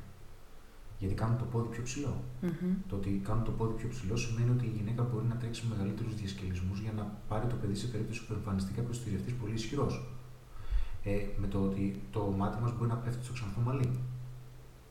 Γιατί 0.98 1.14
κάνουν 1.14 1.38
το 1.38 1.44
πόδι 1.44 1.68
πιο 1.68 1.82
ψηλό. 1.82 2.24
Μμμ. 2.40 2.74
Το 2.88 2.96
ότι 2.96 3.20
κάνουν 3.24 3.44
το 3.44 3.50
πόδι 3.50 3.74
πιο 3.80 3.88
ψηλό 3.88 4.16
σημαίνει 4.16 4.50
ότι 4.50 4.64
η 4.64 4.72
γυναίκα 4.76 5.02
μπορεί 5.02 5.26
να 5.26 5.36
τρέξει 5.36 5.66
μεγαλύτερους 5.70 6.14
διασκελισμούς 6.14 6.80
για 6.80 6.92
να 6.92 7.02
πάρει 7.28 7.46
το 7.46 7.56
παιδί 7.60 7.74
σε 7.74 7.86
περίπτωση 7.86 8.26
που 8.26 8.32
εμφανιστεί 8.32 8.72
κάποιο 8.72 8.94
θηρευτή 8.94 9.32
πολύ 9.32 9.54
ισχυρός. 9.54 9.94
Ε, 11.02 11.18
με 11.40 11.46
το 11.46 11.58
ότι 11.62 12.02
το 12.10 12.34
μάτι 12.36 12.62
μας 12.62 12.76
μπορεί 12.76 12.88
να 12.88 12.96
πέφτει 12.96 13.24
στο 13.24 13.32
ξανθό 13.32 13.60
μαλλί. 13.60 13.90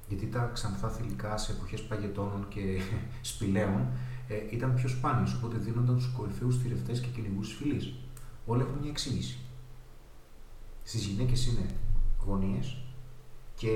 Γιατί 0.08 0.26
τα 0.28 0.50
ξανθά 0.54 0.90
θηλυκά 0.90 1.38
σε 1.38 1.52
εποχές 1.52 1.82
παγετώνων 1.82 2.48
και 2.50 2.62
σπηλαίων 3.32 3.88
ε, 4.28 4.36
ήταν 4.52 4.74
πιο 4.74 4.90
σπάνιες, 4.90 5.34
οπότε 5.34 5.58
δίνονταν 5.58 6.00
στους 6.00 6.14
κορυφαίους 6.14 6.58
θηρευτές 6.58 7.00
και 7.00 7.08
κυνηγούς 7.08 7.48
της 7.48 7.58
φυλής. 7.58 7.94
Όλα 8.46 8.62
έχουν 8.62 8.78
μια 8.82 8.90
εξήγηση. 8.90 9.38
Στις 10.84 11.06
γυναίκες 11.06 11.48
είναι 11.48 11.66
γωνίες 12.26 12.78
και 13.56 13.70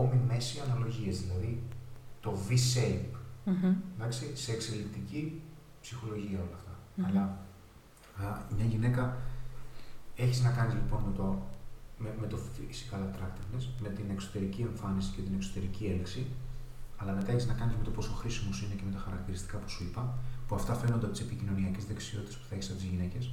όμοι 0.00 0.20
μέση 0.28 0.60
αναλογίες, 0.66 1.20
δηλαδή 1.22 1.62
το 2.20 2.38
V-shape, 2.48 3.16
Μμμ. 3.44 3.74
εντάξει, 3.96 4.36
σε 4.36 4.52
εξελικτική 4.52 5.40
ψυχολογία 5.80 6.38
όλα 6.38 6.56
αυτά. 6.60 6.74
Μμμ. 6.94 7.04
Αλλά 7.06 7.22
α, 8.22 8.40
μια 8.56 8.64
γυναίκα 8.64 9.16
έχεις 10.16 10.42
να 10.42 10.50
κάνεις 10.50 10.74
λοιπόν 10.74 11.02
με 11.02 11.12
το, 11.16 11.26
με, 11.98 12.14
με 12.20 12.26
το 12.26 12.38
physical 12.52 13.00
attractiveness, 13.08 13.64
με 13.80 13.88
την 13.88 14.04
εξωτερική 14.10 14.62
εμφάνιση 14.62 15.10
και 15.16 15.22
την 15.22 15.34
εξωτερική 15.34 15.86
έλξη, 15.86 16.26
αλλά 16.96 17.12
μετά 17.12 17.32
έχεις 17.32 17.46
να 17.46 17.54
κάνεις 17.54 17.74
με 17.76 17.84
το 17.84 17.90
πόσο 17.90 18.12
χρήσιμος 18.12 18.62
είναι 18.62 18.74
και 18.74 18.82
με 18.86 18.92
τα 18.92 18.98
χαρακτηριστικά 18.98 19.56
που 19.58 19.68
σου 19.68 19.84
είπα, 19.84 20.14
που 20.46 20.54
αυτά 20.54 20.74
φαίνονται 20.74 21.04
από 21.06 21.14
τις 21.14 21.22
επικοινωνιακές 21.26 21.84
δεξιότητες 21.84 22.36
που 22.36 22.44
θα 22.48 22.54
έχεις 22.54 22.68
από 22.68 22.78
τις 22.78 22.86
γυναίκες. 22.88 23.30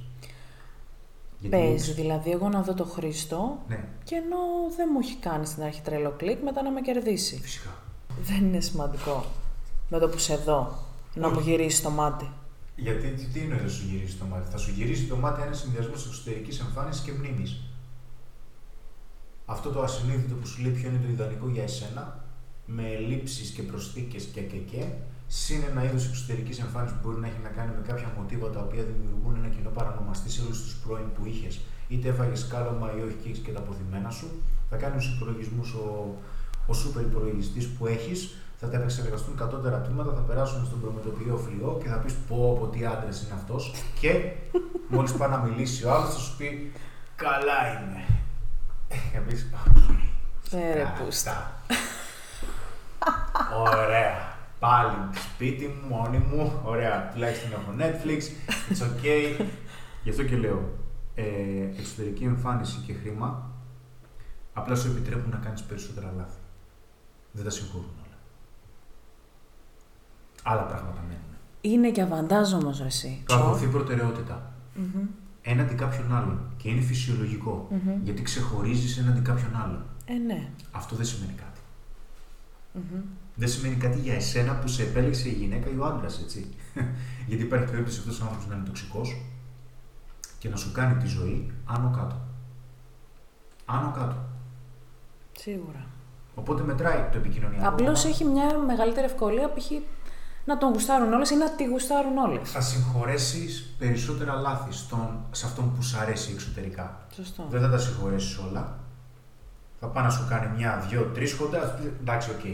Γιατί 1.40 1.56
Παίζει 1.56 1.92
δηλαδή 1.92 2.30
εγώ 2.30 2.48
να 2.48 2.62
δω 2.62 2.74
το 2.74 2.84
Χρήστο 2.84 3.58
Ναι, 3.68 3.84
και 4.04 4.14
ενώ 4.14 4.36
δεν 4.76 4.88
μου 4.92 4.98
έχει 5.02 5.16
κάνει 5.16 5.46
στην 5.46 5.62
αρχή 5.62 5.80
τρελό 5.80 6.10
κλικ, 6.16 6.42
μετά 6.42 6.62
να 6.62 6.70
με 6.70 6.80
κερδίσει. 6.80 7.38
φυσικά. 7.42 7.70
Δεν 8.22 8.36
είναι 8.44 8.60
σημαντικό 8.60 9.24
με 9.88 9.98
το 9.98 10.08
που 10.08 10.18
σε 10.18 10.36
δω 10.36 10.78
να 11.14 11.28
μου 11.28 11.34
Όχι. 11.38 11.50
γυρίσει 11.50 11.82
το 11.82 11.90
μάτι. 11.90 12.30
Γιατί 12.76 13.08
τι, 13.08 13.24
τι 13.24 13.40
είναι 13.40 13.54
να 13.62 13.68
σου 13.68 13.86
γυρίσει 13.90 14.16
το 14.16 14.24
μάτι; 14.24 14.50
Θα 14.50 14.56
σου 14.58 14.70
γυρίσει 14.70 15.04
το 15.04 15.16
μάτι 15.16 15.42
ένα 15.42 15.52
συνδυασμό 15.52 15.92
εξωτερικής 16.06 16.60
εμφάνισης 16.60 17.02
και 17.02 17.12
μνήμης. 17.12 17.60
Αυτό 19.46 19.70
το 19.70 19.82
ασυνείδητο 19.82 20.34
που 20.34 20.46
σου 20.46 20.62
λέει 20.62 20.72
ποιο 20.72 20.88
είναι 20.88 20.98
το 20.98 21.08
ιδανικό 21.08 21.48
για 21.48 21.62
εσένα, 21.62 22.24
με 22.66 22.82
ελλείψεις 22.92 23.50
και 23.50 23.62
προσθήκες 23.62 24.24
και 24.24 24.40
και 24.40 24.56
και, 24.56 24.84
συν 25.32 25.62
ένα 25.70 25.84
είδος 25.84 26.08
εξωτερικής 26.08 26.58
εμφάνισης 26.64 26.96
που 26.96 27.02
μπορεί 27.02 27.20
να 27.20 27.26
έχει 27.26 27.40
να 27.42 27.48
κάνει 27.48 27.70
με 27.78 27.82
κάποια 27.86 28.08
μοτίβα 28.16 28.48
τα 28.50 28.60
οποία 28.60 28.82
δημιουργούν 28.90 29.34
ένα 29.40 29.48
κοινό 29.54 29.70
παρανομαστή 29.78 30.30
σε 30.30 30.40
όλους 30.44 30.62
τους 30.62 30.74
πρώην 30.82 31.08
που 31.14 31.22
είχες, 31.30 31.60
είτε 31.88 32.08
έφαγες 32.08 32.46
κάλωμα 32.52 32.86
ή 32.96 33.00
όχι 33.06 33.16
και 33.20 33.28
έχεις 33.28 33.42
και 33.44 33.52
τα 33.52 33.60
αποθυμένα 33.64 34.10
σου, 34.10 34.28
θα 34.70 34.76
κάνει 34.76 34.96
τους 34.96 35.08
υπολογισμούς 35.14 35.68
ο, 35.74 35.86
ο 36.66 36.72
σούπερ 36.74 37.02
υπολογιστής 37.02 37.66
που 37.68 37.86
έχεις, 37.86 38.20
θα 38.60 38.68
τα 38.68 38.76
επεξεργαστούν 38.76 39.36
κατώτερα 39.36 39.78
τμήματα, 39.80 40.12
θα 40.14 40.20
περάσουν 40.20 40.66
στον 40.66 40.80
προμετωπιαίο 40.80 41.36
φλοιό 41.36 41.80
και 41.82 41.88
θα 41.88 41.96
πεις 41.96 42.14
πω, 42.28 42.56
πω 42.60 42.66
τι 42.66 42.84
άντρα 42.84 43.12
είναι 43.22 43.34
αυτός. 43.40 43.74
Και 44.00 44.10
μόλις 44.88 45.12
πάει 45.12 45.30
να 45.30 45.38
μιλήσει 45.38 45.84
ο 45.84 45.92
άλλος, 45.94 46.12
θα 46.14 46.18
σου 46.18 46.36
πει 46.36 46.72
Καλά 47.16 47.58
είμαι. 47.70 48.04
Εμείς... 49.14 49.46
Ε, 50.50 50.72
ρε, 50.74 50.82
Κάτσα. 50.82 51.02
πούστα. 51.04 51.62
Ωραία. 53.66 54.29
Πάλι 54.60 54.96
σπίτι 55.14 55.66
μου, 55.66 55.96
μόνη 55.96 56.18
μου. 56.18 56.60
Ωραία. 56.64 57.10
Τουλάχιστον 57.12 57.52
έχω 57.52 57.74
Netflix. 57.78 58.20
It's 58.70 58.82
okay. 58.82 59.44
Γι' 60.02 60.10
αυτό 60.10 60.24
και 60.24 60.36
λέω. 60.36 60.78
Ε, 61.14 61.24
εξωτερική 61.78 62.24
εμφάνιση 62.24 62.80
και 62.86 62.92
χρήμα 62.92 63.50
απλά 64.52 64.74
σου 64.74 64.90
επιτρέπουν 64.90 65.30
να 65.30 65.36
κάνεις 65.36 65.62
περισσότερα 65.62 66.12
λάθη. 66.16 66.38
Δεν 67.32 67.44
τα 67.44 67.50
συγχωρούν 67.50 67.90
όλα. 68.06 68.18
Άλλα 70.42 70.62
πράγματα 70.62 71.00
μένουν. 71.00 71.24
Είναι 71.60 71.90
και 71.90 72.02
αβαντάζ 72.02 72.52
όμως 72.52 72.78
ρε 72.78 72.86
εσύ. 72.86 73.22
Το 73.26 73.34
ακολουθεί 73.34 73.66
προτεραιότητα. 73.66 74.52
Έναντι 75.42 75.74
κάποιον 75.74 76.14
άλλον. 76.14 76.40
Και 76.56 76.68
είναι 76.68 76.80
φυσιολογικό. 76.80 77.68
Γιατί 78.02 78.22
ξεχωρίζεις 78.22 78.98
έναντι 78.98 79.20
κάποιον 79.20 79.56
άλλον. 79.64 79.84
Ε, 80.04 80.14
ναι. 80.14 80.48
Αυτό 80.70 80.96
δεν 80.96 81.06
σημαίνει 81.06 81.32
κάτι. 81.32 81.60
Δεν 83.40 83.48
σημαίνει 83.48 83.74
κάτι 83.74 83.98
για 83.98 84.14
εσένα 84.14 84.54
που 84.54 84.68
σε 84.68 84.82
επέλεξε 84.82 85.28
η 85.28 85.32
γυναίκα 85.32 85.70
ή 85.70 85.78
ο 85.78 85.84
άντρας, 85.84 86.20
έτσι. 86.22 86.54
Γιατί 87.28 87.42
υπάρχει 87.42 87.70
περίπτωση 87.70 87.98
αυτός 87.98 88.20
ο 88.20 88.22
άνθρωπος 88.22 88.46
να 88.48 88.54
είναι 88.54 88.64
τοξικός 88.64 89.16
και 90.38 90.48
να 90.48 90.56
σου 90.56 90.72
κάνει 90.72 91.02
τη 91.02 91.06
ζωή 91.06 91.52
άνω 91.64 91.90
κάτω. 91.90 92.20
Άνω 93.64 93.92
κάτω. 93.98 94.16
Σίγουρα. 95.38 95.86
Οπότε 96.34 96.62
μετράει 96.62 97.08
το 97.12 97.18
επικοινωνιακό. 97.18 97.68
Απλώς 97.68 98.02
κομμάτι. 98.02 98.08
έχει 98.08 98.24
μια 98.24 98.58
μεγαλύτερη 98.58 99.06
ευκολία 99.06 99.48
π.χ. 99.48 99.70
να 100.44 100.58
τον 100.58 100.72
γουστάρουν 100.72 101.12
όλες 101.12 101.30
ή 101.30 101.36
να 101.36 101.50
τη 101.50 101.64
γουστάρουν 101.64 102.16
όλες. 102.16 102.50
Θα 102.50 102.60
συγχωρέσεις 102.60 103.74
περισσότερα 103.78 104.34
λάθη 104.34 104.72
στον, 104.72 105.24
σε 105.30 105.46
αυτόν 105.46 105.74
που 105.74 105.82
σου 105.82 105.98
αρέσει 105.98 106.32
εξωτερικά. 106.32 107.06
Σωστό. 107.14 107.46
Δεν 107.50 107.60
θα 107.60 107.70
τα 107.70 107.78
συγχωρέσεις 107.78 108.38
όλα. 108.38 108.78
Θα 109.80 109.86
πάει 109.86 110.04
να 110.04 110.10
σου 110.10 110.26
κάνει 110.28 110.56
μια, 110.56 110.86
δύο, 110.88 111.10
τρεις 111.14 111.34
κοντά. 111.34 111.60
θα 111.60 111.66
σου 111.66 111.82
πει, 111.82 111.96
Εντάξει, 112.00 112.30
οκ. 112.30 112.44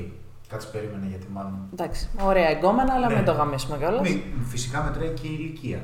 Κάτσε 0.49 0.69
περίμενε 0.73 1.07
γιατί 1.07 1.27
μάλλον 1.33 1.59
Εντάξει. 1.73 2.09
Ωραία 2.21 2.49
εγκόμενα, 2.49 2.93
αλλά 2.93 3.09
Ναι. 3.09 3.15
μην 3.15 3.25
το 3.25 3.33
γαμίσουμε 3.33 3.77
κιόλας. 3.79 4.09
Μη- 4.09 4.25
φυσικά 4.45 4.83
μετράει 4.83 5.09
και 5.09 5.27
η 5.27 5.37
ηλικία. 5.39 5.81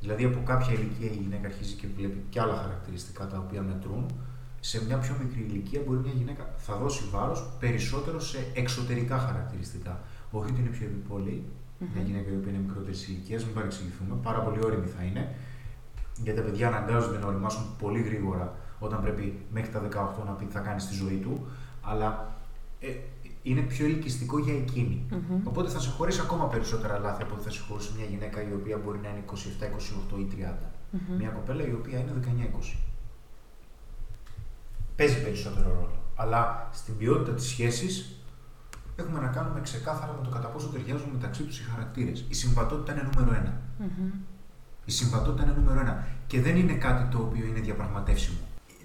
Δηλαδή 0.00 0.24
από 0.24 0.40
κάποια 0.44 0.72
ηλικία 0.72 1.10
η 1.10 1.18
γυναίκα 1.22 1.46
αρχίζει 1.46 1.74
και 1.74 1.86
βλέπει 1.96 2.24
και 2.30 2.40
άλλα 2.40 2.54
χαρακτηριστικά 2.56 3.26
τα 3.26 3.38
οποία 3.38 3.62
μετρούν. 3.62 4.06
Σε 4.60 4.84
μια 4.84 4.96
πιο 4.98 5.14
μικρή 5.22 5.40
ηλικία 5.50 5.80
μπορεί 5.86 5.98
μια 5.98 6.12
γυναίκα 6.12 6.44
θα 6.56 6.76
δώσει 6.76 7.04
βάρος 7.10 7.48
περισσότερο 7.60 8.20
σε 8.20 8.38
εξωτερικά 8.54 9.18
χαρακτηριστικά. 9.18 9.98
Όχι 10.30 10.50
ότι 10.50 10.60
είναι 10.60 10.68
πιο 10.70 10.86
επιπολη 10.86 11.44
Μια 11.94 12.02
γυναίκα 12.02 12.30
η 12.30 12.36
οποία 12.36 12.52
είναι 12.52 12.62
μικρότερης 12.66 13.08
ηλικίας, 13.08 13.44
μην 13.44 13.54
παρεξηγηθούμε, 13.54 14.14
πάρα 14.22 14.38
πολύ 14.38 14.58
όρημη 14.64 14.86
θα 14.86 15.02
είναι. 15.02 15.34
Γιατί 16.22 16.38
τα 16.40 16.44
παιδιά 16.46 16.66
αναγκάζονται 16.68 17.18
να 17.18 17.26
οριμάσουν 17.26 17.64
πολύ 17.78 18.00
γρήγορα 18.02 18.54
όταν 18.78 19.00
πρέπει 19.02 19.38
μέχρι 19.52 19.70
τα 19.70 19.80
18 19.80 20.24
να 20.26 20.32
πει 20.32 20.44
τι 20.44 20.52
θα 20.52 20.60
κάνει 20.60 20.80
στη 20.80 20.94
ζωή 20.94 21.16
του. 21.16 21.46
Αλλά 21.82 22.34
ε, 22.80 22.88
είναι 23.48 23.60
πιο 23.60 23.84
ελκυστικό 23.86 24.38
για 24.38 24.54
εκείνη. 24.54 25.06
Οπότε 25.44 25.68
θα 25.70 25.80
συγχωρήσει 25.80 26.20
ακόμα 26.20 26.46
περισσότερα 26.46 26.98
λάθη 26.98 27.22
από 27.22 27.34
ότι 27.34 27.44
θα 27.44 27.50
συγχωρήσει 27.50 27.90
μια 27.96 28.06
γυναίκα 28.06 28.48
η 28.48 28.52
οποία 28.52 28.76
μπορεί 28.84 28.98
να 29.02 29.08
είναι 29.08 29.22
27, 29.30 29.34
28 30.14 30.18
ή 30.18 30.26
30. 30.30 30.98
Μια 31.18 31.28
κοπέλα 31.28 31.66
η 31.66 31.72
οποία 31.72 31.98
είναι 31.98 32.12
19-20. 32.74 32.76
Παίζει 34.96 35.22
περισσότερο 35.22 35.68
ρόλο. 35.68 36.02
Αλλά 36.14 36.68
στην 36.72 36.96
ποιότητα 36.96 37.32
της 37.32 37.46
σχέσης 37.46 38.20
έχουμε 38.96 39.20
να 39.20 39.26
κάνουμε 39.26 39.60
ξεκάθαρα 39.60 40.12
με 40.18 40.24
το 40.24 40.30
κατά 40.30 40.48
πόσο 40.48 40.68
ταιριάζουν 40.68 41.08
μεταξύ 41.12 41.42
τους 41.42 41.58
οι 41.60 41.62
χαρακτήρες. 41.62 42.24
Η 42.28 42.34
συμβατότητα 42.34 42.92
είναι 42.92 43.08
νούμερο 43.12 43.34
ένα. 43.34 43.60
Η 44.84 44.90
συμβατότητα 44.90 45.42
είναι 45.42 45.54
νούμερο 45.58 45.80
ένα. 45.80 46.06
Και 46.26 46.40
δεν 46.40 46.56
είναι 46.56 46.72
κάτι 46.72 47.16
το 47.16 47.18
οποίο 47.18 47.46
είναι 47.46 47.60
διαπραγματεύσιμο. 47.60 48.38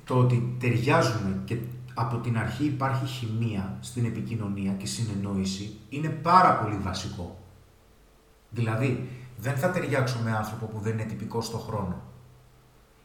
Το 0.03 0.17
ότι 0.17 0.55
ταιριάζουμε 0.59 1.41
και 1.45 1.57
από 2.01 2.17
την 2.17 2.37
αρχή 2.37 2.65
υπάρχει 2.65 3.05
χημεία 3.05 3.77
στην 3.79 4.05
επικοινωνία 4.05 4.73
και 4.73 4.85
συνεννόηση 4.85 5.77
είναι 5.89 6.09
πάρα 6.09 6.55
πολύ 6.55 6.75
βασικό. 6.75 7.39
Δηλαδή, 8.49 9.09
δεν 9.37 9.55
θα 9.57 9.69
ταιριάξω 9.69 10.19
με 10.23 10.31
άνθρωπο 10.31 10.65
που 10.65 10.79
δεν 10.79 10.93
είναι 10.93 11.03
τυπικό 11.03 11.41
στο 11.41 11.57
χρόνο. 11.57 12.01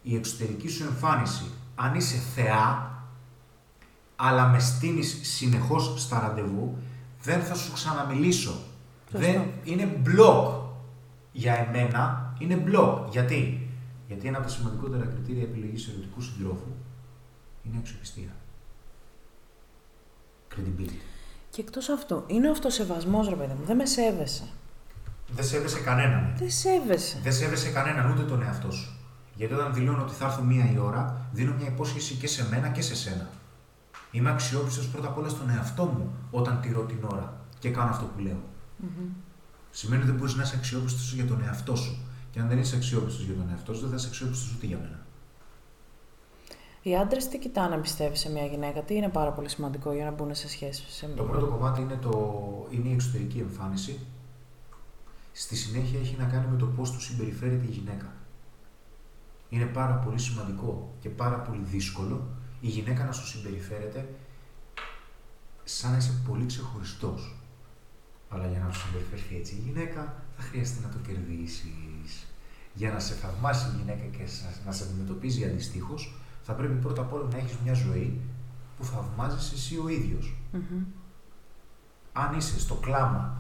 Η 0.03 0.17
εξωτερική 0.17 0.69
σου 0.69 0.85
εμφάνιση, 0.85 1.45
αν 1.75 1.95
είσαι 1.95 2.17
θεά, 2.35 2.95
αλλά 4.17 4.49
με 4.49 4.59
στείνεις 4.59 5.21
συνεχώς 5.23 5.95
στα 5.97 6.21
ραντεβού, 6.21 6.77
δεν 7.23 7.41
θα 7.41 7.55
σου 7.55 7.73
ξαναμιλήσω. 7.73 8.55
Σωστό. 9.11 9.27
Δεν, 9.27 9.43
είναι 9.65 9.85
μπλοκ. 9.85 10.65
Για 11.33 11.55
εμένα 11.55 12.35
είναι 12.39 12.55
μπλοκ. 12.55 13.09
Γιατί; 13.11 13.71
Γιατί 14.09 14.27
ένα 14.27 14.37
από 14.39 14.47
τα 14.47 14.53
σημαντικότερα 14.53 15.05
κριτήρια 15.05 15.43
επιλογής 15.43 15.89
ερωτικού 15.89 16.21
συντρόφου 16.21 16.73
είναι 17.63 17.79
η 20.61 20.63
αξιοπιστία. 20.63 20.97
Credibility. 20.97 21.01
Και 21.51 21.61
εκτός 21.61 21.89
αυτού, 21.89 22.25
είναι 22.27 22.49
ο 22.49 22.51
αυτοσεβασμός, 22.51 23.29
ρε 23.29 23.35
παιδί 23.35 23.53
μου. 23.53 23.65
Δεν 23.67 23.77
με 23.77 23.87
σέβεσαι. 23.87 24.43
Δεν 25.29 25.45
σέβεσαι 25.45 25.81
κανέναν. 25.81 26.35
Δεν 26.37 26.51
σέβεσαι. 26.51 27.19
Δεν 27.23 27.33
σέβεσαι 27.33 27.71
κανέναν, 27.71 28.11
ούτε 28.11 28.23
τον 28.23 28.43
εαυτό 28.43 28.71
σου. 28.71 28.91
Γιατί 29.35 29.55
όταν 29.55 29.75
δηλώνω 29.75 30.03
ότι 30.03 30.15
θα 30.15 30.27
έρθω 30.27 30.43
μία 30.43 30.73
η 30.73 30.79
ώρα, 30.79 31.29
δίνω 31.33 31.55
μια 31.55 31.67
υπόσχεση 31.67 32.15
και 32.15 32.27
σε 32.27 32.49
μένα 32.49 32.69
και 32.69 32.83
σε 32.83 32.95
σένα. 32.95 33.29
Είμαι 34.11 34.31
αξιόπιστος 34.31 34.89
πρώτα 34.89 35.09
απ' 35.09 35.19
όλα 35.19 35.29
στον 35.29 35.51
εαυτό 35.51 35.85
μου 35.85 36.13
όταν 36.31 36.61
τηρώ 36.61 36.83
την 36.83 36.99
ώρα 37.05 37.41
και 37.59 37.71
κάνω 37.71 37.91
αυτό 37.91 38.05
που 38.05 38.21
λέω. 38.21 38.43
Σημαίνει 39.71 40.03
ότι 40.03 40.11
δεν 40.11 40.21
μπορείς 40.21 40.35
να 40.35 40.43
είσαι 40.43 40.57
αξιόπιστος 40.57 41.13
για 41.13 41.27
τον 41.27 41.43
εαυτό 41.45 41.77
σου. 41.77 41.99
Και 42.31 42.41
αν 42.41 42.49
δεν 42.49 42.59
είσαι 42.59 42.77
αξιόπιστος 42.77 43.25
για 43.25 43.35
τον 43.35 43.51
εαυτό 43.51 43.75
σου, 43.75 43.81
δεν 43.81 43.91
θα 43.91 43.97
είσαι 43.97 44.07
αξιόπιστος 44.07 44.53
ούτε 44.57 44.67
για 44.67 44.77
μένα. 44.77 45.06
Οι 46.87 46.97
άντρες 46.97 47.29
τι 47.29 47.39
κοιτάνε 47.39 47.77
να 47.77 47.81
πιστεύει 47.83 48.17
σε 48.17 48.31
μια 48.31 48.45
γυναίκα, 48.47 48.83
τι 48.83 48.95
είναι 48.95 49.09
πάρα 49.09 49.31
πολύ 49.33 49.49
σημαντικό 49.49 49.93
για 49.93 50.05
να 50.05 50.11
μπουν 50.11 50.35
σε 50.35 50.49
σχέση. 50.49 50.85
Σε... 50.89 51.07
Το 51.07 51.23
πρώτο 51.25 51.47
κομμάτι 51.47 51.81
είναι, 51.81 51.97
το, 51.97 52.67
είναι 52.71 52.89
η 52.89 52.93
εξωτερική 52.93 53.39
εμφάνιση. 53.39 53.99
Στη 55.33 55.57
συνέχεια 55.57 56.01
έχει 56.01 56.17
να 56.19 56.25
κάνει 56.25 56.47
με 56.51 56.57
το 56.57 56.67
πώς 56.67 56.91
του 56.91 57.01
συμπεριφέρεται 57.01 57.67
η 57.67 57.71
γυναίκα. 57.71 58.13
Είναι 59.49 59.65
πάρα 59.65 59.95
πολύ 59.95 60.19
σημαντικό 60.19 60.95
και 61.01 61.09
πάρα 61.09 61.37
πολύ 61.37 61.63
δύσκολο 61.65 62.27
η 62.61 62.67
γυναίκα 62.69 63.05
να 63.05 63.13
σου 63.13 63.27
συμπεριφέρεται 63.27 64.09
σαν 65.65 65.91
να 65.91 65.97
είσαι 65.97 66.23
πολύ 66.29 66.47
ξεχωριστός. 66.47 67.35
Αλλά 68.29 68.47
για 68.47 68.59
να 68.59 68.73
σου 68.73 68.87
συμπεριφερθεί 68.87 69.37
έτσι 69.37 69.55
η 69.55 69.63
γυναίκα 69.67 70.15
θα 70.37 70.43
χρειαστεί 70.43 70.81
να 70.83 70.89
το 70.89 70.99
κερδίσεις. 71.07 72.27
Για 72.75 72.91
να 72.93 72.99
σε 72.99 73.15
θαυμάσει 73.15 73.67
η 73.67 73.77
γυναίκα 73.79 74.05
και 74.19 74.27
σε- 74.27 74.61
να 74.67 74.73
σε 74.73 74.85
αντιμετωπίζει 74.85 75.45
αντιστοίχως, 75.45 76.15
θα 76.47 76.53
πρέπει 76.53 76.73
πρώτα 76.73 77.03
απ' 77.03 77.13
όλα 77.13 77.29
να 77.33 77.39
έχεις 77.39 77.57
μια 77.65 77.75
ζωή 77.75 78.21
που 78.79 78.85
θαυμάζεις 78.85 79.53
εσύ 79.53 79.81
ο 79.85 79.89
ίδιος. 79.89 80.37
Μμμ. 80.53 80.85
Αν 82.13 82.35
είσαι 82.37 82.61
στο 82.61 82.75
κλάμα 82.75 83.35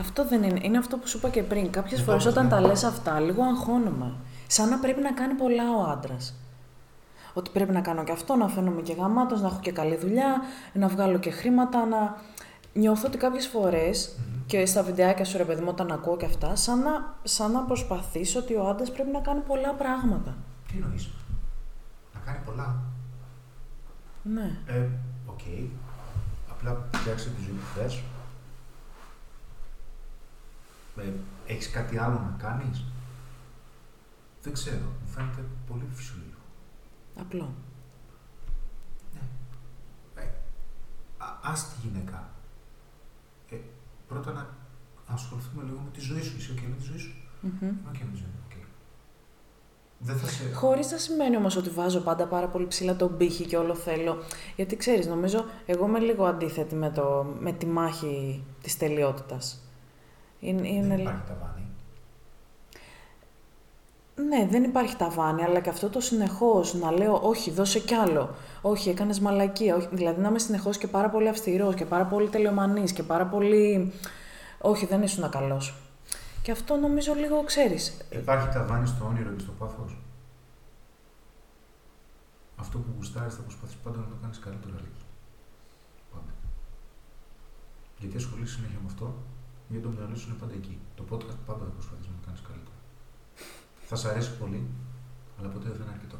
Αυτό 0.00 0.28
δεν 0.28 0.42
είναι. 0.42 0.60
Είναι 0.62 0.78
αυτό 0.78 0.96
που 0.96 1.08
σου 1.08 1.16
είπα 1.18 1.28
και 1.28 1.42
πριν. 1.42 1.70
Κάποιες 1.70 1.98
Ναι, 1.98 2.04
φορές 2.04 2.24
όμως, 2.24 2.36
όταν 2.36 2.44
ναι. 2.44 2.50
τα 2.50 2.60
λες 2.60 2.84
αυτά, 2.84 3.20
λίγο 3.20 3.42
αγχώνομαι. 3.42 4.14
Σαν 4.46 4.68
να 4.68 4.78
πρέπει 4.78 5.00
να 5.00 5.12
κάνει 5.12 5.34
πολλά 5.34 5.76
ο 5.76 5.90
άντρας. 5.90 6.34
Ότι 7.34 7.50
πρέπει 7.50 7.72
να 7.72 7.80
κάνω 7.80 8.04
και 8.04 8.12
αυτό, 8.12 8.34
να 8.36 8.48
φαίνομαι 8.48 8.82
και 8.82 8.92
γαμάτος, 8.92 9.40
να 9.40 9.46
έχω 9.46 9.58
και 9.60 9.72
καλή 9.72 9.96
δουλειά, 9.96 10.40
να 10.72 10.88
βγάλω 10.88 11.18
και 11.18 11.30
χρήματα, 11.30 11.86
να. 11.86 12.16
Νιώθω 12.74 13.06
ότι 13.06 13.18
κάποιες 13.18 13.46
φορές 13.46 14.16
και 14.46 14.66
στα 14.66 14.82
βιντεάκια 14.82 15.24
σου, 15.24 15.36
ρε 15.36 15.44
παιδί 15.44 15.60
μου, 15.60 15.68
όταν 15.70 15.92
ακούω 15.92 16.16
και 16.16 16.24
αυτά, 16.26 16.56
σαν 16.56 16.78
να, 16.78 17.14
σαν 17.22 17.52
να 17.52 17.60
προσπαθήσω 17.60 18.38
ότι 18.38 18.54
ο 18.54 18.68
άντρας 18.68 18.92
πρέπει 18.92 19.10
να 19.10 19.20
κάνει 19.20 19.40
πολλά 19.40 19.72
πράγματα. 19.72 20.34
Τι 20.66 20.78
εννοείς, 20.82 21.04
Να 21.04 21.21
κάνει 22.24 22.44
πολλά. 22.44 22.82
Ναι. 24.22 24.58
Ε, 24.66 24.88
οκ. 25.26 25.40
Απλά 26.50 26.88
φτιάξε 26.94 27.30
τη 27.30 27.42
ζωή 27.42 27.52
που 27.54 27.78
θες. 27.78 28.02
Ε, 30.96 31.12
έχεις 31.46 31.70
κάτι 31.70 31.98
άλλο 31.98 32.18
να 32.18 32.36
κάνεις; 32.38 32.84
Δεν 34.42 34.52
ξέρω. 34.52 34.84
Μου 35.00 35.08
φαίνεται 35.08 35.44
πολύ 35.66 35.88
φυσιολογικό. 35.92 36.40
Απλό. 37.16 37.54
Ε, 40.14 40.22
α, 41.18 41.26
ας 41.42 41.68
τη 41.68 41.86
γυναίκα. 41.88 42.30
Ε, 43.50 43.56
πρώτα 44.08 44.32
να 44.32 44.46
ασχοληθούμε 45.06 45.62
λίγο 45.62 45.78
με 45.80 45.90
τη 45.90 46.00
ζωή 46.00 46.22
σου. 46.22 46.36
Είσαι 46.36 46.52
ok 46.52 46.60
με 46.68 46.76
τη 46.76 46.82
ζωή 46.82 46.98
σου; 46.98 47.14
Μμμ. 47.40 47.50
Είμαι 47.62 47.80
ok 47.92 47.98
με 47.98 48.10
τη 48.12 48.16
ζωή 48.16 48.26
μου. 48.34 48.41
οκ. 48.41 48.41
Δεν 50.04 50.16
θα 50.16 50.26
σε... 50.26 50.52
Χωρίς 50.54 50.90
να 50.90 50.98
σημαίνει 50.98 51.36
όμως 51.36 51.56
ότι 51.56 51.70
βάζω 51.70 52.00
πάντα 52.00 52.26
πάρα 52.26 52.46
πολύ 52.46 52.66
ψηλά 52.66 52.96
τον 52.96 53.16
πύχη 53.16 53.44
και 53.44 53.56
όλο 53.56 53.74
θέλω. 53.74 54.16
Γιατί 54.56 54.76
ξέρεις, 54.76 55.06
νομίζω, 55.06 55.44
εγώ 55.66 55.86
είμαι 55.86 55.98
λίγο 55.98 56.24
αντίθετη 56.24 56.74
με, 56.74 56.90
το, 56.90 57.26
με 57.38 57.52
τη 57.52 57.66
μάχη 57.66 58.44
της 58.62 58.76
τελειότητας. 58.76 59.60
Είναι, 60.40 60.68
είναι... 60.68 60.86
Δεν 60.86 60.98
υπάρχει 60.98 61.22
ταβάνι. 61.28 61.66
Ναι, 64.14 64.46
δεν 64.50 64.64
υπάρχει 64.64 64.96
ταβάνι, 64.96 65.42
αλλά 65.42 65.60
και 65.60 65.68
αυτό 65.68 65.88
το 65.88 66.00
συνεχώς 66.00 66.74
να 66.74 66.92
λέω 66.92 67.20
όχι, 67.22 67.50
δώσε 67.50 67.78
κι 67.78 67.94
άλλο. 67.94 68.34
Όχι, 68.62 68.90
έκανες 68.90 69.20
μαλακία. 69.20 69.76
Όχι, 69.76 69.88
δηλαδή 69.90 70.20
να 70.20 70.28
είμαι 70.28 70.38
συνεχώς 70.38 70.78
και 70.78 70.86
πάρα 70.86 71.10
πολύ 71.10 71.28
αυστηρός 71.28 71.74
και 71.74 71.84
πάρα 71.84 72.04
πολύ 72.04 72.28
τελειομανής 72.28 72.92
και 72.92 73.02
πάρα 73.02 73.26
πολύ... 73.26 73.92
Όχι, 74.58 74.86
δεν 74.86 75.02
ήσουν 75.02 75.30
καλός. 75.30 75.81
Και 76.42 76.50
αυτό 76.50 76.76
νομίζω 76.76 77.12
λίγο 77.14 77.44
ξέρεις. 77.44 77.96
Υπάρχει 78.10 78.48
ταβάνι 78.48 78.86
στο 78.86 79.04
όνειρο 79.06 79.30
και 79.32 79.40
στο 79.40 79.52
πάθος. 79.52 79.96
αυτό 82.56 82.78
που 82.78 82.90
γουστάρεις 82.96 83.34
θα 83.34 83.42
προσπαθεί 83.42 83.76
πάντα 83.84 83.98
να 83.98 84.04
το 84.12 84.16
κάνεις 84.22 84.38
καλύτερο, 84.38 84.74
Αλίκη. 84.78 85.04
Πάντα. 86.12 86.32
Γιατί 87.98 88.16
ασχολείσαι 88.16 88.54
συνέχεια 88.54 88.78
με 88.82 88.88
αυτό, 88.92 89.06
γιατί 89.68 89.84
το 89.86 89.90
μυαλό 89.96 90.14
σου 90.16 90.28
είναι 90.28 90.38
πάντα 90.38 90.54
εκεί. 90.54 90.78
Το 90.98 91.02
podcast 91.10 91.40
πάντα 91.48 91.62
θα 91.68 91.72
προσπαθεί 91.78 92.02
να 92.10 92.14
το 92.18 92.22
κάνεις 92.26 92.42
καλύτερο. 92.48 92.76
θα 93.88 93.96
σ' 93.96 94.04
αρέσει 94.04 94.32
πολύ, 94.40 94.60
αλλά 95.38 95.48
ποτέ 95.48 95.68
δεν 95.68 95.80
είναι 95.82 95.94
αρκετό. 95.96 96.18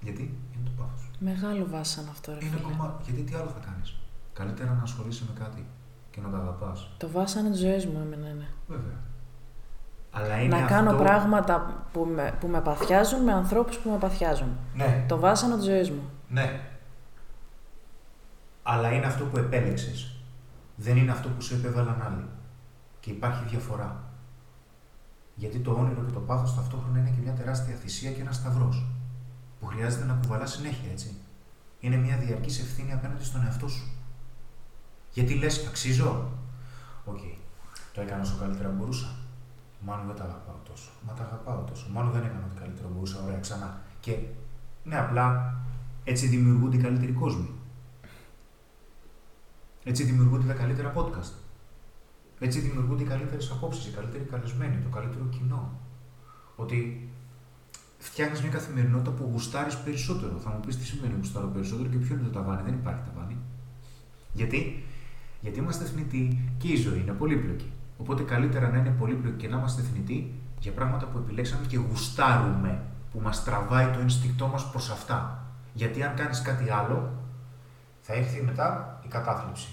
Γιατί; 0.00 0.24
Είναι 0.52 0.64
το 0.64 0.72
πάθος. 0.78 1.10
Μεγάλο 1.18 1.66
βάσανο 1.74 2.10
αυτό, 2.10 2.28
ρε 2.32 2.38
Είναι 2.44 2.56
φίλε. 2.56 2.60
ακόμα. 2.66 3.00
Γιατί 3.06 3.22
τι 3.22 3.34
άλλο 3.34 3.50
θα 3.56 3.62
κάνεις; 3.68 3.88
Καλύτερα 4.32 4.72
να 4.74 4.82
ασχολείσαι 4.82 5.24
με 5.28 5.34
κάτι 5.42 5.62
και 6.10 6.20
να 6.20 6.28
τα 6.30 6.38
αγαπάς. 6.38 6.78
Το 6.98 7.08
βάσανο 7.10 7.50
της 7.50 7.60
ζωής 7.60 7.86
μου 7.86 7.98
εμένα 8.04 8.28
είναι. 8.28 8.48
Βέβαια. 8.68 8.98
Αλλά 10.10 10.40
είναι 10.40 10.56
να 10.56 10.62
αυτό... 10.62 10.74
κάνω 10.74 10.92
πράγματα 10.96 11.84
που 11.92 12.04
με, 12.14 12.34
που 12.40 12.46
με 12.48 12.60
παθιάζουν 12.60 13.22
με 13.22 13.32
ανθρώπους 13.32 13.76
που 13.78 13.90
με 13.90 13.96
παθιάζουν. 13.98 14.48
Ναι, 14.74 15.04
Το 15.08 15.18
βάσανο 15.18 15.56
της 15.56 15.64
ζωής 15.64 15.90
μου. 15.90 16.10
ναι. 16.28 16.60
Αλλά 18.62 18.92
είναι 18.92 19.06
αυτό 19.06 19.24
που 19.24 19.38
επέλεξες. 19.38 20.16
Δεν 20.76 20.96
είναι 20.96 21.10
αυτό 21.10 21.28
που 21.28 21.42
σου 21.42 21.54
επέβαλαν 21.54 22.02
άλλοι. 22.06 22.24
Και 23.00 23.10
υπάρχει 23.10 23.44
διαφορά. 23.48 24.02
Γιατί 25.34 25.58
το 25.58 25.70
όνειρο 25.70 26.02
και 26.06 26.12
το 26.12 26.20
πάθος 26.20 26.54
ταυτόχρονα 26.54 26.98
είναι 26.98 27.08
και 27.10 27.20
μια 27.22 27.32
τεράστια 27.32 27.74
θυσία 27.74 28.10
και 28.12 28.20
ένας 28.20 28.32
σταυρός. 28.32 28.86
Που 29.60 29.66
χρειάζεται 29.66 30.04
να 30.04 30.18
κουβαλά 30.22 30.46
συνέχεια, 30.46 30.90
έτσι. 30.90 31.16
Είναι 31.80 31.96
μια 31.96 32.16
διαρκής 32.16 32.60
ευθύνη 32.60 32.92
απέναντι 32.92 33.24
στον 33.24 33.44
εαυτό 33.44 33.68
σου. 33.68 33.88
Γιατί 35.12 35.34
λες, 35.34 35.66
αξίζω. 35.68 36.28
Οκ. 37.04 37.18
Το 37.94 38.00
έκανα 38.00 38.22
όσο 38.22 38.36
καλύτερα 38.40 38.68
μπορούσα. 38.68 39.06
Μάλλον 39.80 40.06
δεν 40.06 40.16
τα 40.16 40.24
αγαπάω 40.24 40.56
τόσο. 40.64 40.90
Μα 41.06 41.12
τα 41.12 41.22
αγαπάω 41.22 41.62
τόσο. 41.62 41.86
Μάλλον 41.92 42.12
δεν 42.12 42.22
έκανα 42.22 42.44
ό,τι 42.50 42.60
καλύτερο 42.60 42.88
μπορούσα. 42.88 43.22
Ωραία, 43.24 43.38
ξανά. 43.38 43.80
Και 44.00 44.18
ναι, 44.84 44.98
απλά 44.98 45.54
έτσι 46.04 46.26
δημιουργούνται 46.26 46.76
οι 46.76 46.80
καλύτεροι 46.80 47.12
κόσμοι. 47.12 47.50
Έτσι 49.84 50.04
δημιουργούνται 50.04 50.46
τα 50.46 50.52
καλύτερα 50.52 50.92
podcast. 50.96 51.32
Έτσι 52.38 52.60
δημιουργούνται 52.60 53.02
οι 53.02 53.06
καλύτερες 53.06 53.50
απόψεις, 53.50 53.86
οι 53.86 53.90
καλύτεροι 53.90 54.24
καλεσμένοι, 54.24 54.82
το 54.82 54.88
καλύτερο 54.88 55.24
κοινό. 55.24 55.72
Ότι 56.56 57.08
φτιάχνεις 57.98 58.40
μια 58.40 58.50
καθημερινότητα 58.50 59.10
που 59.10 59.28
γουστάρεις 59.32 59.76
περισσότερο. 59.76 60.36
Θα 60.38 60.50
μου 60.50 60.60
πεις 60.60 60.76
τι 60.76 60.84
σημαίνει 60.84 61.14
γουστάρω 61.16 61.46
περισσότερο 61.46 61.88
και 61.88 61.96
ποιο 61.96 62.14
είναι 62.14 62.24
το 62.24 62.30
ταβάνι. 62.30 62.62
Δεν 62.62 62.74
υπάρχει 62.74 63.00
ταβάνι. 63.04 63.36
Γιατί, 64.32 64.84
Γιατί 65.40 65.58
είμαστε 65.58 65.84
θνητοί 65.84 66.52
και 66.58 66.68
η 66.68 66.76
ζωή 66.76 67.00
είναι 67.00 67.12
πολύπλοκη. 67.12 67.72
Οπότε 67.98 68.22
καλύτερα 68.22 68.68
να 68.68 68.78
είναι 68.78 68.94
πολύπλοκη 68.98 69.36
και 69.36 69.48
να 69.48 69.56
είμαστε 69.56 69.82
θνητοί 69.82 70.32
για 70.60 70.72
πράγματα 70.72 71.06
που 71.06 71.18
επιλέξαμε 71.18 71.66
και 71.66 71.76
γουστάρουμε, 71.76 72.82
που 73.12 73.20
μας 73.20 73.44
τραβάει 73.44 73.86
το 73.86 73.98
ένστικτό 74.00 74.46
μας 74.46 74.70
προς 74.70 74.90
αυτά. 74.90 75.42
Γιατί 75.72 76.02
αν 76.02 76.14
κάνεις 76.14 76.42
κάτι 76.42 76.70
άλλο, 76.70 77.10
θα 78.00 78.12
έρθει 78.14 78.42
μετά 78.42 79.00
η 79.04 79.08
κατάθλιψη. 79.08 79.68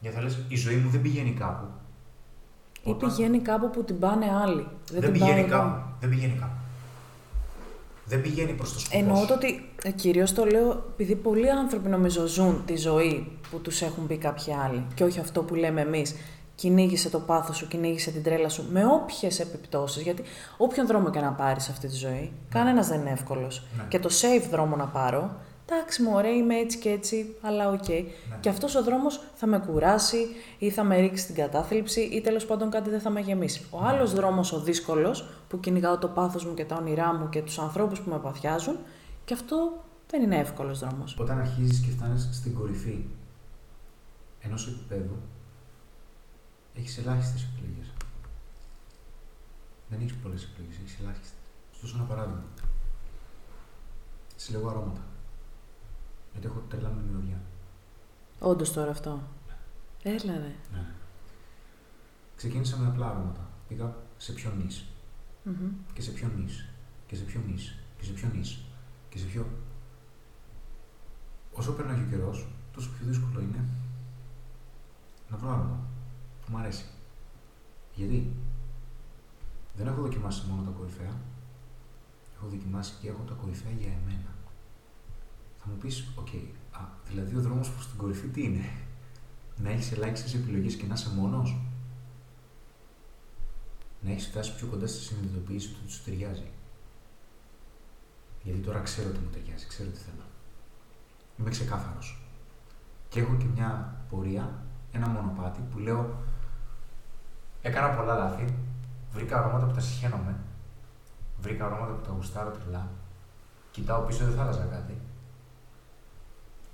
Γιατί 0.00 0.16
θα 0.16 0.22
λες, 0.22 0.38
η 0.48 0.56
ζωή 0.56 0.76
μου 0.76 0.90
δεν 0.90 1.00
πηγαίνει 1.02 1.32
κάπου. 1.32 1.66
Ή 2.82 2.90
Όταν- 2.90 3.08
πηγαίνει 3.10 3.38
κάπου 3.38 3.70
που 3.70 3.84
την 3.84 3.98
πάνε 3.98 4.26
άλλοι. 4.44 4.62
Δεν, 4.90 5.00
δεν 5.00 5.00
την 5.00 5.12
πηγαίνει 5.12 5.44
πάω 5.48 5.58
εγώ. 5.60 5.68
κάπου. 5.68 5.82
Δεν 6.00 6.10
πηγαίνει 6.10 6.32
κάπου. 6.40 6.52
Δεν 8.04 8.22
πηγαίνει 8.22 8.52
προς 8.52 8.72
το 8.72 8.78
σκοπό 8.80 8.98
Εννοώ 8.98 9.16
σου. 9.16 9.26
το 9.26 9.34
ότι 9.34 9.68
ε, 9.82 9.90
κυρίως 9.90 10.32
το 10.32 10.44
λέω 10.44 10.84
επειδή 10.92 11.14
πολλοί 11.14 11.50
άνθρωποι 11.50 11.88
νομίζω 11.88 12.26
ζουν 12.26 12.62
τη 12.64 12.76
ζωή 12.76 13.32
που 13.50 13.60
τους 13.60 13.80
έχουν 13.82 14.06
πει 14.06 14.16
κάποιοι 14.16 14.52
άλλοι 14.54 14.86
και 14.94 15.04
όχι 15.04 15.20
αυτό 15.20 15.42
που 15.42 15.54
λέμε 15.54 15.80
εμείς. 15.80 16.14
Κυνήγησε 16.60 17.10
το 17.10 17.20
πάθος 17.20 17.56
σου, 17.56 17.68
κυνήγησε 17.68 18.10
την 18.10 18.22
τρέλα 18.22 18.48
σου 18.48 18.64
με 18.70 18.86
όποιες 18.86 19.40
επιπτώσεις. 19.40 20.02
Γιατί 20.02 20.22
όποιον 20.56 20.86
δρόμο 20.86 21.10
και 21.10 21.20
να 21.20 21.32
πάρεις 21.32 21.64
σε 21.64 21.70
αυτή 21.70 21.88
τη 21.88 21.96
ζωή, 21.96 22.32
κανένας 22.48 22.88
δεν 22.88 23.00
είναι 23.00 23.10
εύκολος. 23.10 23.66
Ναι. 23.76 23.84
Και 23.88 23.98
το 23.98 24.08
safe 24.12 24.48
δρόμο 24.50 24.76
να 24.76 24.86
πάρω, 24.86 25.36
εντάξει 25.66 26.02
μου, 26.02 26.10
ωραία, 26.14 26.30
είμαι 26.30 26.54
έτσι 26.54 26.78
και 26.78 26.88
έτσι, 26.90 27.34
αλλά 27.40 27.68
οκ. 27.68 27.88
Ναι. 27.88 28.04
Και 28.40 28.48
αυτός 28.48 28.74
ο 28.74 28.82
δρόμος 28.82 29.20
θα 29.34 29.46
με 29.46 29.58
κουράσει 29.58 30.26
ή 30.58 30.70
θα 30.70 30.84
με 30.84 30.96
ρίξει 30.96 31.22
στην 31.22 31.34
κατάθλιψη 31.34 32.00
ή 32.00 32.20
τέλος 32.20 32.46
πάντων 32.46 32.70
κάτι 32.70 32.90
δεν 32.90 33.00
θα 33.00 33.10
με 33.10 33.20
γεμίσει. 33.20 33.66
Ο 33.70 33.80
Ναι. 33.80 33.88
άλλος 33.88 34.12
δρόμος, 34.12 34.52
ο 34.52 34.60
δύσκολος, 34.60 35.28
που 35.48 35.60
κυνηγάω 35.60 35.98
το 35.98 36.08
πάθος 36.08 36.44
μου 36.44 36.54
και 36.54 36.64
τα 36.64 36.76
όνειρά 36.76 37.14
μου 37.14 37.28
και 37.28 37.42
τους 37.42 37.58
ανθρώπους 37.58 38.00
που 38.00 38.10
με 38.10 38.18
παθιάζουν, 38.18 38.76
και 39.24 39.34
αυτό 39.34 39.72
δεν 40.10 40.22
είναι 40.22 40.36
εύκολος 40.36 40.78
δρόμος. 40.78 41.16
Όταν 41.18 41.38
αρχίζεις 41.38 41.80
και 41.80 41.90
φτάνεις 41.90 42.28
στην 42.32 42.54
κορυφή 42.54 43.04
ενός 44.40 44.66
επίπεδου, 44.66 45.16
έχεις 46.78 46.98
ελάχιστες 46.98 47.44
επιλογές. 47.44 47.92
Δεν 49.88 50.00
έχεις 50.00 50.14
πολλές 50.14 50.44
επιλογές, 50.44 50.78
έχεις 50.78 50.98
ελάχιστες. 51.00 51.32
Σου 51.72 51.80
δώσω 51.80 51.96
ένα 51.96 52.04
παράδειγμα. 52.04 52.44
Συλλέγω 54.36 54.68
αρώματα. 54.68 55.00
Γιατί 56.32 56.46
έχω 56.46 56.62
τρέλα 56.68 56.88
με 56.88 57.02
τη 57.02 57.08
μυρωδιά. 57.08 57.40
Όντως 58.38 58.72
τώρα 58.72 58.90
αυτό. 58.90 59.22
Έλα 60.02 60.32
ρε. 60.32 60.54
Ναι. 60.72 60.92
Ξεκίνησα 62.36 62.76
με 62.76 62.86
απλά 62.86 63.06
αρώματα. 63.10 63.48
Πήγα 63.68 63.96
σε 64.16 64.32
πιο 64.32 64.50
νης. 64.50 64.84
Μμμ. 65.42 65.70
Και 65.92 66.02
σε 66.02 66.10
πιο 66.10 66.28
νης. 66.28 66.68
Και 67.06 67.16
σε 67.16 67.22
πιο 67.22 67.40
niche. 67.46 67.78
Και 67.98 68.04
σε 68.04 68.12
πιο 68.12 68.28
niche. 68.34 68.58
Και 69.08 69.18
σε 69.18 69.26
πιο... 69.26 69.46
Όσο 71.52 71.72
περνάει 71.72 72.00
ο 72.00 72.06
καιρός, 72.10 72.46
τόσο 72.72 72.90
πιο 72.90 73.06
δύσκολο 73.06 73.40
είναι 73.40 73.64
να 75.30 75.36
βρω 75.36 75.50
άρωμα 75.50 75.76
που 75.76 75.97
μου 76.50 76.58
αρέσει. 76.58 76.84
Γιατί 77.94 78.32
δεν 79.76 79.86
έχω 79.86 80.00
δοκιμάσει 80.00 80.46
μόνο 80.48 80.62
τα 80.62 80.70
κορυφαία, 80.70 81.20
έχω 82.36 82.46
δοκιμάσει 82.46 82.92
και 83.00 83.08
έχω 83.08 83.22
τα 83.22 83.34
κορυφαία 83.34 83.72
για 83.72 83.86
εμένα. 83.86 84.34
Θα 85.58 85.68
μου 85.68 85.76
πεις, 85.76 86.08
οκ, 86.16 86.28
α, 86.70 86.80
δηλαδή 87.08 87.36
ο 87.36 87.40
δρόμος 87.40 87.70
προς 87.70 87.88
την 87.88 87.96
κορυφή 87.96 88.26
τι 88.26 88.42
είναι, 88.42 88.64
να 89.62 89.70
έχεις 89.70 89.92
ελάχιστες 89.92 90.34
επιλογές 90.34 90.74
και 90.74 90.86
να 90.86 90.94
είσαι 90.94 91.10
μόνος, 91.14 91.56
να 94.00 94.10
έχεις 94.10 94.26
φτάσει 94.26 94.54
πιο 94.54 94.66
κοντά 94.66 94.86
στη 94.86 95.00
συνειδητοποίηση 95.00 95.68
του 95.68 95.78
ότι 95.82 95.92
σου 95.92 96.04
ταιριάζει. 96.04 96.50
Γιατί 98.42 98.58
τώρα 98.58 98.80
ξέρω 98.80 99.10
τι 99.10 99.18
μου 99.18 99.30
ταιριάζει, 99.30 99.66
ξέρω 99.66 99.90
τι 99.90 99.98
θέλω. 99.98 100.22
Είμαι 101.38 101.50
ξεκάθαρος. 101.50 102.18
Και 103.08 103.20
έχω 103.20 103.36
και 103.36 103.44
μια 103.44 104.00
πορεία, 104.10 104.66
ένα 104.92 105.08
μονοπάτι 105.08 105.60
που 105.70 105.78
λέω 105.78 106.22
έκανα 107.62 107.88
πολλά 107.88 108.14
λάθη, 108.14 108.54
βρήκα 109.12 109.38
αρώματα 109.38 109.66
που 109.66 109.74
τα 109.74 109.80
συχαίνομαι, 109.80 110.36
βρήκα 111.40 111.66
αρώματα 111.66 111.92
που 111.92 112.06
τα 112.06 112.12
γουστάρω 112.12 112.50
τρελά, 112.50 112.88
κοιτάω 113.70 114.02
πίσω 114.02 114.24
δεν 114.24 114.34
θα 114.34 114.42
άλλαζα 114.42 114.64
κάτι. 114.64 115.00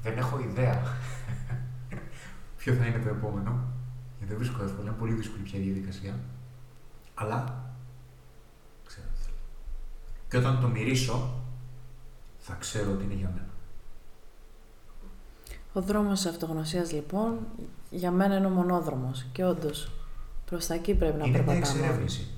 Δεν 0.02 0.18
έχω 0.18 0.40
ιδέα 0.40 0.82
ποιο 2.58 2.74
θα 2.74 2.86
είναι 2.86 2.98
το 2.98 3.08
επόμενο, 3.08 3.58
γιατί 4.18 4.32
δεν 4.32 4.36
βρίσκω 4.36 4.62
εύκολα, 4.62 4.88
είναι 4.88 4.98
πολύ 4.98 5.12
δύσκολη 5.12 5.42
πια 5.42 5.58
η 5.58 5.62
διαδικασία. 5.62 6.14
Αλλά 7.14 7.64
ξέρω 8.86 9.06
τι 9.14 9.22
θέλω. 9.22 9.36
Και 10.28 10.36
όταν 10.36 10.60
το 10.60 10.68
μυρίσω, 10.68 11.34
θα 12.38 12.54
ξέρω 12.54 12.92
ότι 12.92 13.04
είναι 13.04 13.14
για 13.14 13.30
μένα. 13.34 13.48
Ο 15.72 15.80
δρόμος 15.80 16.20
της 16.20 16.30
αυτογνωσίας 16.30 16.92
λοιπόν 16.92 17.38
για 17.90 18.10
μένα 18.10 18.36
είναι 18.36 18.46
ο 18.46 18.50
μονόδρομος 18.50 19.26
και 19.32 19.44
όντως 19.44 19.90
προς 20.54 20.66
τα 20.66 20.74
εκεί 20.74 20.94
πρέπει 20.94 21.18
να 21.18 21.24
είναι 21.24 21.38
μια 21.38 21.44
περπατάμε. 21.44 21.78
εξερεύνηση. 21.78 22.28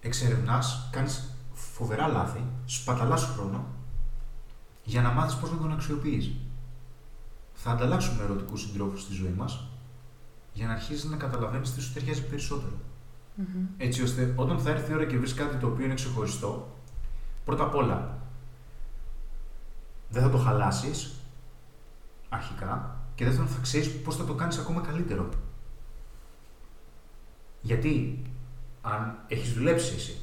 Εξερευνάς, 0.00 0.88
κάνεις 0.92 1.34
φοβερά 1.52 2.06
λάθη, 2.06 2.44
σπαταλάς 2.64 3.24
χρόνο 3.24 3.66
για 4.84 5.02
να 5.02 5.10
μάθεις 5.10 5.34
πώς 5.34 5.50
να 5.50 5.56
τον 5.56 5.72
αξιοποιείς. 5.72 6.30
Θα 7.54 7.70
ανταλλάξουμε 7.70 8.22
ερωτικούς 8.22 8.60
συντρόφους 8.60 9.00
στη 9.00 9.12
ζωή 9.12 9.34
μας 9.36 9.68
για 10.52 10.66
να 10.66 10.72
αρχίσεις 10.72 11.04
να 11.04 11.16
καταλαβαίνεις 11.16 11.74
τι 11.74 11.80
σου 11.80 11.92
ταιριάζει 11.92 12.26
περισσότερο. 12.26 12.76
Μμμ. 13.34 13.66
Έτσι 13.76 14.02
ώστε 14.02 14.32
όταν 14.36 14.58
θα 14.58 14.70
έρθει 14.70 14.90
η 14.90 14.94
ώρα 14.94 15.04
και 15.04 15.18
βρεις 15.18 15.34
κάτι 15.34 15.56
το 15.56 15.66
οποίο 15.66 15.84
είναι 15.84 15.94
ξεχωριστό, 15.94 16.76
πρώτα 17.44 17.62
απ' 17.62 17.74
όλα 17.74 18.18
δεν 20.08 20.22
θα 20.22 20.30
το 20.30 20.38
χαλάσεις 20.38 21.14
αρχικά 22.28 22.96
και 23.14 23.24
δεύτερον 23.24 23.48
θα 23.48 23.58
ξέρεις 23.62 24.00
πώς 24.00 24.16
θα 24.16 24.24
το 24.24 24.34
κάνεις 24.34 24.58
ακόμα 24.58 24.80
καλύτερο. 24.80 25.28
Γιατί 27.62 28.22
αν 28.82 29.18
έχεις 29.28 29.52
δουλέψει 29.52 29.94
εσύ, 29.96 30.16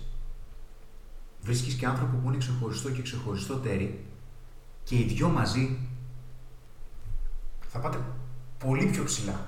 βρίσκεις 1.42 1.74
και 1.74 1.86
άνθρωπο 1.86 2.18
που 2.18 2.28
είναι 2.30 2.38
ξεχωριστό 2.38 2.90
και 2.92 3.02
ξεχωριστότεροι 3.02 4.06
και 4.84 4.96
οι 4.96 5.04
δυο 5.04 5.30
μαζί 5.30 5.78
θα 7.68 7.80
πάτε 7.80 7.98
πολύ 8.66 8.86
πιο 8.86 9.04
ψηλά. 9.04 9.40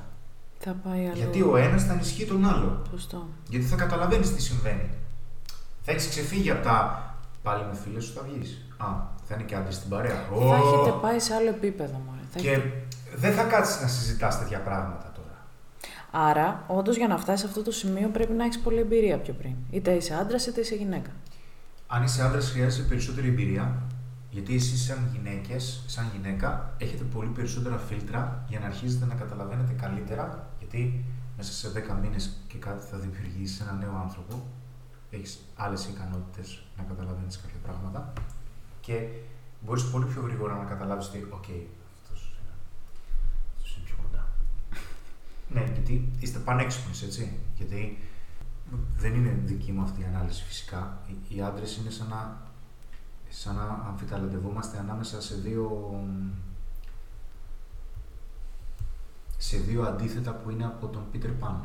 Θα 0.60 0.74
πάει 0.74 1.06
αλλού. 1.08 1.18
Γιατί 1.18 1.42
ο 1.42 1.56
ένας 1.58 1.84
θα 1.84 1.94
ενισχύει 1.94 2.26
τον 2.26 2.46
άλλο. 2.46 2.82
Σωστό. 2.90 3.28
Γιατί 3.50 3.66
θα 3.66 3.76
καταλαβαίνεις 3.76 4.36
τι 4.36 4.42
συμβαίνει. 4.42 4.90
Θα 5.82 5.92
έχεις 5.92 6.08
ξεφύγει 6.10 6.52
από 6.52 6.64
τα. 6.64 7.06
Πάλι 7.44 7.64
με 7.66 7.76
φίλες 7.84 8.04
σου 8.04 8.14
θα 8.14 8.22
βγεις. 8.22 8.66
Α, 8.78 8.86
θα 9.28 9.36
είναι 9.36 9.44
και 9.44 9.56
άντρες 9.56 9.76
στην 9.76 9.90
παρέα. 9.90 10.26
Θα 10.30 10.36
Ω! 10.36 10.54
έχετε 10.56 10.98
πάει 11.02 11.20
σε 11.20 11.34
άλλο 11.34 11.50
επίπεδο 11.50 12.02
μωρέ. 12.06 12.20
Θα 12.32 12.40
Και 12.40 12.52
έχετε- 12.52 12.84
δεν 13.16 13.34
θα 13.34 13.44
κάτσεις 13.44 13.82
να 13.82 13.88
συζητάς 13.88 14.40
τέτοια 14.40 14.60
πράγματα 14.60 15.04
τώρα. 15.04 15.11
Άρα, 16.12 16.64
όντως 16.68 16.96
για 16.98 17.08
να 17.08 17.18
φτάσει 17.18 17.42
σε 17.42 17.48
αυτό 17.48 17.62
το 17.62 17.72
σημείο 17.72 18.10
πρέπει 18.10 18.34
να 18.34 18.44
έχεις 18.44 18.60
πολλή 18.60 18.80
εμπειρία 18.80 19.18
πιο 19.18 19.34
πριν. 19.34 19.56
Είτε 19.72 19.92
είσαι 19.92 20.14
άντρας 20.14 20.46
είτε 20.46 20.60
είσαι 20.60 20.76
γυναίκα. 20.76 21.10
Αν 21.88 22.04
είσαι 22.04 22.24
άντρας, 22.24 22.50
χρειάζεσαι 22.50 22.88
περισσότερη 22.88 23.28
εμπειρία. 23.28 23.82
Γιατί 24.30 24.56
εσείς, 24.56 24.78
σαν 24.78 25.10
γυναίκες, 25.14 25.84
σαν 25.88 26.12
γυναίκα, 26.14 26.74
έχετε 26.78 27.04
πολύ 27.04 27.30
περισσότερα 27.30 27.78
φίλτρα 27.78 28.46
για 28.48 28.60
να 28.60 28.66
αρχίζετε 28.66 29.06
να 29.06 29.16
καταλαβαίνετε 29.16 29.74
καλύτερα. 29.74 30.50
Γιατί 30.60 31.06
μέσα 31.38 31.52
σε 31.54 31.70
10 31.70 32.00
μήνες 32.02 32.38
και 32.48 32.58
κάτι 32.58 32.86
θα 32.86 32.98
δημιουργήσεις 32.98 33.60
ένα 33.60 33.74
νέο 33.74 33.96
άνθρωπο. 34.04 34.44
Έχεις 35.10 35.40
άλλες 35.56 35.86
ικανότητες 35.86 36.64
να 36.78 36.84
καταλαβαίνεις 36.84 37.38
κάποια 37.42 37.60
πράγματα. 37.64 38.14
Και 38.82 39.08
μπορείς 39.62 39.84
πολύ 39.90 40.06
πιο 40.06 40.22
γρήγορα 40.22 40.56
να 40.56 40.64
καταλάβεις 40.64 41.08
ότι, 41.08 41.28
οκ, 41.30 41.50
αυτό 42.02 42.14
είναι 43.76 43.86
πιο 43.86 43.96
κοντά. 44.04 44.28
Ναι, 45.54 45.64
γιατί 45.74 46.12
είστε 46.20 46.40
πανέξυπνοι, 46.40 46.94
έτσι. 47.04 47.40
Γιατί 47.56 47.98
δεν 48.98 49.16
είναι 49.16 49.40
δική 49.46 49.72
μου 49.72 49.82
αυτή 49.82 50.02
η 50.02 50.04
ανάλυση 50.04 50.44
φυσικά. 50.44 51.00
Οι, 51.08 51.36
οι 51.36 51.42
άντρες 51.42 51.78
είναι 51.78 51.90
σαν 51.90 52.08
να, 52.08 52.42
σαν 53.30 53.56
να 53.56 53.64
αμφιταλαντευόμαστε 53.64 54.78
ανάμεσα 54.80 55.22
σε 55.22 55.36
δύο, 55.36 55.96
σε 59.38 59.58
δύο 59.58 59.84
αντίθετα 59.84 60.34
που 60.34 60.50
είναι 60.50 60.66
από 60.66 60.88
τον 60.88 61.04
Peter 61.14 61.32
Pan. 61.46 61.56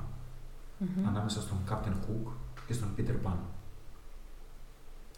Ανάμεσα 1.06 1.40
στον 1.40 1.58
Captain 1.70 1.92
Hook 1.92 2.32
και 2.66 2.72
στον 2.72 2.88
Peter 2.96 3.14
Pan. 3.26 3.36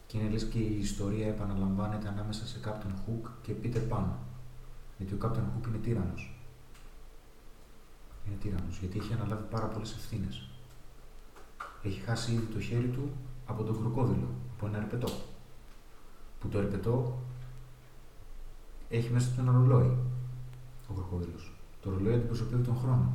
Και 0.07 0.19
είναι 0.19 0.29
λες 0.29 0.45
και 0.45 0.59
η 0.59 0.79
ιστορία 0.79 1.27
επαναλαμβάνεται 1.27 2.09
ανάμεσα 2.09 2.47
σε 2.47 2.59
Captain 2.64 2.93
Hook 2.93 3.31
και 3.43 3.53
Peter 3.62 3.83
Pan. 3.89 4.05
Γιατί 4.99 5.14
ο 5.14 5.19
Captain 5.23 5.27
Hook 5.27 5.69
είναι 5.69 5.79
τύρανος. 5.83 6.38
Είναι 8.29 8.37
τύρανος, 8.41 8.79
γιατί 8.79 8.99
έχει 8.99 9.12
αναλάβει 9.12 9.45
πάρα 9.51 9.66
πολλές 9.66 9.95
ευθύνες 9.95 10.49
έχει 11.83 12.01
χάσει 12.01 12.33
ήδη 12.33 12.47
το 12.53 12.61
χέρι 12.61 12.89
του 12.89 13.11
από 13.47 13.62
τον 13.62 13.81
κροκόδιλο, 13.81 14.29
από 14.57 14.66
ένα 14.66 14.79
ερπετό. 14.79 15.09
Που 16.41 16.49
το 16.49 16.59
ερπετό 16.59 17.18
έχει 18.89 19.12
μέσα 19.12 19.31
του 19.31 19.41
ένα 19.41 19.53
ρολόι, 19.53 19.97
ο 20.89 20.93
κροκόδιλος. 20.93 21.53
Το 21.83 21.91
ρολόι 21.91 22.14
αντιπροσωπεύει 22.14 22.62
τον 22.62 22.76
χρόνο. 22.76 23.12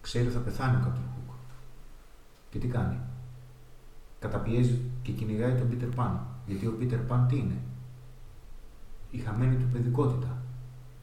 Ξέρει 0.00 0.26
ότι 0.26 0.34
θα 0.34 0.40
πεθάνει 0.40 0.76
ο 0.76 0.78
Κάπτον 0.78 1.02
Χουκ. 1.14 1.34
Και 2.50 2.58
τι 2.58 2.66
κάνει. 2.66 2.98
Καταπιέζει 4.18 4.80
και 5.02 5.12
κυνηγάει 5.12 5.58
τον 5.58 5.68
Πίτερ 5.68 5.88
Παν. 5.88 6.26
Γιατί 6.46 6.66
ο 6.66 6.72
Πίτερ 6.72 6.98
Παν 6.98 7.26
τι 7.28 7.36
είναι; 7.36 7.58
Η 9.10 9.18
χαμένη 9.18 9.56
του 9.56 9.68
παιδικότητα. 9.72 10.42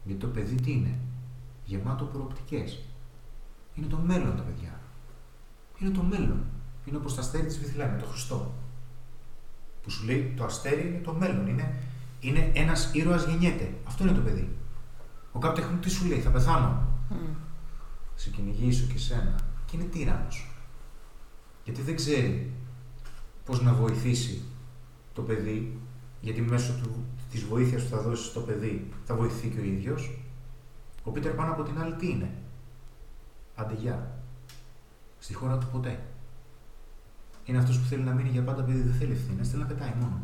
Γιατί 0.04 0.20
το 0.20 0.26
παιδί 0.26 0.54
τι 0.54 0.72
είναι; 0.72 0.98
Γεμάτο 1.64 2.04
προοπτικές. 2.04 2.82
Είναι 3.74 3.86
το 3.86 3.96
μέλλον 3.96 4.36
τα 4.36 4.42
παιδιά 4.42 4.74
είναι 5.78 5.90
το 5.90 6.02
μέλλον. 6.02 6.44
Είναι 6.84 6.96
όπως 6.96 7.14
το 7.14 7.20
αστέρι 7.20 7.46
της 7.46 7.58
Βιθλέμ, 7.58 7.98
το 7.98 8.06
Χριστό. 8.06 8.54
Που 9.82 9.90
σου 9.90 10.04
λέει 10.04 10.34
το 10.36 10.44
αστέρι 10.44 10.88
είναι 10.88 11.00
το 11.04 11.12
μέλλον. 11.12 11.46
Είναι, 11.46 11.74
είναι 12.20 12.50
ένας 12.54 12.90
ήρωας 12.94 13.26
γεννιέται. 13.26 13.74
Αυτό 13.86 14.04
είναι 14.04 14.12
το 14.12 14.20
παιδί. 14.20 14.48
Ο 15.32 15.38
κάποιο 15.38 15.64
τι 15.80 15.90
σου 15.90 16.06
λέει, 16.06 16.20
θα 16.20 16.30
πεθάνω. 16.30 16.86
Mm. 17.10 17.14
Σε 18.14 18.30
κυνηγήσω 18.30 18.86
και 18.92 18.98
σένα. 18.98 19.34
Και 19.66 19.76
είναι 19.76 19.84
τύρανο. 19.84 20.28
Γιατί 21.64 21.82
δεν 21.82 21.96
ξέρει 21.96 22.52
πώς 23.44 23.62
να 23.62 23.72
βοηθήσει 23.72 24.42
το 25.12 25.22
παιδί, 25.22 25.78
γιατί 26.20 26.40
μέσω 26.40 26.72
του, 26.82 27.04
της 27.30 27.44
βοήθειας 27.44 27.82
που 27.82 27.88
θα 27.88 28.02
δώσει 28.02 28.24
στο 28.24 28.40
παιδί 28.40 28.88
θα 29.04 29.14
βοηθεί 29.14 29.48
και 29.48 29.60
ο 29.60 29.64
ίδιος. 29.64 30.18
Ο 31.04 31.10
Πίτερ 31.10 31.32
πάνω 31.32 31.52
από 31.52 31.62
την 31.62 31.80
άλλη 31.80 31.94
τι 31.94 32.10
είναι; 32.10 32.30
Αντιγιά 33.54 34.22
στη 35.18 35.34
χώρα 35.34 35.58
του 35.58 35.66
ποτέ. 35.72 36.00
Είναι 37.44 37.58
αυτός 37.58 37.78
που 37.78 37.86
θέλει 37.86 38.02
να 38.02 38.12
μείνει 38.12 38.28
για 38.28 38.42
πάντα 38.42 38.62
επειδή 38.62 38.80
δεν 38.80 38.94
θέλει 38.94 39.12
ευθύνες, 39.12 39.48
θέλει 39.48 39.62
να 39.62 39.68
πετάει 39.68 39.94
μόνο. 40.00 40.22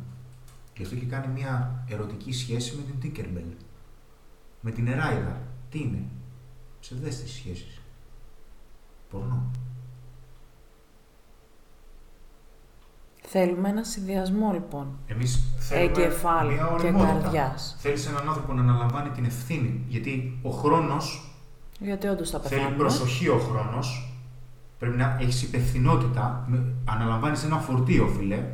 Γι' 0.77 0.83
αυτό 0.83 0.97
και 0.97 1.07
κάνει 1.07 1.33
μια 1.33 1.85
ερωτική 1.89 2.33
σχέση 2.33 2.77
με 2.77 2.83
την 2.83 3.01
Τίκερμπελ. 3.01 3.45
Με 4.61 4.71
την 4.71 4.87
Εράιδα. 4.87 5.41
Τι 5.71 5.81
είναι, 5.81 6.03
ψευδέστηση 6.81 7.35
σχέσεις. 7.35 7.81
Πορνό. 9.11 9.51
Θέλουμε 13.33 13.69
ένα 13.69 13.85
συνδυασμό 13.85 14.53
λοιπόν. 14.53 14.99
Εμείς 15.07 15.43
θέλουμε 15.59 15.87
Εγκεφάλου 15.87 16.53
και 16.81 16.91
καρδιάς. 16.91 17.77
Θέλεις 17.79 18.07
έναν 18.07 18.29
άνθρωπο 18.29 18.53
να 18.53 18.63
αναλαμβάνει 18.63 19.09
την 19.09 19.25
ευθύνη. 19.25 19.85
Γιατί 19.89 20.39
ο 20.43 20.51
χρόνος. 20.51 21.35
Γιατί 21.81 22.07
όντως 22.07 22.31
θα 22.31 22.39
πεθάνουμε. 22.39 22.67
Θέλει 22.67 22.79
προσοχή 22.79 23.29
ο 23.29 23.39
χρόνος 23.39 24.11
Πρέπει 24.81 24.97
να 24.97 25.17
έχεις 25.21 25.43
υπευθυνότητα. 25.43 26.49
Αναλαμβάνεις 26.85 27.45
ένα 27.45 27.59
φορτίο, 27.59 28.07
φίλε. 28.07 28.45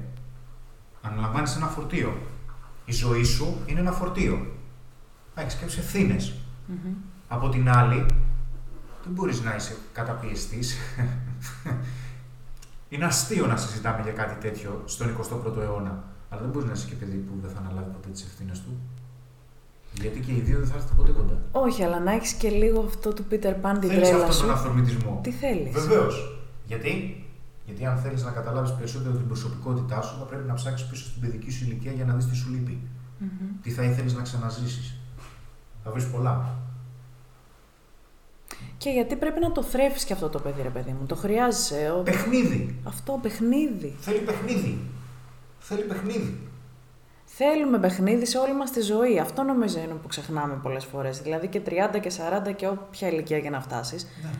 Αναλαμβάνεις 1.02 1.56
ένα 1.56 1.66
φορτίο. 1.66 2.16
Η 2.84 2.92
ζωή 2.92 3.24
σου 3.24 3.56
είναι 3.66 3.80
ένα 3.80 3.92
φορτίο. 3.92 4.46
Έχεις 5.34 5.54
κάποιες 5.54 5.78
ευθύνες. 5.78 6.34
Mm-hmm. 6.34 6.94
Από 7.28 7.48
την 7.48 7.70
άλλη, 7.70 8.06
δεν 9.02 9.12
μπορείς 9.12 9.42
να 9.42 9.54
είσαι 9.54 9.76
καταπιεστής. 9.92 10.76
Είναι 12.88 13.04
αστείο 13.04 13.46
να 13.46 13.56
συζητάμε 13.56 14.02
για 14.02 14.12
κάτι 14.12 14.48
τέτοιο 14.48 14.82
στον 14.84 15.16
21ο 15.16 15.56
αιώνα. 15.62 16.04
Αλλά 16.30 16.40
δεν 16.40 16.50
μπορεί 16.50 16.66
να 16.66 16.72
είσαι 16.72 16.86
και 16.86 16.94
παιδί 16.94 17.16
που 17.16 17.32
δεν 17.42 17.50
θα 17.50 17.58
αναλάβει 17.58 17.90
ποτέ 17.90 18.08
τις 18.08 18.22
ευθύνες 18.22 18.60
του. 18.60 18.70
Γιατί 20.00 20.20
και 20.20 20.32
οι 20.32 20.40
δύο 20.40 20.58
δεν 20.58 20.66
θα 20.66 20.74
έρθετε 20.74 20.94
ποτέ 20.96 21.12
κοντά. 21.12 21.38
Όχι, 21.52 21.82
αλλά 21.82 22.00
να 22.00 22.12
έχεις 22.12 22.32
και 22.32 22.48
λίγο 22.48 22.80
αυτό 22.80 23.12
του 23.12 23.24
Peter 23.30 23.54
Pan 23.62 23.76
την 23.80 23.90
θέλεις 23.90 24.08
τρέλα 24.08 24.24
αυτόν 24.24 24.46
τον 24.46 24.50
αυθορμητισμό. 24.50 25.20
Τι 25.22 25.30
θέλεις. 25.30 25.72
Βεβαίως. 25.72 26.40
Γιατί; 26.66 27.24
Γιατί 27.66 27.86
αν 27.86 27.96
θέλεις 27.96 28.22
να 28.24 28.30
καταλάβεις 28.30 28.72
περισσότερο 28.72 29.14
την 29.16 29.26
προσωπικότητά 29.26 30.02
σου, 30.02 30.16
θα 30.18 30.24
πρέπει 30.24 30.46
να 30.48 30.54
ψάξεις 30.54 30.88
πίσω 30.88 31.04
στην 31.04 31.20
παιδική 31.20 31.50
σου 31.50 31.64
ηλικία 31.64 31.92
για 31.92 32.04
να 32.04 32.14
δεις 32.14 32.26
τι 32.26 32.36
σου 32.36 32.50
λείπει. 32.50 32.80
Mm-hmm. 33.20 33.58
Τι 33.62 33.70
θα 33.70 33.82
ήθελες 33.82 34.14
να 34.14 34.22
ξαναζήσεις. 34.22 34.98
Θα 35.84 35.90
βρεις 35.90 36.06
πολλά. 36.06 36.58
Και 38.78 38.90
γιατί 38.90 39.16
πρέπει 39.16 39.40
να 39.40 39.52
το 39.52 39.62
θρέφεις 39.62 40.04
και 40.04 40.12
αυτό 40.12 40.28
το 40.28 40.38
παιδί, 40.38 40.62
ρε 40.62 40.68
παιδί 40.68 40.90
μου. 41.00 41.06
Το 41.06 41.14
χρειάζεσαι. 41.14 41.94
Ο... 41.98 42.02
Παιχνίδι. 42.02 42.78
Αυτό, 42.84 43.18
παιχνίδι. 43.22 43.96
Θέλει 44.00 44.18
παιχνίδι. 44.18 44.78
Θέλει 45.58 45.82
παιχνίδι. 45.82 46.38
Θέλουμε 47.24 47.78
παιχνίδι 47.78 48.26
σε 48.26 48.38
όλη 48.38 48.54
μας 48.54 48.70
τη 48.70 48.80
ζωή. 48.80 49.18
Αυτό 49.18 49.42
νομίζω 49.42 49.78
είναι 49.78 49.92
που 49.92 50.08
ξεχνάμε 50.08 50.58
πολλές 50.62 50.84
φορές. 50.84 51.20
Δηλαδή 51.20 51.46
και 51.46 51.60
30 51.66 51.70
και 52.00 52.10
40 52.48 52.54
και 52.56 52.66
όποια 52.66 53.08
ηλικία 53.08 53.38
για 53.38 53.50
να 53.50 53.60
φτάσεις. 53.60 54.06
Ναι. 54.22 54.30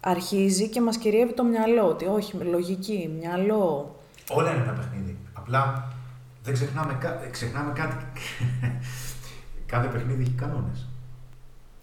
Αρχίζει 0.00 0.68
και 0.68 0.80
μας 0.80 0.96
κυριεύει 0.96 1.32
το 1.32 1.44
μυαλό. 1.44 1.88
Ότι 1.88 2.06
όχι, 2.06 2.36
λογική, 2.36 3.10
μυαλό. 3.18 3.96
Όλα 4.30 4.50
είναι 4.50 4.62
ένα 4.62 4.72
παιχνίδι. 4.72 5.16
Απλά 5.32 5.92
δεν 6.42 6.54
ξεχνάμε, 6.54 6.98
ξεχνάμε 7.30 7.72
κάτι. 7.72 8.04
κάθε 9.72 9.88
παιχνίδι 9.88 10.22
έχει 10.22 10.30
κανόνες. 10.30 10.86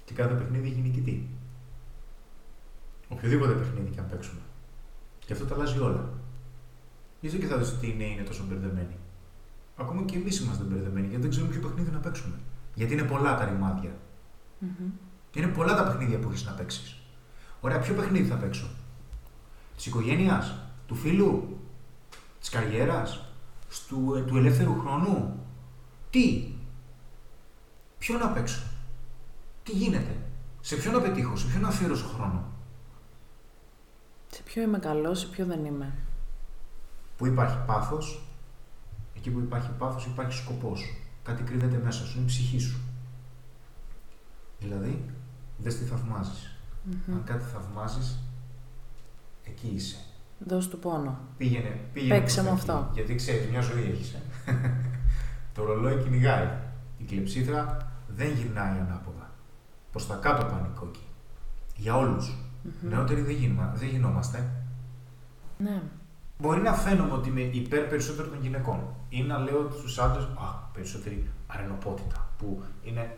Και 0.05 0.13
κάθε 0.13 0.33
παιχνίδι 0.33 0.67
έχει 0.67 0.79
νικητή. 0.79 1.27
Οποιοδήποτε 3.09 3.53
παιχνίδι 3.53 3.89
και 3.89 3.99
αν 3.99 4.07
παίξουμε. 4.09 4.41
Και 5.25 5.33
αυτό 5.33 5.45
τα 5.45 5.55
αλλάζει 5.55 5.79
όλα. 5.79 6.09
Ίσως 7.21 7.39
και 7.39 7.45
θα 7.45 7.57
δεις 7.57 7.71
ότι 7.71 7.87
οι 7.87 7.95
νέοι 7.97 8.09
είναι 8.09 8.23
τόσο 8.23 8.43
μπερδεμένοι. 8.43 8.95
Ακόμα 9.77 10.03
και 10.03 10.15
εμείς 10.17 10.39
είμαστε 10.39 10.63
μπερδεμένοι 10.63 11.07
γιατί 11.07 11.21
δεν 11.21 11.29
ξέρουμε 11.29 11.51
ποιο 11.51 11.61
παιχνίδι 11.61 11.89
να 11.91 11.99
παίξουμε. 11.99 12.35
Γιατί 12.73 12.93
είναι 12.93 13.03
πολλά 13.03 13.37
τα 13.37 13.45
ρημάδια. 13.45 13.91
Mm-hmm. 14.61 14.91
Είναι 15.33 15.47
πολλά 15.47 15.75
τα 15.75 15.83
παιχνίδια 15.83 16.19
που 16.19 16.29
έχεις 16.29 16.45
να 16.45 16.51
παίξεις. 16.51 17.01
Ωραία, 17.61 17.79
ποιο 17.79 17.93
παιχνίδι 17.93 18.27
θα 18.27 18.35
παίξω; 18.35 18.67
Της 19.75 19.85
οικογένειας, 19.85 20.59
του 20.87 20.95
φίλου, 20.95 21.57
της 22.39 22.49
καριέρας, 22.49 23.25
του, 23.87 24.23
του 24.27 24.37
ελεύθερου 24.37 24.79
χρόνου; 24.79 25.39
Τι; 26.09 26.53
Ποιο 27.97 28.17
να 28.17 28.27
παίξω; 28.27 28.61
Τι 29.63 29.71
γίνεται; 29.71 30.17
Σε 30.61 30.75
ποιο 30.75 30.91
να 30.91 31.01
πετύχω, 31.01 31.35
σε 31.35 31.47
ποιο 31.47 31.59
να 31.59 31.67
αφιέρωσω 31.67 32.07
χρόνο; 32.07 32.43
Σε 34.37 34.43
ποιο 34.43 34.61
είμαι 34.61 34.79
καλός, 34.79 35.19
σε 35.19 35.27
ποιο 35.27 35.45
δεν 35.45 35.65
είμαι. 35.65 35.93
Που 37.17 37.25
υπάρχει 37.25 37.57
πάθος, 37.65 38.21
Εκεί 39.15 39.29
που 39.29 39.39
υπάρχει 39.39 39.69
πάθος 39.77 40.05
υπάρχει 40.05 40.37
σκοπός. 40.37 40.95
Κάτι 41.23 41.43
κρύβεται 41.43 41.81
μέσα 41.83 42.05
σου, 42.05 42.17
είναι 42.17 42.23
η 42.23 42.27
ψυχή 42.27 42.59
σου. 42.59 42.79
Δηλαδή, 44.59 45.05
δες 45.57 45.77
τι 45.77 45.83
θαυμαζεις 45.83 46.55
Αν 47.11 47.23
κάτι 47.25 47.43
θαυμάζεις, 47.43 48.19
εκεί 49.43 49.67
είσαι. 49.67 49.97
Δώσ' 50.39 50.67
του 50.67 50.79
πόνο. 50.79 51.19
Πήγαινε, 51.37 51.79
πήγαινε 51.93 52.19
Παίξε 52.19 52.43
με 52.43 52.49
αυτό. 52.49 52.89
Γιατί 52.93 53.15
ξέρεις, 53.15 53.49
μια 53.49 53.61
ζωή 53.61 53.83
έχεις. 53.83 54.13
Ε. 54.13 54.21
το 55.53 55.63
ρολόι 55.63 56.03
κυνηγάει. 56.03 56.49
Η 56.97 57.03
κλεψίδρα 57.03 57.91
δεν 58.07 58.31
γυρνάει 58.31 58.79
ανάποδα. 58.79 59.31
Προς 59.91 60.07
τα 60.07 60.15
κάτω 60.15 60.45
πάνε 60.45 60.67
οι 60.67 60.79
κόκκι. 60.79 61.05
Για 61.75 61.97
όλους. 61.97 62.46
Mm-hmm. 62.67 62.89
Νεότεροι 62.89 63.21
δεν, 63.21 63.69
δεν 63.73 63.89
γινόμαστε. 63.89 64.49
Ναι. 65.57 65.81
Μπορεί 66.39 66.61
να 66.61 66.73
φαίνομαι 66.73 67.13
ότι 67.13 67.29
είμαι 67.29 67.41
υπέρ 67.41 67.87
περισσότερο 67.87 68.27
των 68.27 68.41
γυναικών 68.41 68.79
ή 69.09 69.23
να 69.23 69.37
λέω 69.37 69.69
στους 69.71 69.99
άντρες, 69.99 70.23
Α, 70.23 70.69
περισσότερη 70.73 71.29
αρενοπότητα. 71.47 72.29
Που 72.37 72.63
είναι. 72.83 73.17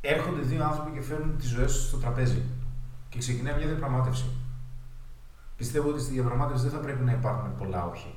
Έρχονται 0.00 0.40
δύο 0.40 0.64
άνθρωποι 0.64 0.90
και 0.90 1.00
φέρνουν 1.00 1.36
τις 1.38 1.48
ζωές 1.48 1.72
του 1.72 1.82
στο 1.82 1.96
τραπέζι 1.96 2.42
και 3.08 3.18
ξεκινάει 3.18 3.56
μια 3.56 3.66
διαπραγμάτευση. 3.66 4.24
Πιστεύω 5.56 5.88
ότι 5.88 6.00
στη 6.00 6.12
διαπραγμάτευση 6.12 6.62
δεν 6.62 6.72
θα 6.72 6.78
πρέπει 6.78 7.04
να 7.04 7.12
υπάρχουν 7.12 7.54
πολλά 7.54 7.86
όχι. 7.86 8.14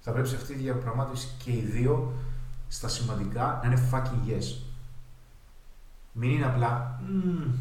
Θα 0.00 0.12
πρέπει 0.12 0.28
σε 0.28 0.36
αυτή 0.36 0.54
τη 0.54 0.58
διαπραγμάτευση 0.58 1.28
και 1.44 1.50
οι 1.50 1.60
δύο 1.60 2.12
στα 2.68 2.88
σημαντικά 2.88 3.60
να 3.62 3.70
είναι 3.70 3.88
fucking 3.92 4.30
yes. 4.30 4.62
Μην 6.12 6.30
είναι 6.30 6.46
απλά 6.46 7.00
«Μμμ». 7.08 7.52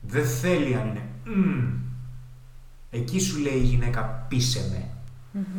Δεν 0.00 0.26
θέλει 0.26 0.74
αν 0.74 0.88
είναι 0.88 1.08
«Μμμ». 1.24 1.78
Εκεί 2.90 3.20
σου 3.20 3.38
λέει 3.38 3.56
η 3.56 3.64
γυναίκα 3.64 4.02
πείσε 4.02 4.70
με. 4.70 4.88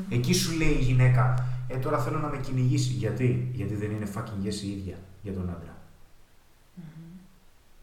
Εκεί 0.10 0.34
σου 0.34 0.58
λέει 0.58 0.70
η 0.72 0.84
γυναίκα 0.84 1.46
ε 1.68 1.78
τώρα 1.78 2.00
θέλω 2.00 2.20
να 2.20 2.28
με 2.28 2.38
κυνηγήσει. 2.38 2.94
Γιατί, 2.94 3.52
Γιατί 3.54 3.76
δεν 3.76 3.92
είναι 3.92 4.08
fucking 4.16 4.48
yes 4.48 4.64
η 4.64 4.72
ίδια 4.72 4.98
για 5.22 5.34
τον 5.34 5.50
άντρα. 5.50 5.78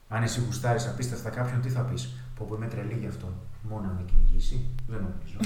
Αν 0.09 0.23
εσύ 0.23 0.41
γουστάρεις 0.41 0.87
απίστευτα 0.87 1.31
κάποιον, 1.31 1.61
τι 1.61 1.69
θα 1.69 1.81
πεις; 1.81 2.15
Πω 2.37 2.47
πω 2.49 2.55
είμαι 2.55 2.67
τρελή 2.67 2.97
γι' 3.01 3.07
αυτό. 3.07 3.33
Μόνο 3.63 3.87
να 3.87 3.93
με 3.93 4.03
κυνηγήσει. 4.03 4.69
Δεν 4.87 5.01
νομίζω. 5.01 5.37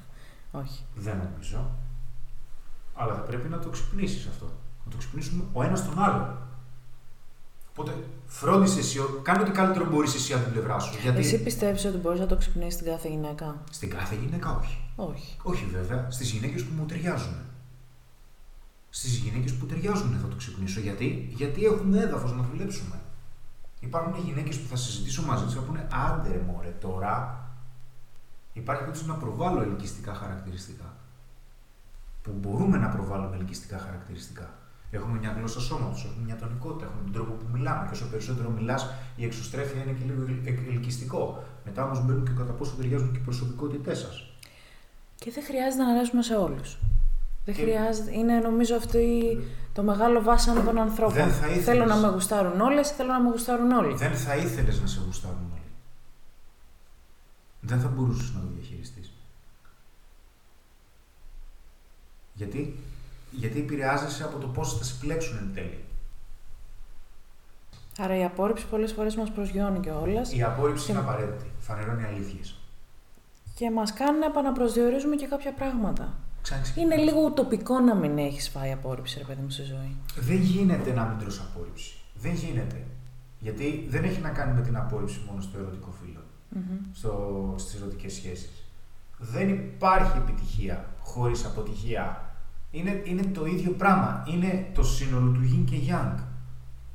Όχι. 0.62 0.84
Δεν 0.94 1.16
νομίζω. 1.16 1.70
Αλλά 2.94 3.14
θα 3.14 3.20
πρέπει 3.20 3.48
να 3.48 3.58
το 3.58 3.68
ξυπνήσεις 3.68 4.26
αυτό. 4.26 4.44
Να 4.84 4.90
το 4.90 4.96
ξυπνήσουμε 4.96 5.44
ο 5.52 5.62
ένας 5.62 5.84
τον 5.84 5.98
άλλο. 5.98 6.38
Οπότε 7.76 8.04
φρόντισε 8.26 8.78
εσύ, 8.78 8.98
κάνε 9.22 9.42
ό,τι 9.42 9.50
καλύτερο 9.50 9.84
μπορείς 9.90 10.14
εσύ 10.14 10.32
από 10.32 10.42
την 10.42 10.52
πλευρά 10.52 10.78
σου. 10.78 10.98
Γιατί 11.02 11.18
Εσύ 11.18 11.42
πιστεύεις 11.42 11.84
ότι 11.84 11.96
μπορείς 11.96 12.20
να 12.20 12.26
το 12.26 12.36
ξυπνήσεις 12.36 12.76
την 12.76 12.86
κάθε 12.86 13.08
γυναίκα; 13.08 13.62
στην 13.70 13.90
κάθε 13.90 14.14
γυναίκα 14.14 14.56
όχι. 14.56 14.78
Όχι. 14.96 15.36
Όχι 15.42 15.64
βέβαια, 15.72 16.10
στις 16.10 16.30
γυναίκες 16.30 16.64
που 16.64 16.72
μου 16.78 16.86
ταιριάζουν. 16.86 17.34
Στις 18.90 19.16
γυναίκες 19.16 19.52
που 19.52 19.66
ταιριάζουν 19.66 20.18
θα 20.22 20.28
το 20.28 20.36
ξυπνήσω. 20.36 20.80
Γιατί, 20.80 21.32
Γιατί 21.36 21.64
έχουμε 21.64 21.98
έδαφος 22.00 22.32
να 22.32 22.42
δουλέψουμε. 22.42 23.00
Υπάρχουν 23.80 24.24
γυναίκες 24.24 24.58
που 24.58 24.68
θα 24.68 24.76
συζητήσω 24.76 25.22
μαζί 25.22 25.44
τους 25.44 25.52
και 25.52 25.58
θα 25.58 25.66
πούνε 25.66 25.88
άντε 25.92 26.30
ρε 26.30 26.40
μωρέ, 26.46 26.74
τώρα 26.80 27.40
υπάρχει 28.52 28.82
περίπτωση 28.82 29.08
να 29.08 29.14
προβάλλω 29.14 29.62
ελκυστικά 29.62 30.14
χαρακτηριστικά. 30.14 30.94
Που 32.22 32.32
μπορούμε 32.40 32.78
να 32.78 32.88
προβάλλουμε 32.88 33.36
ελκυστικά 33.36 33.78
χαρακτηριστικά. 33.78 34.50
Έχουμε 34.94 35.18
μια 35.18 35.34
γλώσσα 35.38 35.60
σώματος, 35.60 36.04
έχουμε 36.04 36.24
μια 36.24 36.36
τονικότητα, 36.36 36.84
έχουμε 36.86 37.02
τον 37.02 37.12
τρόπο 37.12 37.32
που 37.32 37.46
μιλάμε. 37.52 37.86
Και 37.86 37.92
όσο 37.94 38.06
περισσότερο 38.10 38.50
μιλάς, 38.50 38.86
η 39.16 39.24
εξωστρέφεια 39.24 39.82
είναι 39.82 39.92
και 39.92 40.04
λίγο 40.04 40.22
ελ- 40.22 40.68
ελκυστικό. 40.72 41.44
Μετά 41.64 41.84
όμως 41.84 42.04
μπαίνουν 42.04 42.24
και 42.24 42.30
κατά 42.38 42.52
πόσο 42.52 42.74
ταιριάζουν 42.76 43.12
και 43.12 43.18
οι 43.18 43.20
προσωπικότητές 43.20 43.98
σας. 43.98 44.26
Και 45.16 45.30
δεν 45.30 45.44
χρειάζεται 45.44 45.82
να 45.82 45.88
αρέσουμε 45.94 46.22
σε 46.22 46.34
όλους. 46.34 46.78
Δεν 47.44 47.54
Και- 47.54 47.60
χρειάζεται. 47.62 48.16
Είναι 48.16 48.38
νομίζω 48.38 48.74
αυτό 48.76 48.98
η- 48.98 49.44
το 49.72 49.82
μεγάλο 49.82 50.22
βάσανο 50.22 50.60
των 50.62 50.78
ανθρώπων. 50.78 51.14
Δεν 51.14 51.30
θα 51.30 51.46
ήθελες. 51.46 51.64
Θέλω 51.64 51.84
να 51.84 51.96
με 51.96 52.08
γουστάρουν 52.08 52.60
όλες, 52.60 52.90
θέλω 52.90 53.12
να 53.12 53.20
με 53.20 53.28
γουστάρουν 53.30 53.70
όλοι. 53.70 53.94
Δεν 53.94 54.14
θα 54.16 54.36
ήθελες 54.36 54.80
να 54.80 54.86
σε 54.86 55.00
γουστάρουν 55.06 55.50
όλοι. 55.52 55.60
Δεν 57.60 57.80
θα 57.80 57.88
μπορούσες 57.88 58.32
να 58.34 58.40
το 58.40 58.46
διαχειριστείς. 58.54 59.12
Γιατί, 62.34 62.78
γιατί 63.32 63.58
επηρεάζεσαι 63.58 64.24
από 64.24 64.38
το 64.38 64.46
πώς 64.46 64.78
θα 64.78 64.84
σε 64.84 64.94
πλέξουν 65.00 65.38
εν 65.38 65.50
τέλει. 65.54 65.84
Άρα 67.98 68.16
η 68.18 68.24
απόρριψη 68.24 68.66
πολλές 68.66 68.92
φορές 68.92 69.16
μας 69.16 69.30
προσγειώνει 69.30 69.80
κιόλας 69.80 70.32
Η 70.32 70.42
απόρριψη 70.42 70.86
Και- 70.86 70.92
είναι 70.92 71.00
απαραίτητη. 71.00 71.50
Φανερώνει 71.58 72.04
αλήθειες. 72.04 72.56
και 73.54 73.70
μας 73.70 73.92
κάνει 73.92 74.18
να 74.18 74.26
επαναπροσδιορίζουμε 74.26 75.16
και 75.16 75.26
κάποια 75.26 75.52
πράγματα. 75.52 76.14
Είναι 76.76 76.96
λίγο 76.96 77.20
ουτοπικό 77.24 77.80
να 77.80 77.94
μην 77.94 78.18
έχεις 78.18 78.48
φάει 78.48 78.72
απόρριψη, 78.72 79.18
ρε 79.18 79.24
παιδί 79.24 79.40
μου, 79.42 79.50
στη 79.50 79.62
ζωή. 79.62 79.96
Δεν 80.16 80.36
γίνεται 80.36 80.92
να 80.92 81.04
μην 81.04 81.18
τρως 81.18 81.40
απόρριψη. 81.40 81.92
Δεν 82.14 82.32
γίνεται. 82.32 82.84
Γιατί 83.38 83.86
δεν 83.90 84.04
έχει 84.04 84.20
να 84.20 84.28
κάνει 84.28 84.52
με 84.52 84.60
την 84.60 84.76
απόρριψη 84.76 85.20
μόνο 85.28 85.40
στο 85.40 85.58
ερωτικό 85.58 85.90
φύλλο. 86.02 86.20
στο, 86.92 87.54
στις 87.58 87.80
ερωτικές 87.80 88.12
σχέσεις. 88.12 88.64
Δεν 89.18 89.48
υπάρχει 89.48 90.18
επιτυχία 90.18 90.84
χωρίς 91.00 91.44
αποτυχία. 91.44 92.31
Είναι, 92.72 93.02
είναι 93.04 93.22
το 93.22 93.46
ίδιο 93.46 93.70
πράγμα. 93.70 94.24
Είναι 94.26 94.66
το 94.74 94.82
σύνολο 94.82 95.30
του 95.30 95.40
yin 95.42 95.64
και 95.70 95.76
yang. 95.88 96.18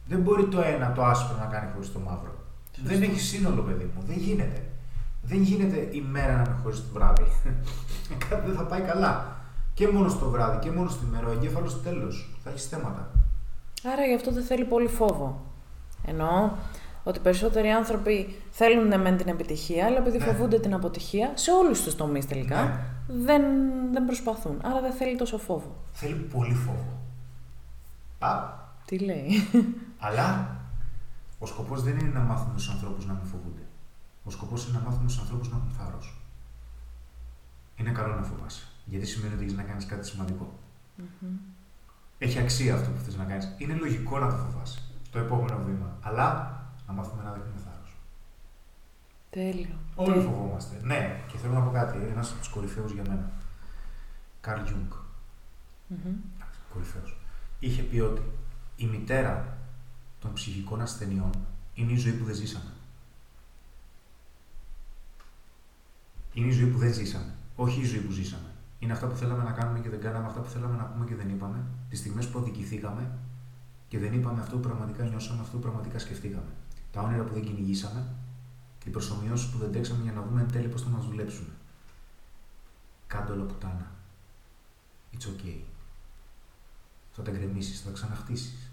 Δεν 0.07 0.19
μπορεί 0.19 0.45
το 0.45 0.61
ένα 0.61 0.91
το 0.91 1.03
άσπρο 1.03 1.38
να 1.38 1.45
κάνει 1.45 1.69
χωρίς 1.73 1.91
το 1.91 1.99
μαύρο. 1.99 2.36
Δεν 2.84 3.01
έχει 3.01 3.19
σύνολο, 3.19 3.61
παιδί 3.61 3.91
μου. 3.95 4.03
Δεν 4.07 4.17
γίνεται. 4.17 4.63
Δεν 5.21 5.41
γίνεται 5.41 5.89
η 5.91 6.01
μέρα 6.01 6.34
να 6.34 6.39
είναι 6.39 6.55
χωρίς 6.63 6.78
το 6.78 6.88
βράδυ. 6.93 7.23
Κάτι 8.30 8.47
δεν 8.47 8.55
θα 8.55 8.63
πάει 8.63 8.82
καλά. 8.82 9.36
Και 9.73 9.88
μόνο 9.88 10.09
στο 10.09 10.30
βράδυ 10.30 10.59
και 10.59 10.71
μόνο 10.71 10.89
στη 10.89 11.05
μέρα. 11.05 11.28
Ο 11.28 11.32
εγκέφαλος 11.32 11.82
τέλος. 11.84 12.30
Θα 12.43 12.49
έχεις 12.49 12.67
θέματα. 12.67 13.09
Άρα 13.93 14.05
γι' 14.05 14.15
αυτό 14.15 14.32
δεν 14.32 14.43
θέλει 14.43 14.63
πολύ 14.63 14.88
φόβο. 14.88 15.45
Εννοώ 16.05 16.51
ότι 17.08 17.20
περισσότεροι 17.20 17.70
άνθρωποι 17.70 18.36
θέλουν 18.51 18.88
ναι, 18.88 18.97
μεν 18.97 19.18
την 19.18 19.28
επιτυχία, 19.28 19.86
αλλά 19.86 19.97
επειδή 19.97 20.18
Ναι. 20.18 20.24
φοβούνται 20.24 20.60
την 20.60 20.74
αποτυχία, 20.74 21.32
σε 21.34 21.51
όλους 21.51 21.82
τους 21.84 21.95
τομείς 21.95 22.26
τελικά, 22.28 22.64
Ναι. 22.64 22.80
δεν, 23.24 23.41
δεν 23.91 24.05
προσπαθούν. 24.05 24.62
Άρα 24.64 24.82
δεν 24.82 24.91
θέλει 24.91 25.18
τόσο 25.18 25.38
φόβο. 25.38 25.76
Θέλει 25.93 26.14
πολύ 26.14 26.53
φόβο. 26.53 26.99
Α, 28.20 28.39
Τι 28.86 28.99
λέει. 28.99 29.28
Αλλά 29.97 30.55
ο 31.39 31.45
σκοπός 31.45 31.84
δεν 31.84 31.97
είναι 31.97 32.10
να 32.14 32.20
μάθουμε 32.20 32.53
τους 32.55 32.70
ανθρώπους 32.70 33.05
να 33.05 33.14
μην 33.14 33.26
φοβούνται. 33.26 33.62
Ο 34.24 34.30
σκοπός 34.30 34.68
είναι 34.68 34.78
να 34.78 34.84
μάθουμε 34.84 35.05
τους 35.08 35.20
ανθρώπους 35.20 35.49
να 35.51 35.58
έχουν 35.58 35.70
θάρρος. 35.78 36.22
Είναι 37.76 37.89
καλό 37.91 38.16
να 38.16 38.22
φοβάσαι. 38.22 38.64
Γιατί 38.86 39.05
σημαίνει 39.05 39.34
ότι 39.34 39.43
έχεις 39.43 39.55
να 39.55 39.64
κάνεις 39.64 39.86
κάτι 39.86 40.08
σημαντικό. 40.08 40.53
Έχει 42.18 42.39
αξία 42.39 42.74
αυτό 42.76 42.89
που 42.89 42.99
θες 43.05 43.16
να 43.18 43.24
κάνεις. 43.24 43.53
Είναι 43.58 43.74
λογικό 43.74 44.20
να 44.20 44.28
το 44.30 44.36
φοβάσαι. 44.36 44.80
Το 45.12 45.20
επόμενο 45.20 45.58
βήμα. 45.66 45.97
Αλλά 46.01 46.57
να 46.88 46.94
μάθουμε 46.94 47.24
να 47.24 47.32
δείχνουμε 47.32 47.60
θάρρος. 47.66 47.88
Τέλειο. 49.30 49.76
Όλοι 49.96 50.14
Τέλειο. 50.14 50.30
φοβόμαστε. 50.30 50.80
Ναι, 50.84 51.24
και 51.28 51.38
θέλω 51.38 51.54
να 51.54 51.62
πω 51.62 51.72
κάτι. 51.72 51.98
Ένας 52.12 52.30
από 52.32 52.40
τους 52.40 52.50
κορυφαίους 52.50 52.92
για 52.92 53.04
μένα. 53.08 53.32
Καρλ 54.42 54.64
Γιουνγκ. 54.66 54.91
Μμμ. 55.88 56.16
Κορυφαίος. 56.74 57.18
Είχε 57.60 57.82
πει 57.82 58.00
ότι 58.00 58.22
η 58.76 58.86
μητέρα 58.86 59.58
των 60.20 60.34
ψυχικών 60.34 60.82
ασθενειών 60.82 61.32
είναι 61.74 61.92
η 61.92 61.98
ζωή 61.98 62.12
που 62.14 62.26
δεν 62.26 62.36
ζήσαμε. 62.36 62.72
Είναι 66.34 66.48
η 66.48 66.52
ζωή 66.52 66.66
που 66.70 66.78
δεν 66.78 66.94
ζήσαμε. 66.94 67.34
Όχι 67.56 67.82
η 67.82 67.86
ζωή 67.86 68.00
που 68.00 68.12
ζήσαμε. 68.12 68.52
Είναι 68.80 68.94
αυτά 68.94 69.08
που 69.08 69.16
θέλαμε 69.16 69.44
να 69.44 69.52
κάνουμε 69.52 69.80
και 69.80 69.90
δεν 69.90 70.02
κάναμε, 70.02 70.28
αυτά 70.28 70.40
που 70.40 70.50
θέλαμε 70.50 70.78
να 70.78 70.84
πούμε 70.84 71.06
και 71.06 71.16
δεν 71.16 71.30
είπαμε, 71.30 71.64
τις 71.90 72.00
στιγμές 72.00 72.28
που 72.28 72.40
αδικηθήκαμε 72.40 73.12
και 73.88 74.00
δεν 74.00 74.14
είπαμε 74.14 74.42
αυτό 74.42 74.56
που 74.56 74.62
πραγματικά 74.68 75.04
νιώσαμε, 75.04 75.42
αυτό 75.42 75.56
που 75.56 75.62
πραγματικά 75.62 76.00
σκεφτήκαμε. 76.00 76.52
Τα 76.98 77.04
όνειρα 77.04 77.24
που 77.24 77.34
δεν 77.34 77.43
κυνηγήσαμε, 77.43 78.06
οι 78.86 78.89
προσωμιώσεις 78.89 79.50
που 79.50 79.58
δεν 79.58 79.72
τρέξαμε 79.72 80.04
για 80.04 80.12
να 80.12 80.22
δούμε 80.22 80.41
εν 80.41 80.52
τέλει 80.52 80.68
πώς 80.68 80.82
θα 80.82 80.89
μας 80.89 81.06
δουλέψουν. 81.06 81.48
Κάντε 83.08 83.32
όλα 83.32 83.43
πουτάνα. 83.43 83.91
It's 85.14 85.26
okay. 85.26 85.60
Θα 87.12 87.22
τα 87.22 87.32
γκρεμίσεις, 87.32 87.82
θα 87.82 87.88
τα 87.88 87.93
ξαναχτίσεις. 87.93 88.72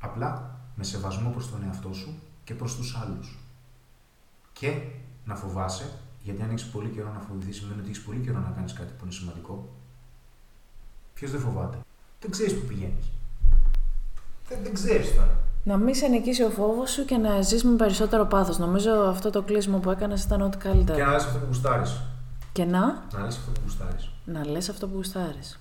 Απλά 0.00 0.60
με 0.76 0.84
σεβασμό 0.84 1.30
προς 1.30 1.50
τον 1.50 1.62
εαυτό 1.62 1.92
σου 1.92 2.18
και 2.44 2.54
προς 2.54 2.76
τους 2.76 2.96
άλλους. 2.96 3.38
Και 4.52 4.82
να 5.24 5.36
φοβάσαι, 5.36 5.98
γιατί 6.22 6.42
αν 6.42 6.50
έχεις 6.50 6.70
πολύ 6.70 6.88
καιρό 6.88 7.12
να 7.12 7.20
φοβηθείς, 7.20 7.56
σημαίνει 7.56 7.80
ότι 7.80 7.90
έχεις 7.90 8.02
πολύ 8.02 8.20
καιρό 8.20 8.38
να 8.38 8.50
κάνεις 8.50 8.72
κάτι 8.72 8.92
που 8.92 9.04
είναι 9.04 9.12
σημαντικό. 9.12 9.74
Ποιος 11.14 11.30
δεν 11.30 11.40
φοβάται; 11.40 11.78
Δεν 12.20 12.30
ξέρεις 12.30 12.54
που 12.60 12.66
πηγαίνεις. 12.66 13.10
Δεν, 14.48 14.62
δεν 14.62 14.74
ξέρεις 14.74 15.14
τώρα. 15.14 15.47
Να 15.68 15.76
μην 15.76 15.94
σε 15.94 16.06
νικήσει 16.06 16.42
ο 16.42 16.50
φόβος 16.50 16.90
σου 16.90 17.04
και 17.04 17.16
να 17.16 17.40
ζεις 17.40 17.64
με 17.64 17.76
περισσότερο 17.76 18.24
πάθος. 18.24 18.58
Νομίζω 18.58 18.90
αυτό 18.92 19.30
το 19.30 19.42
κλείσιμο 19.42 19.78
που 19.78 19.90
έκανες 19.90 20.22
ήταν 20.24 20.40
ό,τι 20.42 20.56
Και 20.56 20.68
καλύτερο. 20.68 21.04
να 21.04 21.12
λες 21.12 21.24
αυτό 21.24 21.38
που 21.38 21.44
γουστάρεις. 21.46 22.00
Και 22.52 22.64
να, 22.64 22.80
Να 22.80 23.24
λες 23.24 23.36
αυτό 23.36 23.50
που 23.50 23.60
γουστάρεις. 23.64 24.10
να 24.24 24.46
λες 24.46 24.68
αυτό 24.68 24.86
που 24.86 24.92
γουστάρεις. 24.96 25.58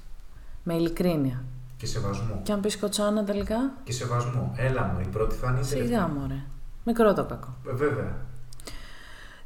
Με 0.64 0.74
ειλικρίνεια. 0.74 1.44
Και 1.78 1.86
σεβασμό. 1.86 2.40
Και 2.44 2.52
αν 2.52 2.60
πεις 2.60 2.78
κοτσάνα 2.78 3.24
τελικά, 3.24 3.56
Και 3.84 3.92
σεβασμό. 3.92 4.52
Έλα 4.56 4.84
μου, 4.94 5.00
η 5.00 5.08
πρώτη 5.08 5.36
θα 5.36 5.48
είναι 5.52 5.60
η 5.60 5.64
σιγά 5.64 5.82
τελευταία. 5.82 6.08
μωρέ. 6.08 6.40
Μικρό 6.86 7.14
το 7.14 7.24
κακό. 7.26 7.48
Ε, 7.70 7.74
βέβαια. 7.74 8.16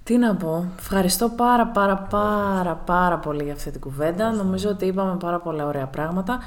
Τι 0.04 0.18
να 0.18 0.36
πω, 0.36 0.66
ευχαριστώ 0.80 1.30
πάρα 1.30 1.68
πάρα 1.68 1.98
πάρα 1.98 2.76
πάρα 2.76 3.18
πολύ 3.18 3.44
για 3.44 3.54
αυτή 3.54 3.72
την 3.72 3.82
κουβέντα. 3.82 4.32
Νομίζω 4.32 4.70
ότι 4.70 4.86
είπαμε 4.86 5.16
πάρα 5.18 5.40
πολλά 5.40 5.66
ωραία 5.66 5.86
πράγματα. 5.86 6.40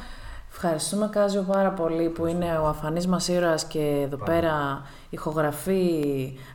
Ευχαριστούμε 0.57 1.09
Κάζιο 1.13 1.43
πάρα 1.43 1.71
πολύ 1.71 2.09
που 2.09 2.27
είναι 2.27 2.59
ο 2.63 2.67
αφανής 2.67 3.07
μας 3.07 3.29
ήρωας 3.29 3.65
και 3.65 4.01
εδώ 4.05 4.17
Πάρα. 4.17 4.33
πέρα 4.33 4.83
ηχογραφεί, 5.11 5.93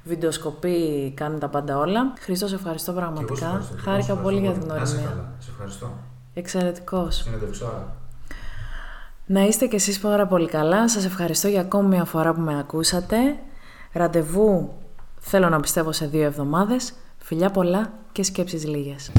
βιντεοσκοπεί, 0.04 1.12
κάνει 1.16 1.38
τα 1.40 1.48
πάντα 1.48 1.78
όλα. 1.78 2.14
Χρήστος, 2.20 2.54
ευχαριστώ 2.54 2.92
Και 2.94 3.00
εγώ 3.00 3.08
σε 3.08 3.14
πραγματικά. 3.14 3.46
ευχαριστώ. 3.46 3.74
Και 3.76 3.82
εγώ 3.82 3.84
σε 3.84 3.90
Χάρηκα 3.90 4.12
ευχαριστώ 4.14 4.24
πολύ 4.24 4.40
για 4.40 4.52
την 4.52 4.68
Να 4.68 4.76
είσαι 4.76 4.84
γνωριμία. 4.96 5.10
καλά. 5.16 5.30
Σε 5.40 5.50
ευχαριστώ. 5.52 5.92
Εξαιρετικός. 6.34 7.16
Συνέντευξάρα. 7.16 7.96
Να 9.26 9.42
είστε 9.46 9.66
κι 9.68 9.76
εσείς 9.76 10.00
πάρα 10.00 10.28
πολύ 10.28 10.48
καλά. 10.48 10.90
Σας 10.90 11.06
ευχαριστώ 11.06 11.48
για 11.48 11.62
ακόμη 11.62 11.88
μια 11.88 12.06
φορά 12.06 12.34
που 12.34 12.42
με 12.42 12.60
ακούσατε. 12.60 13.18
Ραντεβού 13.94 14.74
θέλω 15.20 15.50
να 15.50 15.60
πιστεύω 15.60 15.92
σε 15.92 16.06
δύο 16.06 16.24
εβδομάδες. 16.24 16.94
Φιλιά 17.18 17.50
πολλά 17.50 17.90
και 18.12 18.24
σκέψεις 18.24 18.66
λίγες. 18.68 19.12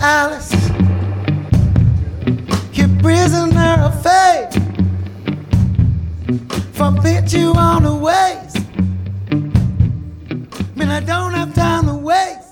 Alice 0.00 0.74
prisoner 3.04 3.76
of 3.82 4.02
fate. 4.02 4.54
Forbid 6.72 7.30
you 7.30 7.52
on 7.52 7.82
the 7.82 7.94
ways. 7.94 8.54
Man, 10.74 10.88
I 10.88 11.00
don't 11.00 11.34
have 11.34 11.54
time 11.54 11.84
to 11.84 11.96
waste. 11.96 12.43